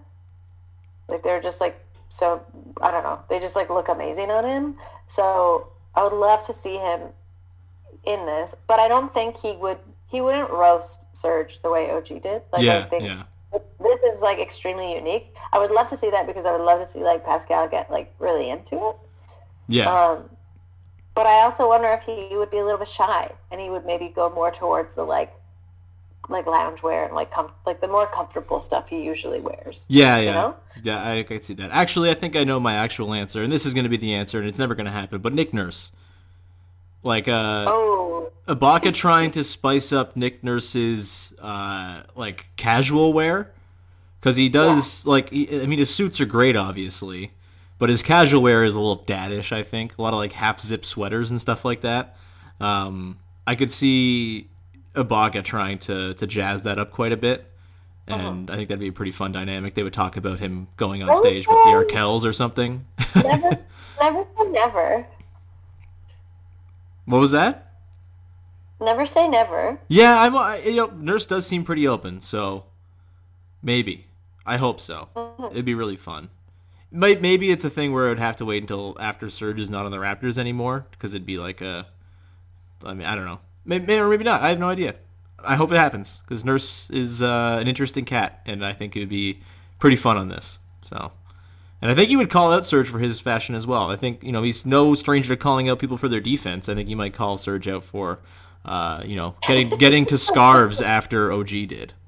Like 1.08 1.24
they're 1.24 1.42
just 1.42 1.62
like 1.62 1.80
so 2.10 2.46
I 2.82 2.92
don't 2.92 3.04
know. 3.04 3.22
They 3.30 3.40
just 3.40 3.56
like 3.56 3.70
look 3.70 3.88
amazing 3.88 4.32
on 4.32 4.44
him. 4.46 4.76
So 5.08 5.70
I 5.96 6.04
would 6.04 6.14
love 6.14 6.46
to 6.48 6.54
see 6.54 6.78
him 6.78 7.10
in 8.04 8.26
this, 8.26 8.54
but 8.68 8.80
I 8.80 8.88
don't 8.90 9.14
think 9.14 9.38
he 9.38 9.54
would 9.54 9.80
he 10.14 10.22
wouldn't 10.22 10.52
roast 10.52 11.06
Serge 11.12 11.60
the 11.62 11.72
way 11.72 11.90
OG 11.90 12.22
did. 12.22 12.44
Like 12.54 12.62
yeah, 12.62 12.78
I 12.78 12.84
think 12.84 13.04
yeah, 13.04 13.24
this 13.52 14.16
is 14.16 14.22
like 14.22 14.38
extremely 14.38 14.94
unique. 14.94 15.34
I 15.52 15.58
would 15.58 15.72
love 15.72 15.88
to 15.90 15.98
see 15.98 16.12
that 16.12 16.28
because 16.28 16.46
I 16.46 16.52
would 16.52 16.64
love 16.64 16.80
to 16.80 16.86
see 16.86 17.00
like 17.00 17.26
Pascal 17.26 17.68
get 17.68 17.90
like 17.90 18.14
really 18.20 18.52
into 18.52 18.76
it. 18.76 18.96
yeah. 19.68 19.92
Um, 19.92 20.30
but 21.16 21.26
I 21.26 21.42
also 21.42 21.68
wonder 21.68 21.88
if 21.90 22.04
he 22.04 22.38
would 22.38 22.52
be 22.52 22.60
a 22.60 22.64
little 22.64 22.78
bit 22.78 22.88
shy 22.88 23.32
and 23.52 23.60
he 23.60 23.72
would 23.72 23.86
maybe 23.86 24.08
go 24.08 24.30
more 24.30 24.52
towards 24.52 24.94
the 24.94 25.04
like, 25.04 25.34
like 26.30 26.46
loungewear 26.46 27.06
and 27.08 27.16
like 27.16 27.32
com- 27.32 27.54
like 27.66 27.82
the 27.82 27.88
more 27.88 28.06
comfortable 28.06 28.60
stuff 28.60 28.90
he 28.90 29.04
usually 29.04 29.40
wears. 29.40 29.86
Yeah, 29.90 30.20
yeah, 30.20 30.32
know? 30.32 30.56
yeah. 30.84 31.12
I 31.12 31.24
can 31.24 31.42
see 31.42 31.56
that. 31.56 31.72
Actually, 31.72 32.12
I 32.12 32.14
think 32.14 32.36
I 32.36 32.44
know 32.44 32.60
my 32.60 32.76
actual 32.76 33.16
answer, 33.16 33.42
and 33.42 33.52
this 33.52 33.66
is 33.66 33.74
going 33.74 33.84
to 33.84 33.90
be 33.90 33.98
the 33.98 34.14
answer, 34.14 34.38
and 34.38 34.48
it's 34.48 34.60
never 34.60 34.76
going 34.76 34.86
to 34.86 34.92
happen. 34.92 35.22
But 35.22 35.34
Nick 35.34 35.56
Nurse, 35.56 35.92
like, 37.04 37.28
uh, 37.28 37.66
Oh, 37.68 38.32
Ibaka 38.48 38.94
trying 38.94 39.32
to 39.32 39.44
spice 39.44 39.92
up 39.94 40.16
Nick 40.16 40.44
Nurse's 40.44 41.34
uh, 41.42 42.04
like 42.16 42.48
casual 42.58 43.14
wear, 43.14 43.52
because 44.20 44.36
he 44.36 44.50
does 44.50 45.06
like 45.06 45.30
he, 45.30 45.62
I 45.62 45.66
mean 45.66 45.80
his 45.80 45.94
suits 45.94 46.20
are 46.20 46.26
great, 46.26 46.56
obviously, 46.56 47.32
but 47.80 47.90
his 47.90 48.04
casual 48.04 48.42
wear 48.42 48.64
is 48.66 48.76
a 48.76 48.80
little 48.80 49.04
daddish. 49.06 49.52
I 49.52 49.64
think 49.64 49.98
a 49.98 50.02
lot 50.02 50.14
of 50.14 50.20
like 50.20 50.34
half 50.34 50.60
zip 50.60 50.84
sweaters 50.86 51.32
and 51.32 51.40
stuff 51.40 51.64
like 51.64 51.82
that. 51.82 52.18
Um, 52.60 53.20
I 53.48 53.56
could 53.56 53.72
see 53.72 54.50
Ibaka 54.96 55.44
trying 55.44 55.80
to 55.80 56.14
to 56.16 56.28
jazz 56.28 56.64
that 56.64 56.80
up 56.80 56.92
quite 56.92 57.12
a 57.12 57.18
bit. 57.18 57.50
And 58.06 58.52
I 58.52 58.58
think 58.58 58.68
that'd 58.68 58.82
be 58.82 58.90
a 58.90 58.92
pretty 58.92 59.14
fun 59.14 59.32
dynamic. 59.32 59.76
They 59.76 59.84
would 59.84 59.94
talk 59.94 60.18
about 60.18 60.40
him 60.40 60.68
going 60.76 61.02
on 61.04 61.16
stage 61.16 61.48
with 61.48 61.56
the 61.56 61.72
Arkells 61.72 62.26
or 62.26 62.34
something. 62.34 62.86
never, 63.16 63.58
never, 64.02 64.26
say 64.38 64.50
never. 64.50 65.08
What 67.06 67.20
was 67.20 67.32
that? 67.32 67.72
Never 68.80 69.06
say 69.06 69.28
never. 69.28 69.80
Yeah, 69.88 70.22
I'm. 70.22 70.36
I, 70.36 70.58
you 70.60 70.76
know, 70.76 70.88
Nurse 70.88 71.26
does 71.26 71.46
seem 71.46 71.64
pretty 71.64 71.88
open, 71.88 72.22
so 72.22 72.66
maybe. 73.62 74.08
I 74.46 74.58
hope 74.58 74.80
so. 74.80 75.08
It'd 75.52 75.64
be 75.64 75.76
really 75.76 75.96
fun. 75.96 76.30
Might 76.92 77.22
maybe 77.22 77.50
it's 77.50 77.64
a 77.64 77.70
thing 77.70 77.94
where 77.94 78.08
it 78.08 78.10
would 78.10 78.20
have 78.20 78.38
to 78.38 78.46
wait 78.46 78.62
until 78.62 78.98
after 79.00 79.30
Serge 79.30 79.60
is 79.60 79.70
not 79.70 79.86
on 79.86 79.92
the 79.92 79.98
Raptors 79.98 80.38
anymore 80.38 80.86
because 80.92 81.14
it'd 81.14 81.26
be 81.26 81.38
like 81.38 81.62
a. 81.62 81.88
I 82.84 82.94
mean, 82.94 83.08
I 83.08 83.16
don't 83.16 83.26
know. 83.26 83.40
Maybe, 83.66 83.94
or 83.96 84.10
maybe 84.10 84.26
not. 84.26 84.42
I 84.42 84.50
have 84.50 84.60
no 84.60 84.70
idea. 84.70 84.96
I 85.40 85.56
hope 85.56 85.72
it 85.72 85.78
happens 85.78 86.20
because 86.20 86.44
Nurse 86.44 86.90
is 86.90 87.22
uh, 87.22 87.58
an 87.60 87.68
interesting 87.68 88.06
cat, 88.06 88.42
and 88.46 88.66
I 88.66 88.74
think 88.74 88.96
it 88.96 89.00
would 89.00 89.10
be 89.10 89.40
pretty 89.80 89.96
fun 89.96 90.18
on 90.18 90.28
this. 90.28 90.60
So, 90.84 91.12
and 91.84 91.92
I 91.92 91.96
think 91.96 92.10
you 92.10 92.18
would 92.18 92.30
call 92.30 92.54
out 92.54 92.66
Serge 92.66 92.88
for 92.88 92.98
his 93.00 93.20
fashion 93.20 93.56
as 93.56 93.68
well. 93.68 93.92
I 93.92 93.98
think 93.98 94.24
you 94.24 94.32
know 94.32 94.42
he's 94.42 94.66
no 94.66 94.96
stranger 94.96 95.36
to 95.36 95.38
calling 95.38 95.68
out 95.68 95.80
people 95.80 95.98
for 95.98 96.08
their 96.08 96.22
defense. 96.22 96.70
I 96.70 96.76
think 96.76 96.88
you 96.88 96.96
might 96.96 97.14
call 97.14 97.38
Serge 97.38 97.68
out 97.68 97.84
for, 97.84 98.20
uh, 98.64 99.04
you 99.06 99.18
know, 99.18 99.36
getting 99.46 99.68
getting 99.80 100.06
to 100.06 100.18
scarves 100.18 100.82
after 100.82 101.34
OG 101.34 101.50
did. 101.50 101.92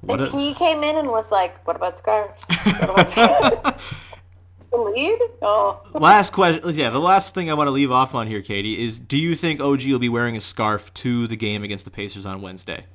what 0.00 0.20
if 0.20 0.34
a, 0.34 0.38
he 0.40 0.54
came 0.54 0.82
in 0.82 0.96
and 0.96 1.06
was 1.06 1.30
like, 1.30 1.64
"What 1.64 1.76
about 1.76 1.96
scarves? 1.96 2.42
What 2.48 2.90
about 2.90 3.10
scarves?" 3.12 3.94
the 4.72 4.76
lead? 4.76 5.20
Oh, 5.40 5.80
last 5.94 6.32
question. 6.32 6.68
Yeah, 6.74 6.90
the 6.90 6.98
last 6.98 7.32
thing 7.32 7.48
I 7.48 7.54
want 7.54 7.68
to 7.68 7.72
leave 7.72 7.92
off 7.92 8.16
on 8.16 8.26
here, 8.26 8.42
Katie, 8.42 8.84
is: 8.84 8.98
Do 8.98 9.16
you 9.16 9.36
think 9.36 9.60
OG 9.60 9.84
will 9.84 10.00
be 10.00 10.08
wearing 10.08 10.34
a 10.36 10.40
scarf 10.40 10.92
to 10.94 11.28
the 11.28 11.36
game 11.36 11.62
against 11.62 11.84
the 11.84 11.92
Pacers 11.92 12.26
on 12.26 12.42
Wednesday? 12.42 12.86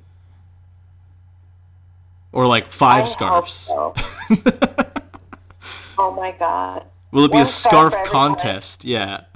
Or 2.34 2.48
like 2.48 2.72
five 2.72 3.04
I 3.04 3.08
scarves? 3.08 3.54
so. 3.54 3.94
oh 5.98 6.12
my 6.12 6.32
god. 6.32 6.86
Will 7.12 7.26
it 7.26 7.30
be 7.30 7.36
One 7.36 7.44
a 7.44 7.46
scarf 7.46 7.94
scarf 7.94 8.10
contest? 8.10 8.84
Yeah. 8.84 9.26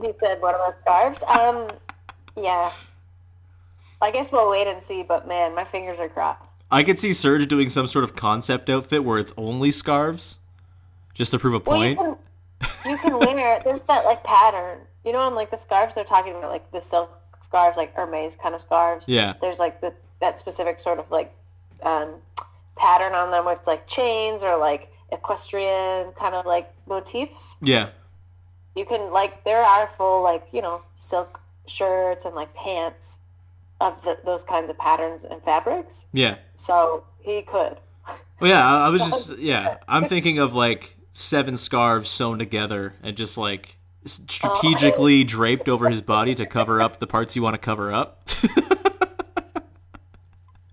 He 0.00 0.12
said, 0.20 0.40
"What 0.40 0.54
about 0.54 0.76
scarves?" 0.82 1.24
Um, 1.24 1.68
yeah. 2.36 2.70
I 4.00 4.12
guess 4.12 4.30
we'll 4.30 4.48
wait 4.48 4.68
and 4.68 4.80
see. 4.80 5.02
But 5.02 5.26
man, 5.26 5.56
my 5.56 5.64
fingers 5.64 5.98
are 5.98 6.08
crossed. 6.08 6.60
I 6.70 6.84
could 6.84 7.00
see 7.00 7.12
Serge 7.12 7.48
doing 7.48 7.68
some 7.68 7.88
sort 7.88 8.04
of 8.04 8.14
concept 8.14 8.70
outfit 8.70 9.02
where 9.02 9.18
it's 9.18 9.32
only 9.36 9.72
scarves, 9.72 10.38
just 11.14 11.32
to 11.32 11.38
prove 11.40 11.54
a 11.54 11.58
Well, 11.68 11.84
you 11.84 11.96
can 11.96 12.16
you 12.86 12.96
can 12.98 13.18
wear. 13.26 13.60
There's 13.64 13.82
that 13.82 14.04
like 14.04 14.22
pattern. 14.22 14.78
You 15.04 15.12
know, 15.12 15.20
on 15.20 15.34
like 15.34 15.50
the 15.50 15.56
scarves 15.56 15.96
they're 15.96 16.04
talking 16.04 16.36
about, 16.36 16.50
like 16.50 16.70
the 16.70 16.80
silk 16.80 17.10
scarves, 17.40 17.76
like 17.76 17.92
Hermes 17.96 18.36
kind 18.36 18.54
of 18.54 18.60
scarves. 18.60 19.08
Yeah. 19.08 19.34
There's 19.40 19.58
like 19.58 19.80
the 19.80 19.94
that 20.20 20.38
specific 20.38 20.78
sort 20.78 21.00
of 21.00 21.10
like 21.10 21.34
um, 21.82 22.14
pattern 22.76 23.14
on 23.14 23.30
them, 23.30 23.44
where 23.44 23.54
it's 23.54 23.66
like 23.66 23.86
chains 23.86 24.42
or 24.42 24.56
like 24.56 24.90
equestrian 25.12 26.12
kind 26.12 26.34
of 26.34 26.46
like 26.46 26.72
motifs. 26.86 27.56
Yeah. 27.62 27.90
You 28.74 28.84
can 28.84 29.12
like 29.12 29.44
there 29.44 29.62
are 29.62 29.88
full 29.96 30.22
like 30.22 30.46
you 30.52 30.62
know 30.62 30.82
silk 30.94 31.40
shirts 31.66 32.24
and 32.24 32.34
like 32.34 32.54
pants 32.54 33.20
of 33.80 34.02
the, 34.02 34.18
those 34.24 34.44
kinds 34.44 34.70
of 34.70 34.78
patterns 34.78 35.24
and 35.24 35.42
fabrics. 35.42 36.06
Yeah. 36.12 36.36
So 36.56 37.04
he 37.20 37.42
could. 37.42 37.78
Well, 38.40 38.50
yeah, 38.50 38.64
I, 38.64 38.86
I 38.86 38.90
was 38.90 39.02
just 39.08 39.38
yeah. 39.38 39.78
I'm 39.88 40.04
thinking 40.06 40.38
of 40.38 40.54
like 40.54 40.96
seven 41.12 41.56
scarves 41.56 42.08
sewn 42.08 42.38
together 42.38 42.94
and 43.02 43.16
just 43.16 43.36
like 43.36 43.76
s- 44.04 44.20
strategically 44.28 45.24
draped 45.24 45.68
over 45.68 45.90
his 45.90 46.00
body 46.00 46.34
to 46.36 46.46
cover 46.46 46.80
up 46.80 47.00
the 47.00 47.06
parts 47.06 47.34
you 47.34 47.42
want 47.42 47.54
to 47.54 47.58
cover 47.58 47.92
up. 47.92 48.28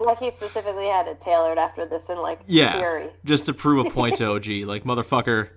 Like 0.06 0.20
he 0.20 0.30
specifically 0.30 0.86
had 0.88 1.08
it 1.08 1.20
tailored 1.20 1.58
after 1.58 1.86
this 1.86 2.10
in 2.10 2.18
like 2.22 2.40
yeah, 2.46 2.74
fury. 2.78 3.10
just 3.26 3.46
to 3.48 3.54
prove 3.54 3.86
a 3.86 3.90
point 3.90 4.16
to 4.20 4.26
OG. 4.26 4.48
Like 4.66 4.84
motherfucker, 4.84 5.50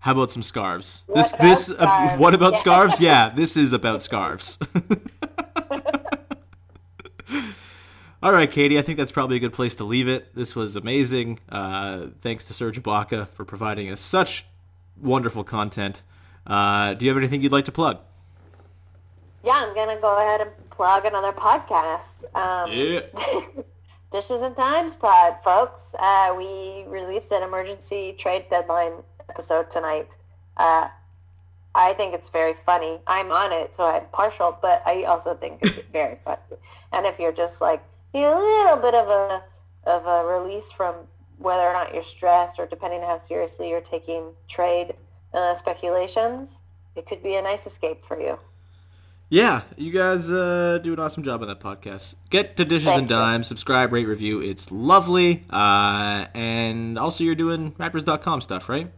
how 0.00 0.12
about 0.12 0.30
some 0.30 0.42
scarves? 0.42 1.04
What 1.08 1.16
this 1.16 1.32
about 1.32 1.42
this 1.42 1.70
uh, 1.70 2.16
what 2.16 2.34
about 2.34 2.52
Yeah. 2.54 2.58
scarves? 2.58 3.00
Yeah, 3.08 3.28
this 3.30 3.56
is 3.56 3.72
about 3.72 4.02
scarves. 4.02 4.58
All 8.22 8.32
right, 8.32 8.50
Katie, 8.50 8.78
I 8.78 8.82
think 8.82 8.98
that's 8.98 9.12
probably 9.12 9.36
a 9.36 9.40
good 9.40 9.52
place 9.52 9.74
to 9.76 9.84
leave 9.84 10.08
it. 10.08 10.34
This 10.34 10.56
was 10.56 10.74
amazing. 10.74 11.38
Uh, 11.48 12.06
thanks 12.22 12.44
to 12.46 12.54
Serge 12.54 12.82
Ibaka 12.82 13.28
for 13.28 13.44
providing 13.44 13.90
us 13.90 14.00
such 14.00 14.46
wonderful 15.00 15.44
content. 15.44 16.02
Uh, 16.46 16.94
do 16.94 17.04
you 17.04 17.10
have 17.10 17.18
anything 17.18 17.42
you'd 17.42 17.52
like 17.52 17.66
to 17.66 17.72
plug? 17.72 17.98
Yeah, 19.44 19.52
I'm 19.66 19.74
gonna 19.74 20.00
go 20.00 20.16
ahead 20.18 20.40
and 20.40 20.50
plug 20.76 21.06
another 21.06 21.32
podcast. 21.32 22.22
Um, 22.34 22.70
Dishes 24.12 24.42
and 24.42 24.54
Dimes 24.54 24.94
Pod, 24.94 25.38
folks. 25.42 25.94
Uh, 25.98 26.34
we 26.36 26.84
released 26.86 27.32
an 27.32 27.42
emergency 27.42 28.14
trade 28.16 28.44
deadline 28.50 28.92
episode 29.28 29.70
tonight. 29.70 30.16
Uh, 30.56 30.88
I 31.74 31.94
think 31.94 32.14
it's 32.14 32.28
very 32.28 32.54
funny. 32.54 33.00
I'm 33.06 33.32
on 33.32 33.52
it, 33.52 33.74
so 33.74 33.84
I'm 33.84 34.04
partial, 34.12 34.56
but 34.60 34.82
I 34.86 35.04
also 35.04 35.34
think 35.34 35.60
it's 35.62 35.78
very 35.92 36.18
funny. 36.22 36.40
And 36.92 37.06
if 37.06 37.18
you're 37.18 37.32
just 37.32 37.60
like 37.60 37.82
you 38.14 38.20
know, 38.20 38.38
a 38.38 38.44
little 38.64 38.76
bit 38.76 38.94
of 38.94 39.08
a 39.08 39.42
of 39.84 40.06
a 40.06 40.26
release 40.26 40.70
from 40.70 40.94
whether 41.38 41.62
or 41.62 41.72
not 41.72 41.94
you're 41.94 42.02
stressed, 42.02 42.58
or 42.58 42.66
depending 42.66 43.00
on 43.00 43.06
how 43.06 43.18
seriously 43.18 43.70
you're 43.70 43.80
taking 43.80 44.32
trade 44.48 44.94
uh, 45.32 45.54
speculations, 45.54 46.62
it 46.94 47.06
could 47.06 47.22
be 47.22 47.34
a 47.34 47.42
nice 47.42 47.66
escape 47.66 48.04
for 48.04 48.20
you. 48.20 48.38
Yeah, 49.28 49.62
you 49.76 49.90
guys 49.90 50.30
uh, 50.30 50.78
do 50.82 50.92
an 50.92 51.00
awesome 51.00 51.24
job 51.24 51.42
on 51.42 51.48
that 51.48 51.58
podcast. 51.58 52.14
Get 52.30 52.56
to 52.58 52.64
Dishes 52.64 52.86
Thank 52.86 52.98
and. 53.00 53.08
Dimes, 53.08 53.48
subscribe, 53.48 53.92
rate, 53.92 54.06
review. 54.06 54.40
It's 54.40 54.70
lovely. 54.70 55.42
Uh, 55.50 56.26
and 56.32 56.96
also, 56.96 57.24
you're 57.24 57.34
doing 57.34 57.72
Raptors.com 57.72 58.40
stuff, 58.40 58.68
right? 58.68 58.92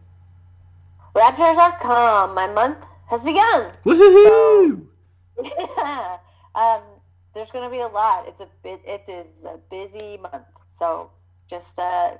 Raptors.com. 1.15 2.35
My 2.35 2.47
month 2.47 2.77
has 3.07 3.23
begun. 3.23 3.71
Woohoo! 3.85 4.85
Yeah. 5.77 6.17
Um, 6.53 6.81
there's 7.33 7.49
going 7.49 7.63
to 7.63 7.71
be 7.71 7.79
a 7.79 7.87
lot. 7.87 8.27
It's 8.27 8.41
a 8.41 8.47
bit. 8.61 8.81
It 8.83 9.07
is 9.07 9.45
a 9.45 9.57
busy 9.71 10.17
month. 10.17 10.43
So 10.69 11.11
just 11.49 11.79
uh, 11.79 12.15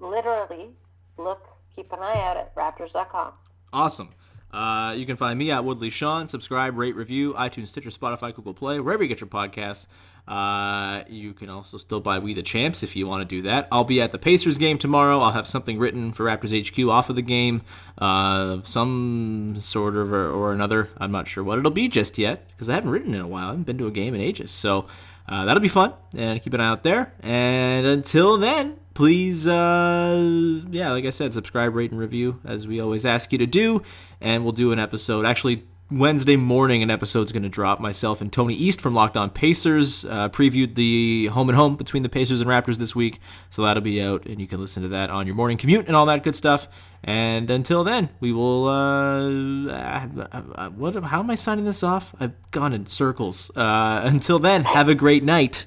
literally 0.00 0.70
look, 1.16 1.46
keep 1.74 1.92
an 1.92 2.00
eye 2.00 2.20
out 2.22 2.36
at 2.36 2.54
Raptors.com. 2.56 3.34
Awesome. 3.72 4.10
Uh, 4.52 4.94
you 4.96 5.04
can 5.04 5.16
find 5.16 5.38
me 5.38 5.50
at 5.50 5.64
Woodley 5.64 5.90
Sean. 5.90 6.28
Subscribe, 6.28 6.76
rate, 6.76 6.96
review, 6.96 7.34
iTunes, 7.34 7.68
Stitcher, 7.68 7.90
Spotify, 7.90 8.34
Google 8.34 8.54
Play, 8.54 8.80
wherever 8.80 9.02
you 9.02 9.08
get 9.08 9.20
your 9.20 9.28
podcasts. 9.28 9.86
Uh, 10.26 11.04
you 11.08 11.32
can 11.32 11.48
also 11.48 11.78
still 11.78 12.00
buy 12.00 12.18
We 12.18 12.34
the 12.34 12.42
Champs 12.42 12.82
if 12.82 12.96
you 12.96 13.06
want 13.06 13.20
to 13.20 13.36
do 13.36 13.42
that. 13.42 13.68
I'll 13.70 13.84
be 13.84 14.00
at 14.00 14.10
the 14.10 14.18
Pacers 14.18 14.58
game 14.58 14.76
tomorrow. 14.76 15.20
I'll 15.20 15.32
have 15.32 15.46
something 15.46 15.78
written 15.78 16.12
for 16.12 16.24
Raptors 16.24 16.68
HQ 16.68 16.88
off 16.88 17.08
of 17.08 17.16
the 17.16 17.22
game, 17.22 17.62
uh, 17.98 18.58
some 18.64 19.56
sort 19.60 19.94
of 19.94 20.12
or, 20.12 20.28
or 20.30 20.52
another. 20.52 20.90
I'm 20.98 21.12
not 21.12 21.28
sure 21.28 21.44
what 21.44 21.58
it'll 21.58 21.70
be 21.70 21.86
just 21.86 22.18
yet 22.18 22.48
because 22.48 22.68
I 22.68 22.74
haven't 22.74 22.90
written 22.90 23.14
in 23.14 23.20
a 23.20 23.28
while. 23.28 23.44
I 23.44 23.50
haven't 23.50 23.66
been 23.66 23.78
to 23.78 23.86
a 23.86 23.92
game 23.92 24.14
in 24.14 24.20
ages, 24.20 24.50
so 24.50 24.86
uh, 25.28 25.44
that'll 25.44 25.60
be 25.60 25.68
fun. 25.68 25.92
And 26.16 26.40
keep 26.40 26.54
an 26.54 26.60
eye 26.60 26.68
out 26.68 26.82
there. 26.82 27.12
And 27.20 27.86
until 27.86 28.36
then, 28.38 28.78
please, 28.94 29.46
uh, 29.46 30.62
yeah, 30.70 30.92
like 30.92 31.04
I 31.04 31.10
said, 31.10 31.32
subscribe, 31.32 31.74
rate, 31.74 31.90
and 31.90 32.00
review 32.00 32.40
as 32.44 32.66
we 32.66 32.80
always 32.80 33.04
ask 33.04 33.32
you 33.32 33.38
to 33.38 33.46
do. 33.46 33.82
And 34.20 34.42
we'll 34.42 34.52
do 34.52 34.72
an 34.72 34.78
episode. 34.78 35.26
Actually, 35.26 35.64
Wednesday 35.90 36.34
morning, 36.34 36.82
an 36.82 36.90
episode's 36.90 37.30
going 37.30 37.44
to 37.44 37.48
drop. 37.48 37.78
Myself 37.78 38.20
and 38.20 38.32
Tony 38.32 38.54
East 38.54 38.80
from 38.80 38.92
Locked 38.92 39.16
On 39.16 39.30
Pacers 39.30 40.04
uh, 40.04 40.28
previewed 40.30 40.74
the 40.74 41.26
home 41.26 41.48
and 41.48 41.54
home 41.54 41.76
between 41.76 42.02
the 42.02 42.08
Pacers 42.08 42.40
and 42.40 42.50
Raptors 42.50 42.78
this 42.78 42.96
week, 42.96 43.20
so 43.50 43.62
that'll 43.62 43.84
be 43.84 44.02
out, 44.02 44.26
and 44.26 44.40
you 44.40 44.48
can 44.48 44.60
listen 44.60 44.82
to 44.82 44.88
that 44.88 45.10
on 45.10 45.26
your 45.28 45.36
morning 45.36 45.56
commute 45.56 45.86
and 45.86 45.94
all 45.94 46.06
that 46.06 46.24
good 46.24 46.34
stuff. 46.34 46.66
And 47.06 47.50
until 47.52 47.84
then, 47.84 48.10
we 48.18 48.32
will. 48.32 48.66
Uh, 48.66 49.68
uh, 49.70 50.70
what? 50.70 50.96
How 51.04 51.20
am 51.20 51.30
I 51.30 51.36
signing 51.36 51.64
this 51.64 51.84
off? 51.84 52.12
I've 52.18 52.34
gone 52.50 52.72
in 52.72 52.86
circles. 52.86 53.50
Uh, 53.54 54.00
until 54.04 54.40
then, 54.40 54.64
have 54.64 54.88
a 54.88 54.94
great 54.94 55.22
night, 55.22 55.66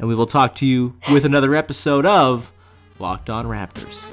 and 0.00 0.08
we 0.08 0.16
will 0.16 0.26
talk 0.26 0.56
to 0.56 0.66
you 0.66 0.96
with 1.12 1.24
another 1.24 1.54
episode 1.54 2.04
of 2.06 2.52
Locked 2.98 3.30
On 3.30 3.46
Raptors. 3.46 4.12